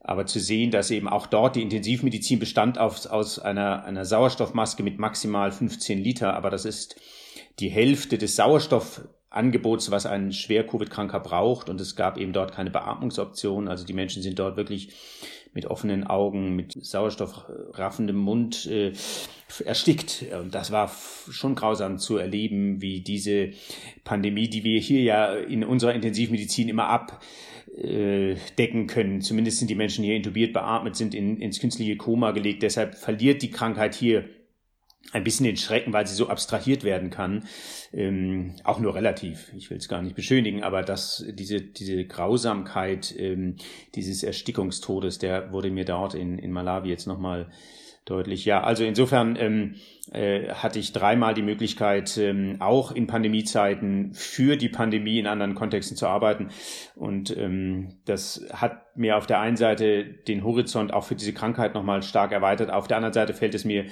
Aber 0.00 0.26
zu 0.26 0.38
sehen, 0.38 0.70
dass 0.70 0.90
eben 0.90 1.08
auch 1.08 1.26
dort 1.26 1.56
die 1.56 1.62
Intensivmedizin 1.62 2.38
bestand 2.38 2.78
auf, 2.78 3.06
aus 3.06 3.38
einer, 3.38 3.84
einer 3.84 4.04
Sauerstoffmaske 4.04 4.82
mit 4.82 4.98
maximal 4.98 5.50
15 5.50 5.98
Liter, 5.98 6.34
aber 6.34 6.50
das 6.50 6.64
ist 6.64 6.96
die 7.60 7.68
Hälfte 7.68 8.18
des 8.18 8.36
Sauerstoff 8.36 9.02
Angebots, 9.34 9.90
was 9.90 10.06
ein 10.06 10.32
schwer 10.32 10.66
Covid-Kranker 10.66 11.20
braucht. 11.20 11.68
Und 11.68 11.80
es 11.80 11.96
gab 11.96 12.18
eben 12.18 12.32
dort 12.32 12.52
keine 12.52 12.70
Beatmungsoption. 12.70 13.68
Also 13.68 13.84
die 13.84 13.92
Menschen 13.92 14.22
sind 14.22 14.38
dort 14.38 14.56
wirklich 14.56 14.90
mit 15.54 15.66
offenen 15.66 16.04
Augen, 16.04 16.56
mit 16.56 16.72
sauerstoffraffendem 16.84 18.16
Mund 18.16 18.66
äh, 18.66 18.92
erstickt. 19.64 20.24
Und 20.40 20.54
das 20.54 20.72
war 20.72 20.90
schon 21.30 21.54
grausam 21.54 21.98
zu 21.98 22.16
erleben, 22.16 22.82
wie 22.82 23.00
diese 23.00 23.50
Pandemie, 24.02 24.48
die 24.48 24.64
wir 24.64 24.80
hier 24.80 25.02
ja 25.02 25.34
in 25.34 25.64
unserer 25.64 25.94
Intensivmedizin 25.94 26.68
immer 26.68 26.88
abdecken 26.88 28.86
können. 28.88 29.20
Zumindest 29.20 29.58
sind 29.58 29.70
die 29.70 29.76
Menschen 29.76 30.04
hier 30.04 30.16
intubiert, 30.16 30.52
beatmet, 30.52 30.96
sind 30.96 31.14
in, 31.14 31.40
ins 31.40 31.60
künstliche 31.60 31.96
Koma 31.96 32.32
gelegt. 32.32 32.62
Deshalb 32.62 32.96
verliert 32.96 33.42
die 33.42 33.50
Krankheit 33.50 33.94
hier 33.94 34.24
ein 35.12 35.24
bisschen 35.24 35.44
den 35.44 35.56
Schrecken, 35.56 35.92
weil 35.92 36.06
sie 36.06 36.14
so 36.14 36.28
abstrahiert 36.28 36.82
werden 36.82 37.10
kann, 37.10 37.44
ähm, 37.92 38.56
auch 38.64 38.80
nur 38.80 38.94
relativ. 38.94 39.52
Ich 39.56 39.70
will 39.70 39.78
es 39.78 39.88
gar 39.88 40.02
nicht 40.02 40.16
beschönigen, 40.16 40.62
aber 40.62 40.82
dass 40.82 41.24
diese 41.28 41.60
diese 41.60 42.04
Grausamkeit 42.04 43.14
ähm, 43.16 43.56
dieses 43.94 44.22
Erstickungstodes, 44.22 45.18
der 45.18 45.52
wurde 45.52 45.70
mir 45.70 45.84
dort 45.84 46.14
in 46.14 46.38
in 46.38 46.50
Malawi 46.50 46.88
jetzt 46.88 47.06
nochmal 47.06 47.48
deutlich. 48.04 48.44
Ja, 48.44 48.62
also 48.62 48.84
insofern 48.84 49.36
ähm, 49.36 49.76
äh, 50.12 50.50
hatte 50.50 50.78
ich 50.78 50.92
dreimal 50.92 51.32
die 51.32 51.42
Möglichkeit, 51.42 52.18
ähm, 52.18 52.56
auch 52.60 52.92
in 52.92 53.06
Pandemiezeiten 53.06 54.12
für 54.12 54.56
die 54.56 54.68
Pandemie 54.68 55.18
in 55.18 55.26
anderen 55.26 55.54
Kontexten 55.54 55.96
zu 55.96 56.06
arbeiten. 56.06 56.48
Und 56.94 57.34
ähm, 57.36 57.96
das 58.04 58.44
hat 58.52 58.96
mir 58.96 59.16
auf 59.16 59.26
der 59.26 59.40
einen 59.40 59.56
Seite 59.56 60.04
den 60.04 60.44
Horizont 60.44 60.92
auch 60.92 61.04
für 61.04 61.14
diese 61.14 61.32
Krankheit 61.32 61.74
nochmal 61.74 62.02
stark 62.02 62.32
erweitert. 62.32 62.70
Auf 62.70 62.88
der 62.88 62.98
anderen 62.98 63.14
Seite 63.14 63.32
fällt 63.32 63.54
es 63.54 63.64
mir 63.64 63.86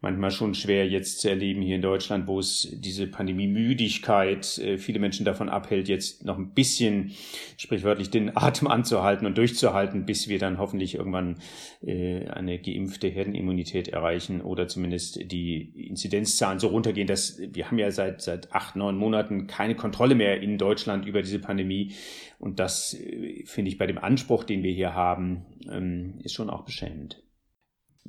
manchmal 0.00 0.30
schon 0.30 0.54
schwer 0.54 0.86
jetzt 0.86 1.20
zu 1.20 1.28
erleben 1.28 1.60
hier 1.60 1.76
in 1.76 1.82
Deutschland, 1.82 2.28
wo 2.28 2.38
es 2.38 2.68
diese 2.72 3.08
Pandemie-Müdigkeit 3.08 4.58
äh, 4.58 4.78
viele 4.78 5.00
Menschen 5.00 5.24
davon 5.24 5.48
abhält, 5.48 5.88
jetzt 5.88 6.24
noch 6.24 6.38
ein 6.38 6.50
bisschen 6.50 7.12
sprichwörtlich 7.56 8.10
den 8.10 8.36
Atem 8.36 8.68
anzuhalten 8.68 9.26
und 9.26 9.36
durchzuhalten, 9.36 10.06
bis 10.06 10.28
wir 10.28 10.38
dann 10.38 10.58
hoffentlich 10.58 10.94
irgendwann 10.94 11.38
äh, 11.84 12.26
eine 12.28 12.58
geimpfte 12.60 13.08
Herdenimmunität 13.08 13.88
erreichen 13.88 14.40
oder 14.40 14.68
zumindest 14.68 15.30
die 15.32 15.88
Inzidenzzahlen 15.88 16.60
so 16.60 16.68
runtergehen, 16.68 17.08
dass 17.08 17.40
wir 17.40 17.66
haben 17.66 17.78
ja 17.78 17.90
seit 17.90 18.22
seit 18.22 18.52
acht, 18.52 18.76
neun 18.76 18.96
Monaten 18.96 19.48
keine 19.48 19.74
Kontrolle 19.74 20.14
mehr 20.14 20.40
in 20.40 20.58
Deutschland 20.58 21.06
über 21.06 21.22
diese 21.22 21.40
Pandemie. 21.40 21.92
Und 22.38 22.60
das 22.60 22.94
äh, 22.94 23.42
finde 23.46 23.70
ich 23.70 23.78
bei 23.78 23.86
dem 23.88 23.98
Anspruch, 23.98 24.44
den 24.44 24.62
wir 24.62 24.72
hier 24.72 24.94
haben, 24.94 25.44
ähm, 25.68 26.20
ist 26.22 26.34
schon 26.34 26.50
auch 26.50 26.64
beschämend 26.64 27.22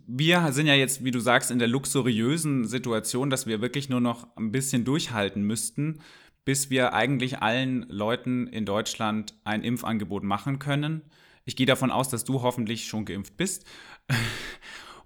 wir 0.07 0.51
sind 0.51 0.67
ja 0.67 0.73
jetzt, 0.73 1.03
wie 1.03 1.11
du 1.11 1.19
sagst, 1.19 1.51
in 1.51 1.59
der 1.59 1.67
luxuriösen 1.67 2.65
Situation, 2.65 3.29
dass 3.29 3.45
wir 3.45 3.61
wirklich 3.61 3.89
nur 3.89 4.01
noch 4.01 4.27
ein 4.37 4.51
bisschen 4.51 4.85
durchhalten 4.85 5.43
müssten, 5.43 5.99
bis 6.45 6.69
wir 6.69 6.93
eigentlich 6.93 7.41
allen 7.41 7.85
Leuten 7.89 8.47
in 8.47 8.65
Deutschland 8.65 9.35
ein 9.43 9.63
Impfangebot 9.63 10.23
machen 10.23 10.57
können. 10.57 11.03
Ich 11.45 11.55
gehe 11.55 11.67
davon 11.67 11.91
aus, 11.91 12.09
dass 12.09 12.25
du 12.25 12.41
hoffentlich 12.41 12.87
schon 12.87 13.05
geimpft 13.05 13.37
bist. 13.37 13.65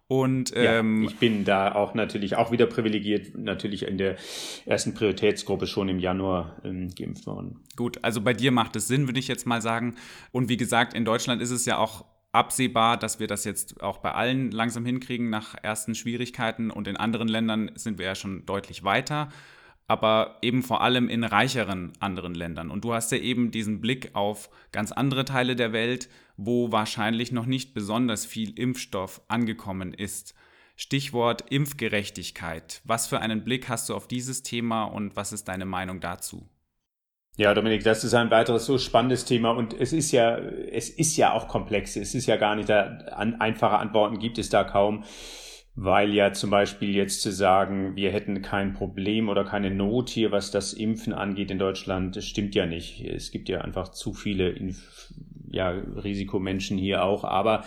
Und 0.08 0.52
ähm, 0.56 1.04
ja, 1.04 1.10
ich 1.10 1.18
bin 1.18 1.44
da 1.44 1.74
auch 1.74 1.96
natürlich 1.96 2.36
auch 2.36 2.52
wieder 2.52 2.66
privilegiert, 2.66 3.36
natürlich 3.38 3.88
in 3.88 3.98
der 3.98 4.18
ersten 4.66 4.94
Prioritätsgruppe 4.94 5.66
schon 5.66 5.90
im 5.90 6.00
Januar 6.00 6.62
ähm, 6.64 6.94
geimpft 6.94 7.26
worden. 7.26 7.62
Gut, 7.78 8.00
also 8.04 8.22
bei 8.22 8.34
dir 8.34 8.52
macht 8.52 8.76
es 8.76 8.88
Sinn, 8.88 9.08
würde 9.08 9.20
ich 9.20 9.28
jetzt 9.28 9.48
mal 9.48 9.62
sagen. 9.62 9.96
Und 10.32 10.50
wie 10.50 10.58
gesagt, 10.58 10.94
in 10.94 11.04
Deutschland 11.04 11.42
ist 11.42 11.52
es 11.52 11.66
ja 11.66 11.78
auch 11.78 12.06
absehbar, 12.34 12.98
dass 12.98 13.20
wir 13.20 13.28
das 13.28 13.46
jetzt 13.46 13.82
auch 13.82 14.00
bei 14.00 14.12
allen 14.12 14.52
langsam 14.52 14.86
hinkriegen 14.86 15.30
nach 15.30 15.56
ersten 15.62 15.96
Schwierigkeiten 15.96 16.72
und 16.72 16.88
in 16.88 16.98
anderen 16.98 17.28
Ländern 17.28 17.72
sind 17.76 18.00
wir 18.00 18.08
ja 18.08 18.16
schon 18.16 18.46
deutlich 18.46 18.84
weiter, 18.84 19.30
aber 19.88 20.40
eben 20.42 20.64
vor 20.64 20.82
allem 20.82 21.08
in 21.10 21.24
reicheren 21.24 21.94
anderen 22.00 22.34
Ländern. 22.34 22.72
Und 22.72 22.84
du 22.84 22.94
hast 22.94 23.12
ja 23.12 23.20
eben 23.20 23.52
diesen 23.52 23.82
Blick 23.82 24.16
auf 24.16 24.50
ganz 24.72 24.92
andere 24.92 25.26
Teile 25.26 25.56
der 25.56 25.74
Welt, 25.74 26.10
wo 26.36 26.72
wahrscheinlich 26.72 27.32
noch 27.32 27.46
nicht 27.46 27.74
besonders 27.74 28.26
viel 28.26 28.58
Impfstoff 28.58 29.22
angekommen 29.28 29.94
ist. 29.94 30.34
Stichwort 30.76 31.52
Impfgerechtigkeit. 31.52 32.82
Was 32.84 33.08
für 33.08 33.20
einen 33.20 33.44
Blick 33.44 33.70
hast 33.70 33.90
du 33.90 33.96
auf 33.96 34.08
dieses 34.08 34.42
Thema 34.42 34.86
und 34.86 35.16
was 35.16 35.32
ist 35.32 35.48
deine 35.48 35.66
Meinung 35.66 36.00
dazu? 36.00 36.50
Ja, 37.36 37.56
Dominik, 37.56 37.84
das 37.84 38.04
ist 38.04 38.14
ein 38.14 38.30
weiteres 38.30 38.68
so 38.68 38.78
spannendes 38.78 39.26
Thema 39.26 39.52
und 39.52 39.74
es 39.74 39.92
ist 39.92 40.12
ja, 40.12 40.38
es 40.38 40.90
ist 40.90 41.18
ja 41.18 41.34
auch 41.34 41.48
komplex. 41.48 41.96
Es 41.96 42.14
ist 42.14 42.28
ja 42.28 42.38
gar 42.38 42.56
nicht, 42.56 42.70
da 42.70 42.84
an, 43.12 43.42
einfache 43.42 43.80
Antworten 43.80 44.20
gibt 44.20 44.38
es 44.38 44.50
da 44.50 44.64
kaum, 44.64 45.04
weil 45.74 46.14
ja 46.14 46.32
zum 46.34 46.52
Beispiel 46.52 46.94
jetzt 46.94 47.24
zu 47.24 47.32
sagen, 47.32 47.96
wir 47.96 48.12
hätten 48.12 48.44
kein 48.44 48.74
Problem 48.74 49.30
oder 49.30 49.46
keine 49.46 49.72
Not 49.72 50.12
hier, 50.12 50.32
was 50.32 50.52
das 50.52 50.74
Impfen 50.74 51.12
angeht 51.12 51.50
in 51.50 51.58
Deutschland, 51.58 52.16
das 52.16 52.26
stimmt 52.26 52.54
ja 52.54 52.68
nicht. 52.68 53.04
Es 53.04 53.32
gibt 53.32 53.50
ja 53.50 53.62
einfach 53.62 53.90
zu 53.90 54.14
viele 54.14 54.56
ja, 55.50 55.70
Risikomenschen 55.70 56.78
hier 56.78 57.04
auch, 57.04 57.24
aber 57.24 57.64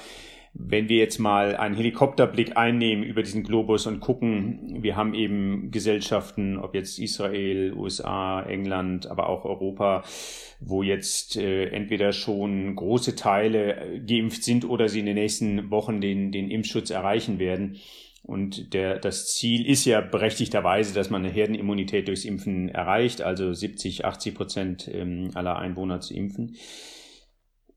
wenn 0.59 0.89
wir 0.89 0.97
jetzt 0.97 1.19
mal 1.19 1.57
einen 1.57 1.75
Helikopterblick 1.75 2.57
einnehmen 2.57 3.05
über 3.05 3.23
diesen 3.23 3.43
Globus 3.43 3.87
und 3.87 4.01
gucken, 4.01 4.83
wir 4.83 4.97
haben 4.97 5.15
eben 5.15 5.71
Gesellschaften, 5.71 6.59
ob 6.59 6.75
jetzt 6.75 6.99
Israel, 6.99 7.73
USA, 7.75 8.43
England, 8.43 9.07
aber 9.07 9.29
auch 9.29 9.45
Europa, 9.45 10.05
wo 10.61 10.83
jetzt 10.83 11.37
äh, 11.37 11.67
entweder 11.67 12.13
schon 12.13 12.75
große 12.75 13.17
Teile 13.17 13.77
äh, 13.77 14.01
geimpft 14.01 14.45
sind 14.45 14.65
oder 14.65 14.89
sie 14.89 15.01
in 15.01 15.07
den 15.07 15.17
nächsten 15.17 15.71
Wochen 15.71 16.01
den, 16.01 16.33
den 16.33 16.51
Impfschutz 16.51 16.91
erreichen 16.91 17.39
werden. 17.39 17.77
Und 18.23 18.73
der, 18.75 18.99
das 18.99 19.35
Ziel 19.35 19.67
ist 19.67 19.85
ja 19.85 20.01
berechtigterweise, 20.01 20.95
dass 20.95 21.11
man 21.11 21.25
eine 21.25 21.33
Herdenimmunität 21.33 22.09
durchs 22.09 22.25
Impfen 22.25 22.69
erreicht, 22.71 23.21
also 23.21 23.53
70, 23.53 24.05
80 24.05 24.35
Prozent 24.35 24.91
ähm, 24.93 25.31
aller 25.35 25.57
Einwohner 25.59 26.01
zu 26.01 26.15
impfen. 26.15 26.57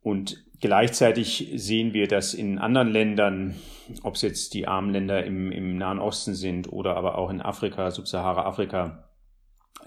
Und 0.10 0.44
gleichzeitig 0.60 1.52
sehen 1.56 1.94
wir, 1.94 2.08
dass 2.08 2.34
in 2.34 2.58
anderen 2.58 2.92
Ländern, 2.92 3.54
ob 4.02 4.16
es 4.16 4.24
jetzt 4.24 4.56
die 4.56 4.68
armen 4.68 4.92
Länder 4.92 5.24
im, 5.24 5.52
im 5.52 5.78
Nahen 5.78 6.00
Osten 6.00 6.34
sind 6.34 6.72
oder 6.74 6.98
aber 6.98 7.16
auch 7.20 7.30
in 7.30 7.44
Afrika, 7.44 7.92
Subsahara-Afrika, 7.92 9.06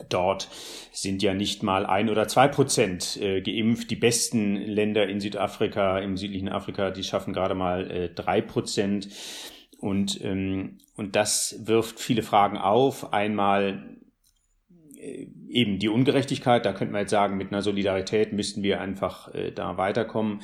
Dort 0.08 0.48
sind 0.90 1.22
ja 1.22 1.34
nicht 1.34 1.62
mal 1.62 1.84
ein 1.84 2.08
oder 2.08 2.26
zwei 2.26 2.48
Prozent 2.48 3.18
äh, 3.20 3.42
geimpft. 3.42 3.90
Die 3.90 3.96
besten 3.96 4.56
Länder 4.56 5.06
in 5.06 5.20
Südafrika, 5.20 5.98
im 5.98 6.16
südlichen 6.16 6.48
Afrika, 6.48 6.90
die 6.90 7.04
schaffen 7.04 7.34
gerade 7.34 7.54
mal 7.54 7.90
äh, 7.90 8.08
drei 8.08 8.40
Prozent. 8.40 9.08
Und, 9.80 10.18
ähm, 10.24 10.78
und 10.96 11.14
das 11.14 11.60
wirft 11.66 12.00
viele 12.00 12.22
Fragen 12.22 12.56
auf. 12.56 13.12
Einmal 13.12 13.98
eben 15.48 15.78
die 15.78 15.88
Ungerechtigkeit, 15.88 16.64
da 16.64 16.72
könnte 16.72 16.92
man 16.92 17.02
jetzt 17.02 17.10
sagen, 17.10 17.36
mit 17.36 17.52
einer 17.52 17.62
Solidarität 17.62 18.32
müssten 18.32 18.62
wir 18.62 18.80
einfach 18.80 19.34
äh, 19.34 19.50
da 19.52 19.76
weiterkommen. 19.76 20.40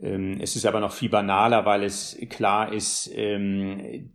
Ähm, 0.00 0.38
es 0.40 0.56
ist 0.56 0.66
aber 0.66 0.80
noch 0.80 0.92
viel 0.92 1.10
banaler, 1.10 1.64
weil 1.66 1.84
es 1.84 2.18
klar 2.30 2.72
ist, 2.72 3.10
ähm, 3.14 4.10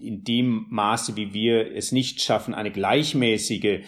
in 0.00 0.24
dem 0.24 0.66
Maße, 0.70 1.16
wie 1.16 1.32
wir 1.32 1.74
es 1.74 1.92
nicht 1.92 2.20
schaffen, 2.20 2.54
eine 2.54 2.70
gleichmäßige 2.70 3.80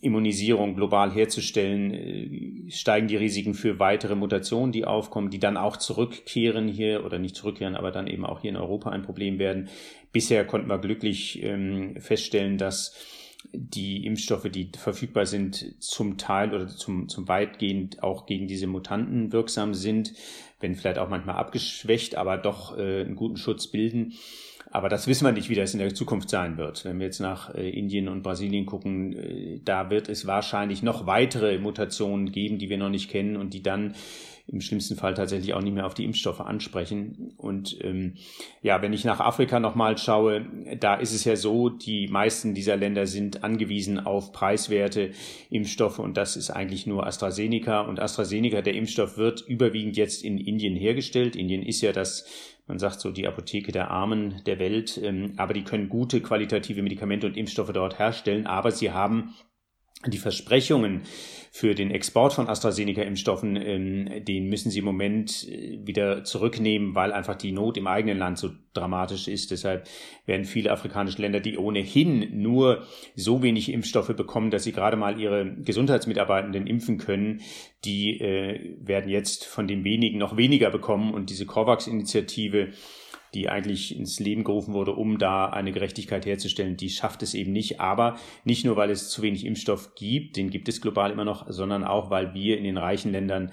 Immunisierung 0.00 0.76
global 0.76 1.10
herzustellen, 1.12 1.92
äh, 1.92 2.70
steigen 2.70 3.08
die 3.08 3.16
Risiken 3.16 3.54
für 3.54 3.78
weitere 3.78 4.14
Mutationen, 4.14 4.72
die 4.72 4.84
aufkommen, 4.84 5.30
die 5.30 5.40
dann 5.40 5.56
auch 5.56 5.76
zurückkehren 5.76 6.68
hier 6.68 7.04
oder 7.04 7.18
nicht 7.18 7.36
zurückkehren, 7.36 7.76
aber 7.76 7.90
dann 7.90 8.06
eben 8.06 8.24
auch 8.24 8.40
hier 8.40 8.50
in 8.50 8.56
Europa 8.56 8.90
ein 8.90 9.02
Problem 9.02 9.38
werden. 9.38 9.68
Bisher 10.12 10.46
konnten 10.46 10.68
wir 10.68 10.78
glücklich 10.78 11.42
ähm, 11.42 11.96
feststellen, 11.98 12.56
dass 12.56 12.94
die 13.52 14.06
Impfstoffe, 14.06 14.48
die 14.50 14.70
verfügbar 14.76 15.26
sind, 15.26 15.74
zum 15.82 16.18
Teil 16.18 16.54
oder 16.54 16.68
zum, 16.68 17.08
zum 17.08 17.28
weitgehend 17.28 18.02
auch 18.02 18.26
gegen 18.26 18.46
diese 18.46 18.66
Mutanten 18.66 19.32
wirksam 19.32 19.74
sind, 19.74 20.12
wenn 20.60 20.74
vielleicht 20.74 20.98
auch 20.98 21.08
manchmal 21.08 21.36
abgeschwächt, 21.36 22.16
aber 22.16 22.36
doch 22.36 22.76
äh, 22.76 23.02
einen 23.02 23.16
guten 23.16 23.36
Schutz 23.36 23.66
bilden. 23.66 24.14
Aber 24.72 24.88
das 24.88 25.08
wissen 25.08 25.24
wir 25.24 25.32
nicht, 25.32 25.48
wie 25.48 25.56
das 25.56 25.72
in 25.72 25.80
der 25.80 25.94
Zukunft 25.94 26.30
sein 26.30 26.56
wird. 26.56 26.84
Wenn 26.84 27.00
wir 27.00 27.06
jetzt 27.06 27.18
nach 27.18 27.54
äh, 27.54 27.68
Indien 27.68 28.08
und 28.08 28.22
Brasilien 28.22 28.66
gucken, 28.66 29.16
äh, 29.16 29.60
da 29.64 29.90
wird 29.90 30.08
es 30.08 30.26
wahrscheinlich 30.26 30.82
noch 30.82 31.06
weitere 31.06 31.58
Mutationen 31.58 32.30
geben, 32.30 32.58
die 32.58 32.70
wir 32.70 32.78
noch 32.78 32.90
nicht 32.90 33.10
kennen 33.10 33.36
und 33.36 33.52
die 33.52 33.62
dann 33.62 33.94
im 34.46 34.60
schlimmsten 34.60 34.96
Fall 34.96 35.14
tatsächlich 35.14 35.54
auch 35.54 35.62
nicht 35.62 35.74
mehr 35.74 35.86
auf 35.86 35.94
die 35.94 36.04
Impfstoffe 36.04 36.40
ansprechen. 36.40 37.34
Und 37.36 37.76
ähm, 37.82 38.14
ja, 38.62 38.82
wenn 38.82 38.92
ich 38.92 39.04
nach 39.04 39.20
Afrika 39.20 39.60
nochmal 39.60 39.96
schaue, 39.98 40.46
da 40.78 40.94
ist 40.94 41.12
es 41.12 41.24
ja 41.24 41.36
so, 41.36 41.68
die 41.68 42.08
meisten 42.08 42.54
dieser 42.54 42.76
Länder 42.76 43.06
sind 43.06 43.44
angewiesen 43.44 44.00
auf 44.00 44.32
preiswerte 44.32 45.10
Impfstoffe 45.50 45.98
und 45.98 46.16
das 46.16 46.36
ist 46.36 46.50
eigentlich 46.50 46.86
nur 46.86 47.06
AstraZeneca. 47.06 47.80
Und 47.82 48.00
AstraZeneca, 48.00 48.62
der 48.62 48.74
Impfstoff, 48.74 49.16
wird 49.16 49.42
überwiegend 49.46 49.96
jetzt 49.96 50.24
in 50.24 50.38
Indien 50.38 50.76
hergestellt. 50.76 51.36
Indien 51.36 51.62
ist 51.62 51.80
ja 51.80 51.92
das 51.92 52.26
man 52.70 52.78
sagt 52.78 53.00
so 53.00 53.10
die 53.10 53.26
Apotheke 53.26 53.72
der 53.72 53.90
Armen 53.90 54.42
der 54.46 54.60
Welt, 54.60 54.96
ähm, 55.02 55.32
aber 55.38 55.54
die 55.54 55.64
können 55.64 55.88
gute 55.88 56.20
qualitative 56.20 56.82
Medikamente 56.82 57.26
und 57.26 57.36
Impfstoffe 57.36 57.72
dort 57.72 57.98
herstellen, 57.98 58.46
aber 58.46 58.70
sie 58.70 58.92
haben 58.92 59.34
die 60.06 60.18
Versprechungen 60.18 61.02
für 61.52 61.74
den 61.74 61.90
Export 61.90 62.32
von 62.32 62.48
AstraZeneca-Impfstoffen, 62.48 63.56
ähm, 63.56 64.24
den 64.24 64.48
müssen 64.48 64.70
sie 64.70 64.78
im 64.78 64.84
Moment 64.84 65.46
äh, 65.48 65.80
wieder 65.84 66.22
zurücknehmen, 66.24 66.94
weil 66.94 67.12
einfach 67.12 67.34
die 67.34 67.52
Not 67.52 67.76
im 67.76 67.86
eigenen 67.86 68.18
Land 68.18 68.38
so 68.38 68.50
dramatisch 68.72 69.26
ist. 69.26 69.50
Deshalb 69.50 69.88
werden 70.26 70.44
viele 70.44 70.70
afrikanische 70.70 71.20
Länder, 71.20 71.40
die 71.40 71.58
ohnehin 71.58 72.40
nur 72.40 72.86
so 73.16 73.42
wenig 73.42 73.70
Impfstoffe 73.72 74.14
bekommen, 74.14 74.50
dass 74.50 74.62
sie 74.62 74.72
gerade 74.72 74.96
mal 74.96 75.20
ihre 75.20 75.54
Gesundheitsmitarbeitenden 75.56 76.66
impfen 76.66 76.98
können, 76.98 77.40
die 77.84 78.20
äh, 78.20 78.76
werden 78.80 79.10
jetzt 79.10 79.44
von 79.44 79.66
den 79.66 79.82
wenigen 79.84 80.18
noch 80.18 80.36
weniger 80.36 80.70
bekommen. 80.70 81.12
Und 81.12 81.30
diese 81.30 81.46
COVAX-Initiative 81.46 82.68
die 83.34 83.48
eigentlich 83.48 83.96
ins 83.96 84.20
Leben 84.20 84.44
gerufen 84.44 84.74
wurde, 84.74 84.92
um 84.92 85.18
da 85.18 85.46
eine 85.46 85.72
Gerechtigkeit 85.72 86.26
herzustellen, 86.26 86.76
die 86.76 86.90
schafft 86.90 87.22
es 87.22 87.34
eben 87.34 87.52
nicht. 87.52 87.80
Aber 87.80 88.18
nicht 88.44 88.64
nur, 88.64 88.76
weil 88.76 88.90
es 88.90 89.10
zu 89.10 89.22
wenig 89.22 89.44
Impfstoff 89.44 89.94
gibt, 89.94 90.36
den 90.36 90.50
gibt 90.50 90.68
es 90.68 90.80
global 90.80 91.10
immer 91.10 91.24
noch, 91.24 91.46
sondern 91.48 91.84
auch, 91.84 92.10
weil 92.10 92.34
wir 92.34 92.58
in 92.58 92.64
den 92.64 92.76
reichen 92.76 93.12
Ländern 93.12 93.50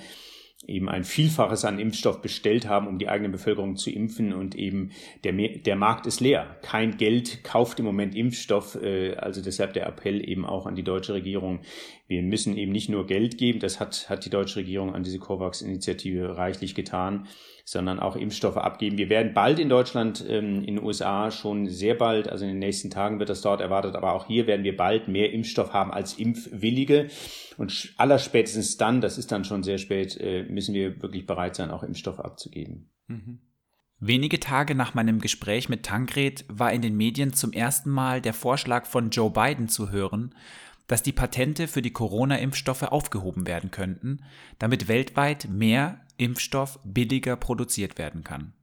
eben 0.66 0.90
ein 0.90 1.04
Vielfaches 1.04 1.66
an 1.66 1.80
Impfstoff 1.80 2.22
bestellt 2.22 2.68
haben, 2.68 2.88
um 2.88 2.98
die 2.98 3.08
eigene 3.08 3.30
Bevölkerung 3.30 3.78
zu 3.78 3.92
impfen 3.92 4.34
und 4.34 4.56
eben 4.56 4.92
der, 5.24 5.34
der 5.34 5.76
Markt 5.76 6.08
ist 6.08 6.20
leer. 6.20 6.58
Kein 6.62 6.98
Geld 6.98 7.44
kauft 7.44 7.80
im 7.80 7.86
Moment 7.86 8.16
Impfstoff, 8.16 8.76
äh, 8.76 9.16
also 9.16 9.42
deshalb 9.42 9.74
der 9.74 9.86
Appell 9.86 10.28
eben 10.28 10.46
auch 10.46 10.66
an 10.66 10.76
die 10.76 10.84
deutsche 10.84 11.14
Regierung. 11.14 11.60
Wir 12.08 12.24
müssen 12.24 12.58
eben 12.58 12.72
nicht 12.72 12.90
nur 12.90 13.06
Geld 13.06 13.38
geben, 13.38 13.60
das 13.60 13.80
hat, 13.80 14.10
hat 14.10 14.26
die 14.26 14.30
deutsche 14.30 14.58
Regierung 14.58 14.96
an 14.96 15.04
diese 15.04 15.20
COVAX-Initiative 15.20 16.38
reichlich 16.38 16.74
getan, 16.74 17.28
sondern 17.70 18.00
auch 18.00 18.16
Impfstoffe 18.16 18.56
abgeben. 18.56 18.98
Wir 18.98 19.10
werden 19.10 19.34
bald 19.34 19.60
in 19.60 19.68
Deutschland, 19.68 20.24
ähm, 20.26 20.64
in 20.64 20.78
den 20.78 20.84
USA 20.84 21.32
schon 21.32 21.68
sehr 21.68 21.96
bald, 21.96 22.30
also 22.30 22.46
in 22.46 22.52
den 22.52 22.60
nächsten 22.60 22.90
Tagen 22.90 23.20
wird 23.20 23.28
das 23.28 23.42
dort 23.42 23.60
erwartet, 23.60 23.98
aber 23.98 24.14
auch 24.14 24.26
hier 24.26 24.48
werden 24.48 24.64
wir 24.64 24.78
bald 24.78 25.10
mehr 25.10 25.34
Impfstoff 25.34 25.74
haben 25.74 25.92
als 25.92 26.14
Impfwillige. 26.14 27.10
Und 27.58 27.94
allerspätestens 27.98 28.78
dann, 28.78 29.02
das 29.02 29.18
ist 29.18 29.34
dann 29.34 29.44
schon 29.44 29.64
sehr 29.64 29.80
spät, 29.80 30.18
äh, 30.18 30.44
müssen 30.44 30.74
wir 30.74 31.02
wirklich 31.02 31.26
bereit 31.26 31.58
sein, 31.58 31.70
auch 31.70 31.84
Impfstoffe 31.84 32.22
abzugeben. 32.22 32.90
Mhm. 33.08 33.40
Wenige 34.00 34.40
Tage 34.40 34.74
nach 34.74 34.94
meinem 34.94 35.20
Gespräch 35.20 35.68
mit 35.68 35.84
Tankred 35.84 36.46
war 36.48 36.72
in 36.72 36.82
den 36.82 36.96
Medien 36.96 37.34
zum 37.34 37.52
ersten 37.52 37.90
Mal 37.90 38.22
der 38.22 38.34
Vorschlag 38.34 38.86
von 38.86 39.10
Joe 39.10 39.30
Biden 39.30 39.68
zu 39.68 39.92
hören, 39.92 40.34
dass 40.88 41.04
die 41.04 41.12
Patente 41.12 41.68
für 41.68 41.82
die 41.82 41.92
Corona-Impfstoffe 41.92 42.84
aufgehoben 42.84 43.46
werden 43.46 43.72
könnten, 43.72 44.24
damit 44.58 44.88
weltweit 44.88 45.48
mehr 45.50 46.02
Impfstoff 46.18 46.80
billiger 46.84 47.36
produziert 47.36 47.98
werden 47.98 48.24
kann. 48.24 48.54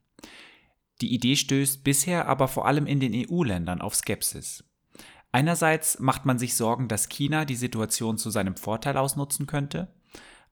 Die 1.01 1.13
Idee 1.13 1.37
stößt 1.37 1.85
bisher 1.85 2.27
aber 2.29 2.49
vor 2.49 2.67
allem 2.67 2.87
in 2.87 3.01
den 3.01 3.13
EU-Ländern 3.15 3.81
auf 3.81 3.95
Skepsis. 3.95 4.65
Einerseits 5.33 5.99
macht 5.99 6.27
man 6.27 6.39
sich 6.39 6.55
Sorgen, 6.55 6.89
dass 6.89 7.09
China 7.09 7.45
die 7.45 7.57
Situation 7.57 8.19
zu 8.19 8.31
seinem 8.31 8.57
Vorteil 8.57 8.97
ausnutzen 8.97 9.47
könnte. 9.47 9.89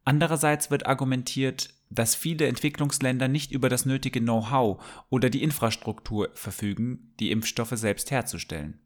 Andererseits 0.05 0.71
wird 0.71 0.87
argumentiert, 0.87 1.71
dass 1.89 2.17
viele 2.17 2.49
Entwicklungsländer 2.49 3.29
nicht 3.29 3.53
über 3.53 3.69
das 3.69 3.87
nötige 3.87 4.21
Know-how 4.21 4.83
oder 5.09 5.31
die 5.31 5.43
Infrastruktur 5.43 6.31
verfügen, 6.35 7.13
die 7.21 7.31
Impfstoffe 7.31 7.77
selbst 7.77 8.11
herzustellen. 8.11 8.81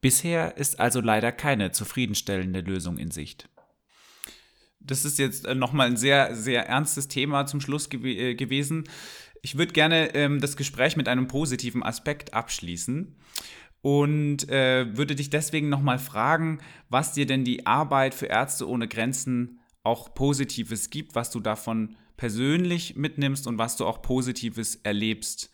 Bisher 0.00 0.56
ist 0.56 0.80
also 0.80 1.00
leider 1.00 1.32
keine 1.32 1.72
zufriedenstellende 1.72 2.60
Lösung 2.60 2.98
in 2.98 3.10
Sicht. 3.10 3.48
Das 4.80 5.04
ist 5.04 5.18
jetzt 5.18 5.46
äh, 5.46 5.54
nochmal 5.54 5.88
ein 5.88 5.96
sehr, 5.96 6.34
sehr 6.34 6.66
ernstes 6.66 7.08
Thema 7.08 7.46
zum 7.46 7.60
Schluss 7.60 7.90
gew 7.90 8.06
äh, 8.06 8.34
gewesen. 8.34 8.84
Ich 9.42 9.58
würde 9.58 9.72
gerne 9.72 10.14
ähm, 10.14 10.40
das 10.40 10.56
Gespräch 10.56 10.96
mit 10.96 11.08
einem 11.08 11.28
positiven 11.28 11.82
Aspekt 11.82 12.32
abschließen 12.32 13.16
und 13.82 14.48
äh, 14.48 14.96
würde 14.96 15.14
dich 15.14 15.30
deswegen 15.30 15.68
nochmal 15.68 15.98
fragen, 15.98 16.60
was 16.88 17.12
dir 17.12 17.26
denn 17.26 17.44
die 17.44 17.66
Arbeit 17.66 18.14
für 18.14 18.26
Ärzte 18.26 18.68
ohne 18.68 18.88
Grenzen 18.88 19.60
auch 19.82 20.14
Positives 20.14 20.90
gibt, 20.90 21.14
was 21.14 21.30
du 21.30 21.40
davon 21.40 21.96
persönlich 22.16 22.96
mitnimmst 22.96 23.46
und 23.46 23.58
was 23.58 23.76
du 23.76 23.86
auch 23.86 24.02
Positives 24.02 24.76
erlebst 24.76 25.50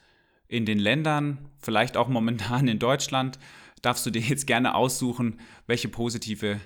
in 0.49 0.65
den 0.65 0.79
Ländern, 0.79 1.49
vielleicht 1.61 1.97
auch 1.97 2.09
momentan 2.09 2.69
in 2.69 2.79
Deutschland 2.79 3.39
darfst 3.87 4.05
du 4.05 4.11
dir 4.11 4.20
jetzt 4.20 4.47
gerne 4.47 4.74
aussuchen, 4.74 5.41
welche 5.66 5.89
positive 5.89 6.61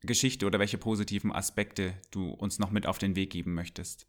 Geschichte 0.00 0.46
oder 0.46 0.58
welche 0.58 0.78
positiven 0.78 1.32
Aspekte 1.32 1.92
du 2.10 2.30
uns 2.30 2.58
noch 2.58 2.70
mit 2.70 2.86
auf 2.86 2.98
den 2.98 3.16
Weg 3.16 3.30
geben 3.30 3.54
möchtest. 3.54 4.06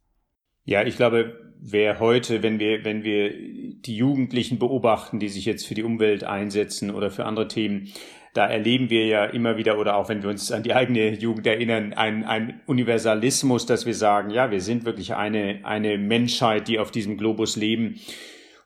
Ja, 0.64 0.84
ich 0.84 0.96
glaube, 0.96 1.54
wer 1.60 2.00
heute, 2.00 2.42
wenn 2.42 2.58
wir, 2.58 2.84
wenn 2.84 3.04
wir 3.04 3.30
die 3.30 3.96
Jugendlichen 3.96 4.58
beobachten, 4.58 5.20
die 5.20 5.30
sich 5.30 5.46
jetzt 5.46 5.68
für 5.68 5.76
die 5.76 5.84
Umwelt 5.84 6.24
einsetzen 6.24 6.90
oder 6.90 7.12
für 7.12 7.26
andere 7.26 7.48
Themen, 7.48 7.92
da 8.34 8.48
erleben 8.48 8.90
wir 8.90 9.06
ja 9.06 9.26
immer 9.26 9.58
wieder 9.58 9.78
oder 9.78 9.96
auch 9.96 10.10
wenn 10.10 10.24
wir 10.24 10.30
uns 10.30 10.52
an 10.52 10.64
die 10.64 10.74
eigene 10.74 11.14
Jugend 11.14 11.46
erinnern, 11.46 11.94
ein, 11.94 12.26
ein 12.26 12.62
Universalismus, 12.66 13.66
dass 13.66 13.86
wir 13.86 13.94
sagen, 13.94 14.30
ja, 14.32 14.50
wir 14.50 14.60
sind 14.60 14.86
wirklich 14.86 15.14
eine, 15.14 15.60
eine 15.64 15.98
Menschheit, 15.98 16.68
die 16.68 16.80
auf 16.80 16.92
diesem 16.92 17.18
Globus 17.18 17.56
leben. 17.56 18.00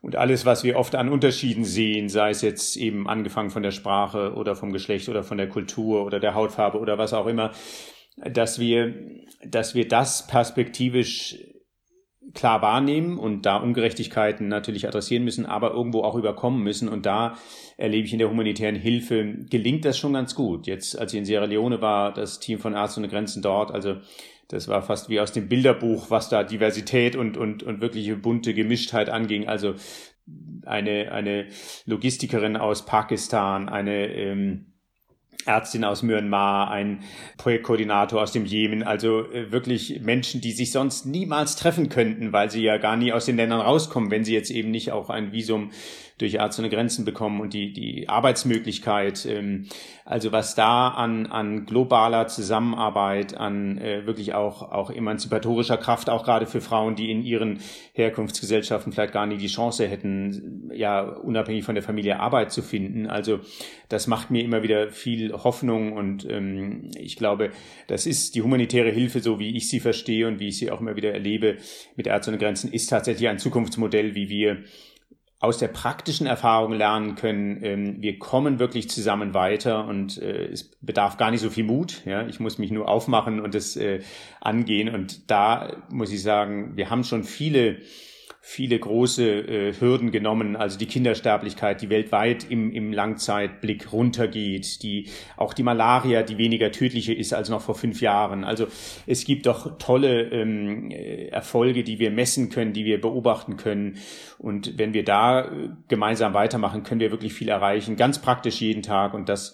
Und 0.02 0.16
alles, 0.16 0.46
was 0.46 0.64
wir 0.64 0.78
oft 0.78 0.96
an 0.96 1.10
Unterschieden 1.10 1.66
sehen, 1.66 2.08
sei 2.08 2.30
es 2.30 2.42
jetzt 2.42 2.78
eben 2.78 3.08
angefangen 3.10 3.50
von 3.50 3.64
der 3.64 3.72
Sprache 3.72 4.34
oder 4.34 4.56
vom 4.56 4.72
Geschlecht 4.72 5.10
oder 5.10 5.24
von 5.24 5.38
der 5.38 5.50
Kultur 5.50 6.06
oder 6.06 6.20
der 6.20 6.36
Hautfarbe 6.36 6.80
oder 6.80 6.98
was 6.98 7.14
auch 7.14 7.28
immer, 7.28 7.52
dass 8.16 8.60
wir, 8.60 8.94
dass 9.46 9.76
wir 9.76 9.88
das 9.88 10.28
perspektivisch 10.28 11.38
klar 12.34 12.62
wahrnehmen 12.62 13.18
und 13.18 13.46
da 13.46 13.58
Ungerechtigkeiten 13.58 14.48
natürlich 14.48 14.88
adressieren 14.88 15.24
müssen, 15.24 15.46
aber 15.46 15.72
irgendwo 15.72 16.04
auch 16.04 16.16
überkommen 16.16 16.64
müssen. 16.64 16.88
Und 16.88 17.06
da 17.06 17.38
erlebe 17.78 18.06
ich 18.06 18.14
in 18.14 18.20
der 18.20 18.30
humanitären 18.30 18.76
Hilfe, 18.76 19.36
gelingt 19.50 19.86
das 19.86 19.98
schon 19.98 20.14
ganz 20.14 20.36
gut. 20.36 20.68
Jetzt, 20.68 20.98
als 20.98 21.14
ich 21.14 21.20
in 21.20 21.26
Sierra 21.26 21.46
Leone 21.46 21.82
war, 21.82 22.14
das 22.14 22.40
Team 22.40 22.60
von 22.60 22.74
Ärzte 22.74 23.00
ohne 23.00 23.10
Grenzen 23.10 23.42
dort, 23.42 23.72
also 23.72 23.98
das 24.50 24.68
war 24.68 24.82
fast 24.82 25.10
wie 25.10 25.20
aus 25.20 25.32
dem 25.32 25.48
Bilderbuch, 25.48 26.10
was 26.10 26.28
da 26.28 26.44
Diversität 26.44 27.16
und, 27.16 27.38
und, 27.38 27.64
und 27.64 27.82
wirkliche 27.82 28.16
bunte 28.16 28.54
Gemischtheit 28.54 29.10
anging. 29.10 29.48
Also 29.48 29.76
eine, 30.66 31.12
eine 31.12 31.48
Logistikerin 31.86 32.58
aus 32.58 32.86
Pakistan, 32.86 33.70
eine 33.70 34.08
ähm, 34.08 34.74
Ärztin 35.46 35.84
aus 35.84 36.04
Myanmar, 36.04 36.72
ein 36.72 37.04
Projektkoordinator 37.38 38.22
aus 38.22 38.32
dem 38.32 38.46
Jemen, 38.46 38.84
also 38.84 39.32
äh, 39.32 39.52
wirklich 39.52 40.02
Menschen, 40.02 40.42
die 40.42 40.52
sich 40.52 40.72
sonst 40.72 41.06
niemals 41.06 41.56
treffen 41.56 41.90
könnten, 41.90 42.34
weil 42.34 42.50
sie 42.50 42.64
ja 42.64 42.78
gar 42.78 42.98
nie 42.98 43.14
aus 43.14 43.26
den 43.26 43.38
Ländern 43.38 43.62
rauskommen, 43.62 44.12
wenn 44.12 44.26
sie 44.26 44.34
jetzt 44.34 44.52
eben 44.52 44.72
nicht 44.72 44.92
auch 44.92 45.10
ein 45.10 45.32
Visum 45.32 45.72
durch 46.20 46.36
Ärzte 46.36 46.62
ohne 46.62 46.70
Grenzen 46.70 47.06
bekommen 47.06 47.42
und 47.42 47.54
die, 47.54 47.74
die 47.74 48.08
Arbeitsmöglichkeit. 48.08 49.26
Ähm, 49.26 49.68
also 50.06 50.32
was 50.32 50.56
da 50.56 50.90
an, 50.90 51.28
an 51.28 51.66
globaler 51.66 52.28
Zusammenarbeit, 52.28 53.38
an 53.38 53.78
äh, 53.78 54.06
wirklich 54.06 54.34
auch, 54.34 54.72
auch 54.72 54.92
emanzipatorischer 54.92 55.78
Kraft, 55.78 56.10
auch 56.10 56.24
gerade 56.24 56.46
für 56.46 56.62
Frauen, 56.62 56.96
die 56.96 57.10
in 57.12 57.24
ihren 57.24 57.60
Herkunftsgesellschaften 57.94 58.92
vielleicht 58.92 59.14
gar 59.14 59.26
nie 59.26 59.38
die 59.38 59.48
Chance 59.48 59.88
hätten, 59.88 60.70
ja, 60.74 61.02
unabhängig 61.02 61.64
von 61.64 61.76
der 61.76 61.84
Familie 61.84 62.20
Arbeit 62.20 62.52
zu 62.52 62.62
finden. 62.62 63.08
Also 63.08 63.40
das 63.88 64.08
macht 64.08 64.30
mir 64.30 64.44
immer 64.44 64.62
wieder 64.62 64.90
viel 64.90 65.32
Hoffnung 65.32 65.94
und 65.94 66.30
ähm, 66.30 66.92
ich 66.98 67.16
glaube, 67.16 67.52
das 67.88 68.06
ist 68.06 68.36
die 68.36 68.42
humanitäre 68.42 68.90
Hilfe, 68.90 69.22
so 69.22 69.40
wie 69.40 69.56
ich 69.56 69.70
sie 69.70 69.80
verstehe 69.80 70.28
und 70.28 70.40
wie 70.40 70.50
ich 70.50 70.58
sie 70.58 70.70
auch 70.70 70.82
immer 70.82 70.96
wieder 70.96 71.14
erlebe 71.14 71.58
mit 71.96 72.08
Ärzte 72.08 72.32
ohne 72.32 72.40
Grenzen, 72.40 72.72
ist 72.72 72.88
tatsächlich 72.88 73.30
ein 73.30 73.40
Zukunftsmodell, 73.40 74.16
wie 74.16 74.30
wir 74.30 74.64
aus 75.40 75.58
der 75.58 75.70
praktischen 75.70 76.28
Erfahrung 76.28 76.74
lernen 76.74 77.16
können, 77.16 77.64
ähm, 77.64 78.02
wir 78.02 78.20
kommen 78.20 78.60
wirklich 78.60 78.90
zusammen 78.90 79.34
weiter 79.34 79.88
und 79.88 80.22
äh, 80.22 80.48
es 80.48 80.72
bedarf 80.82 81.16
gar 81.16 81.32
nicht 81.32 81.40
so 81.42 81.50
viel 81.50 81.64
Mut. 81.64 82.02
Ich 82.28 82.40
muss 82.42 82.58
mich 82.58 82.72
nur 82.72 82.90
aufmachen 82.90 83.40
und 83.40 83.56
es 83.56 83.78
äh, 83.78 84.02
angehen. 84.42 84.94
Und 84.94 85.32
da 85.32 85.78
muss 85.90 86.12
ich 86.12 86.22
sagen, 86.22 86.76
wir 86.76 86.90
haben 86.90 87.06
schon 87.06 87.24
viele 87.24 87.78
viele 88.52 88.80
große 88.80 89.24
äh, 89.24 89.74
Hürden 89.80 90.10
genommen, 90.10 90.56
also 90.56 90.80
die 90.80 90.88
Kindersterblichkeit, 90.88 91.84
die 91.84 91.92
weltweit 91.92 92.50
im, 92.50 92.72
im 92.72 92.92
Langzeitblick 92.92 93.94
runtergeht, 93.94 94.82
die 94.82 95.08
auch 95.38 95.54
die 95.54 95.62
Malaria, 95.62 96.24
die 96.24 96.40
weniger 96.40 96.72
tödliche 96.72 97.14
ist 97.14 97.32
als 97.32 97.50
noch 97.50 97.62
vor 97.62 97.76
fünf 97.76 98.02
Jahren. 98.02 98.44
Also 98.44 98.66
es 99.06 99.24
gibt 99.24 99.46
doch 99.46 99.78
tolle 99.78 100.24
ähm, 100.32 100.90
äh, 100.90 101.28
Erfolge, 101.28 101.84
die 101.84 102.00
wir 102.00 102.10
messen 102.10 102.50
können, 102.50 102.74
die 102.74 102.86
wir 102.86 103.00
beobachten 103.00 103.56
können. 103.56 103.98
Und 104.40 104.80
wenn 104.80 104.94
wir 104.94 105.06
da 105.06 105.42
äh, 105.42 105.70
gemeinsam 105.88 106.34
weitermachen, 106.34 106.82
können 106.82 107.02
wir 107.02 107.12
wirklich 107.12 107.36
viel 107.36 107.50
erreichen, 107.50 107.98
ganz 107.98 108.20
praktisch 108.20 108.62
jeden 108.62 108.82
Tag. 108.82 109.14
Und 109.14 109.30
das 109.30 109.54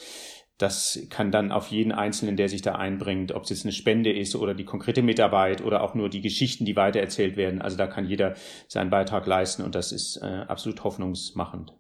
das 0.58 1.00
kann 1.10 1.32
dann 1.32 1.52
auf 1.52 1.68
jeden 1.68 1.92
Einzelnen, 1.92 2.38
der 2.38 2.48
sich 2.48 2.62
da 2.62 2.76
einbringt, 2.76 3.34
ob 3.34 3.44
es 3.44 3.50
jetzt 3.50 3.66
eine 3.66 3.74
Spende 3.74 4.14
ist 4.14 4.36
oder 4.36 4.54
die 4.54 4.64
konkrete 4.64 5.02
Mitarbeit 5.02 5.62
oder 5.62 5.82
auch 5.82 5.96
nur 5.96 6.10
die 6.10 6.22
Geschichten, 6.22 6.64
die 6.64 6.78
weitererzählt 6.78 7.36
werden. 7.36 7.62
Also 7.62 7.76
da 7.76 7.88
kann 7.88 8.08
jeder 8.08 8.36
seinen 8.68 8.90
Beitrag 8.90 9.26
leisten 9.26 9.64
und 9.64 9.76
das 9.76 9.92
ist 9.92 10.18
äh, 10.18 10.46
absolut 10.48 10.84
hoffnungsmachend. 10.84 11.74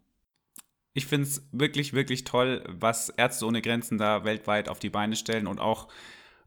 Ich 0.93 1.05
finde 1.05 1.28
es 1.28 1.47
wirklich, 1.51 1.93
wirklich 1.93 2.26
toll, 2.26 2.63
was 2.67 3.09
Ärzte 3.09 3.45
ohne 3.45 3.61
Grenzen 3.61 3.97
da 3.97 4.26
weltweit 4.26 4.69
auf 4.69 4.80
die 4.80 4.89
Beine 4.89 5.15
stellen 5.15 5.47
und 5.47 5.59
auch 5.59 5.88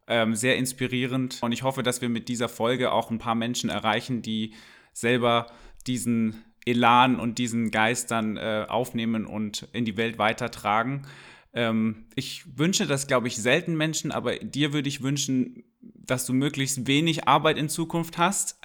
ähm, 0.07 0.35
sehr 0.35 0.57
inspirierend. 0.57 1.39
Und 1.43 1.53
ich 1.53 1.63
hoffe, 1.63 1.83
dass 1.83 2.03
wir 2.03 2.09
mit 2.09 2.29
dieser 2.29 2.49
Folge 2.49 2.93
auch 2.93 3.11
ein 3.11 3.19
paar 3.19 3.35
Menschen 3.35 3.71
erreichen, 3.71 4.23
die 4.23 4.55
selber 4.93 5.47
diesen 5.87 6.45
Elan 6.67 7.19
und 7.19 7.39
diesen 7.39 7.71
Geist 7.71 8.11
dann 8.11 8.37
äh, 8.37 8.67
aufnehmen 8.69 9.27
und 9.27 9.69
in 9.73 9.85
die 9.85 9.97
Welt 9.97 10.19
weitertragen. 10.19 11.07
Ähm, 11.55 12.07
ich 12.15 12.59
wünsche 12.59 12.87
das, 12.87 13.07
glaube 13.07 13.29
ich, 13.29 13.37
selten 13.37 13.77
Menschen, 13.77 14.13
aber 14.13 14.37
dir 14.37 14.73
würde 14.73 14.89
ich 14.89 15.03
wünschen, 15.03 15.65
dass 15.81 16.27
du 16.27 16.33
möglichst 16.33 16.87
wenig 16.87 17.29
Arbeit 17.29 17.59
in 17.59 17.69
Zukunft 17.69 18.19
hast. 18.19 18.59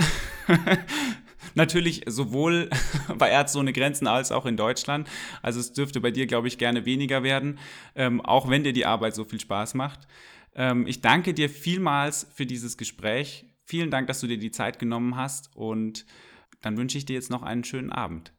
Natürlich 1.55 2.03
sowohl 2.07 2.69
bei 3.17 3.29
Ärzte 3.29 3.59
ohne 3.59 3.73
Grenzen 3.73 4.07
als 4.07 4.31
auch 4.31 4.45
in 4.45 4.57
Deutschland. 4.57 5.07
Also 5.41 5.59
es 5.59 5.73
dürfte 5.73 6.01
bei 6.01 6.11
dir, 6.11 6.25
glaube 6.25 6.47
ich, 6.47 6.57
gerne 6.57 6.85
weniger 6.85 7.23
werden, 7.23 7.59
ähm, 7.95 8.21
auch 8.21 8.49
wenn 8.49 8.63
dir 8.63 8.73
die 8.73 8.85
Arbeit 8.85 9.15
so 9.15 9.23
viel 9.23 9.39
Spaß 9.39 9.73
macht. 9.75 10.07
Ähm, 10.55 10.87
ich 10.87 11.01
danke 11.01 11.33
dir 11.33 11.49
vielmals 11.49 12.27
für 12.33 12.45
dieses 12.45 12.77
Gespräch. 12.77 13.45
Vielen 13.65 13.91
Dank, 13.91 14.07
dass 14.07 14.19
du 14.19 14.27
dir 14.27 14.37
die 14.37 14.51
Zeit 14.51 14.79
genommen 14.79 15.15
hast 15.15 15.55
und 15.55 16.05
dann 16.61 16.77
wünsche 16.77 16.97
ich 16.97 17.05
dir 17.05 17.13
jetzt 17.13 17.29
noch 17.29 17.43
einen 17.43 17.63
schönen 17.63 17.91
Abend. 17.91 18.33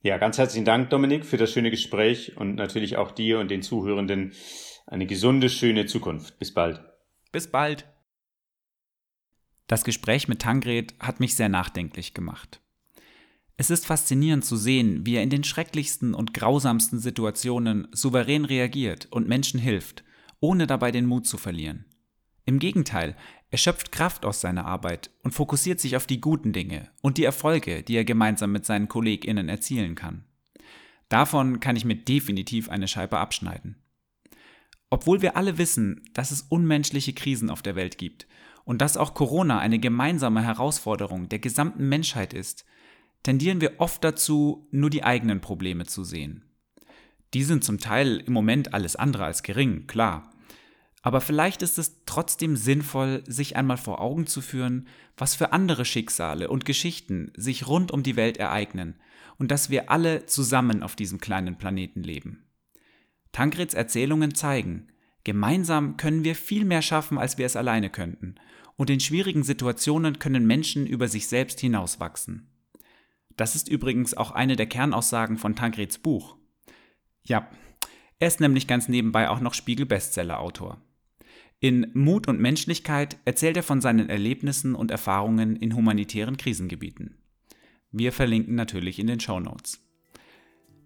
Ja, 0.00 0.16
ganz 0.18 0.38
herzlichen 0.38 0.64
Dank, 0.64 0.90
Dominik, 0.90 1.26
für 1.26 1.38
das 1.38 1.52
schöne 1.52 1.70
Gespräch 1.70 2.36
und 2.36 2.54
natürlich 2.54 2.96
auch 2.96 3.10
dir 3.10 3.40
und 3.40 3.50
den 3.50 3.62
Zuhörenden 3.62 4.32
eine 4.86 5.06
gesunde, 5.06 5.48
schöne 5.48 5.86
Zukunft. 5.86 6.38
Bis 6.38 6.54
bald. 6.54 6.80
Bis 7.32 7.50
bald. 7.50 7.84
Das 9.66 9.82
Gespräch 9.82 10.28
mit 10.28 10.40
Tangred 10.40 10.94
hat 11.00 11.18
mich 11.18 11.34
sehr 11.34 11.48
nachdenklich 11.48 12.14
gemacht. 12.14 12.60
Es 13.56 13.70
ist 13.70 13.86
faszinierend 13.86 14.44
zu 14.44 14.56
sehen, 14.56 15.04
wie 15.04 15.16
er 15.16 15.24
in 15.24 15.30
den 15.30 15.42
schrecklichsten 15.42 16.14
und 16.14 16.32
grausamsten 16.32 17.00
Situationen 17.00 17.88
souverän 17.90 18.44
reagiert 18.44 19.08
und 19.10 19.26
Menschen 19.26 19.58
hilft, 19.58 20.04
ohne 20.38 20.68
dabei 20.68 20.92
den 20.92 21.06
Mut 21.06 21.26
zu 21.26 21.38
verlieren. 21.38 21.86
Im 22.48 22.60
Gegenteil, 22.60 23.14
er 23.50 23.58
schöpft 23.58 23.92
Kraft 23.92 24.24
aus 24.24 24.40
seiner 24.40 24.64
Arbeit 24.64 25.10
und 25.22 25.32
fokussiert 25.32 25.80
sich 25.80 25.96
auf 25.96 26.06
die 26.06 26.18
guten 26.18 26.54
Dinge 26.54 26.88
und 27.02 27.18
die 27.18 27.24
Erfolge, 27.24 27.82
die 27.82 27.94
er 27.94 28.06
gemeinsam 28.06 28.52
mit 28.52 28.64
seinen 28.64 28.88
KollegInnen 28.88 29.50
erzielen 29.50 29.94
kann. 29.94 30.24
Davon 31.10 31.60
kann 31.60 31.76
ich 31.76 31.84
mir 31.84 31.96
definitiv 31.96 32.70
eine 32.70 32.88
Scheibe 32.88 33.18
abschneiden. 33.18 33.76
Obwohl 34.88 35.20
wir 35.20 35.36
alle 35.36 35.58
wissen, 35.58 36.08
dass 36.14 36.30
es 36.30 36.40
unmenschliche 36.40 37.12
Krisen 37.12 37.50
auf 37.50 37.60
der 37.60 37.76
Welt 37.76 37.98
gibt 37.98 38.26
und 38.64 38.80
dass 38.80 38.96
auch 38.96 39.12
Corona 39.12 39.58
eine 39.58 39.78
gemeinsame 39.78 40.42
Herausforderung 40.42 41.28
der 41.28 41.40
gesamten 41.40 41.86
Menschheit 41.90 42.32
ist, 42.32 42.64
tendieren 43.24 43.60
wir 43.60 43.74
oft 43.76 44.02
dazu, 44.02 44.66
nur 44.70 44.88
die 44.88 45.04
eigenen 45.04 45.42
Probleme 45.42 45.84
zu 45.84 46.02
sehen. 46.02 46.46
Die 47.34 47.44
sind 47.44 47.62
zum 47.62 47.78
Teil 47.78 48.22
im 48.24 48.32
Moment 48.32 48.72
alles 48.72 48.96
andere 48.96 49.26
als 49.26 49.42
gering, 49.42 49.86
klar. 49.86 50.30
Aber 51.08 51.22
vielleicht 51.22 51.62
ist 51.62 51.78
es 51.78 52.04
trotzdem 52.04 52.54
sinnvoll, 52.54 53.24
sich 53.26 53.56
einmal 53.56 53.78
vor 53.78 53.98
Augen 53.98 54.26
zu 54.26 54.42
führen, 54.42 54.88
was 55.16 55.34
für 55.34 55.54
andere 55.54 55.86
Schicksale 55.86 56.50
und 56.50 56.66
Geschichten 56.66 57.32
sich 57.34 57.66
rund 57.66 57.92
um 57.92 58.02
die 58.02 58.16
Welt 58.16 58.36
ereignen 58.36 58.94
und 59.38 59.50
dass 59.50 59.70
wir 59.70 59.90
alle 59.90 60.26
zusammen 60.26 60.82
auf 60.82 60.96
diesem 60.96 61.18
kleinen 61.18 61.56
Planeten 61.56 62.02
leben. 62.02 62.44
Tankreds 63.32 63.72
Erzählungen 63.72 64.34
zeigen, 64.34 64.88
gemeinsam 65.24 65.96
können 65.96 66.24
wir 66.24 66.34
viel 66.34 66.66
mehr 66.66 66.82
schaffen, 66.82 67.16
als 67.16 67.38
wir 67.38 67.46
es 67.46 67.56
alleine 67.56 67.88
könnten, 67.88 68.34
und 68.76 68.90
in 68.90 69.00
schwierigen 69.00 69.44
Situationen 69.44 70.18
können 70.18 70.46
Menschen 70.46 70.86
über 70.86 71.08
sich 71.08 71.26
selbst 71.26 71.58
hinauswachsen. 71.58 72.50
Das 73.34 73.54
ist 73.54 73.70
übrigens 73.70 74.14
auch 74.14 74.32
eine 74.32 74.56
der 74.56 74.66
Kernaussagen 74.66 75.38
von 75.38 75.56
Tankreds 75.56 75.96
Buch. 75.96 76.36
Ja, 77.22 77.48
er 78.18 78.28
ist 78.28 78.40
nämlich 78.40 78.66
ganz 78.66 78.88
nebenbei 78.88 79.30
auch 79.30 79.40
noch 79.40 79.54
Spiegel-Bestseller-Autor. 79.54 80.82
In 81.60 81.90
Mut 81.92 82.28
und 82.28 82.40
Menschlichkeit 82.40 83.16
erzählt 83.24 83.56
er 83.56 83.62
von 83.64 83.80
seinen 83.80 84.08
Erlebnissen 84.08 84.74
und 84.74 84.90
Erfahrungen 84.90 85.56
in 85.56 85.74
humanitären 85.74 86.36
Krisengebieten. 86.36 87.16
Wir 87.90 88.12
verlinken 88.12 88.54
natürlich 88.54 88.98
in 88.98 89.08
den 89.08 89.18
Show 89.18 89.40
Notes. 89.40 89.80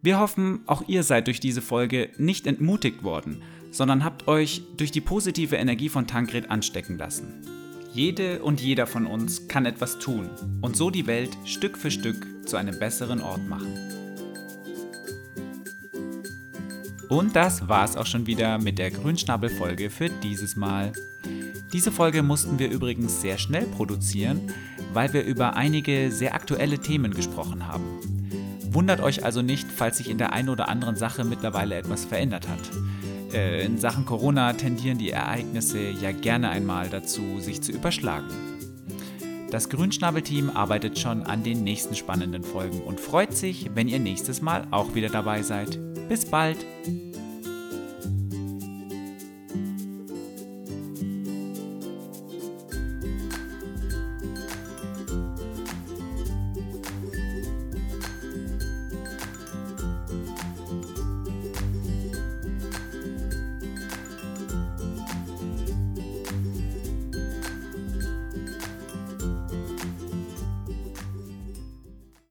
Wir 0.00 0.18
hoffen, 0.18 0.60
auch 0.66 0.88
ihr 0.88 1.02
seid 1.02 1.26
durch 1.26 1.40
diese 1.40 1.62
Folge 1.62 2.10
nicht 2.16 2.46
entmutigt 2.46 3.02
worden, 3.02 3.42
sondern 3.70 4.02
habt 4.02 4.28
euch 4.28 4.62
durch 4.76 4.90
die 4.90 5.00
positive 5.00 5.56
Energie 5.56 5.88
von 5.88 6.06
Tankred 6.06 6.50
anstecken 6.50 6.98
lassen. 6.98 7.46
Jede 7.92 8.42
und 8.42 8.60
jeder 8.60 8.86
von 8.86 9.06
uns 9.06 9.48
kann 9.48 9.66
etwas 9.66 9.98
tun 9.98 10.30
und 10.62 10.76
so 10.76 10.90
die 10.90 11.06
Welt 11.06 11.36
Stück 11.44 11.76
für 11.76 11.90
Stück 11.90 12.26
zu 12.46 12.56
einem 12.56 12.78
besseren 12.78 13.20
Ort 13.20 13.46
machen. 13.46 14.01
Und 17.12 17.36
das 17.36 17.68
war's 17.68 17.98
auch 17.98 18.06
schon 18.06 18.26
wieder 18.26 18.56
mit 18.56 18.78
der 18.78 18.90
Grünschnabel-Folge 18.90 19.90
für 19.90 20.08
dieses 20.08 20.56
Mal. 20.56 20.92
Diese 21.70 21.92
Folge 21.92 22.22
mussten 22.22 22.58
wir 22.58 22.70
übrigens 22.70 23.20
sehr 23.20 23.36
schnell 23.36 23.66
produzieren, 23.66 24.50
weil 24.94 25.12
wir 25.12 25.22
über 25.22 25.54
einige 25.54 26.10
sehr 26.10 26.34
aktuelle 26.34 26.78
Themen 26.78 27.12
gesprochen 27.12 27.68
haben. 27.68 27.84
Wundert 28.70 29.02
euch 29.02 29.26
also 29.26 29.42
nicht, 29.42 29.70
falls 29.70 29.98
sich 29.98 30.08
in 30.08 30.16
der 30.16 30.32
einen 30.32 30.48
oder 30.48 30.70
anderen 30.70 30.96
Sache 30.96 31.24
mittlerweile 31.24 31.74
etwas 31.74 32.06
verändert 32.06 32.48
hat. 32.48 32.70
Äh, 33.34 33.62
in 33.62 33.76
Sachen 33.76 34.06
Corona 34.06 34.54
tendieren 34.54 34.96
die 34.96 35.10
Ereignisse 35.10 35.90
ja 35.90 36.12
gerne 36.12 36.48
einmal 36.48 36.88
dazu, 36.88 37.40
sich 37.40 37.60
zu 37.60 37.72
überschlagen. 37.72 38.28
Das 39.50 39.68
Grünschnabel-Team 39.68 40.48
arbeitet 40.48 40.98
schon 40.98 41.24
an 41.24 41.42
den 41.42 41.62
nächsten 41.62 41.94
spannenden 41.94 42.42
Folgen 42.42 42.80
und 42.80 43.00
freut 43.00 43.36
sich, 43.36 43.68
wenn 43.74 43.86
ihr 43.86 43.98
nächstes 43.98 44.40
Mal 44.40 44.66
auch 44.70 44.94
wieder 44.94 45.10
dabei 45.10 45.42
seid. 45.42 45.78
Bis 46.08 46.24
bald! 46.24 46.58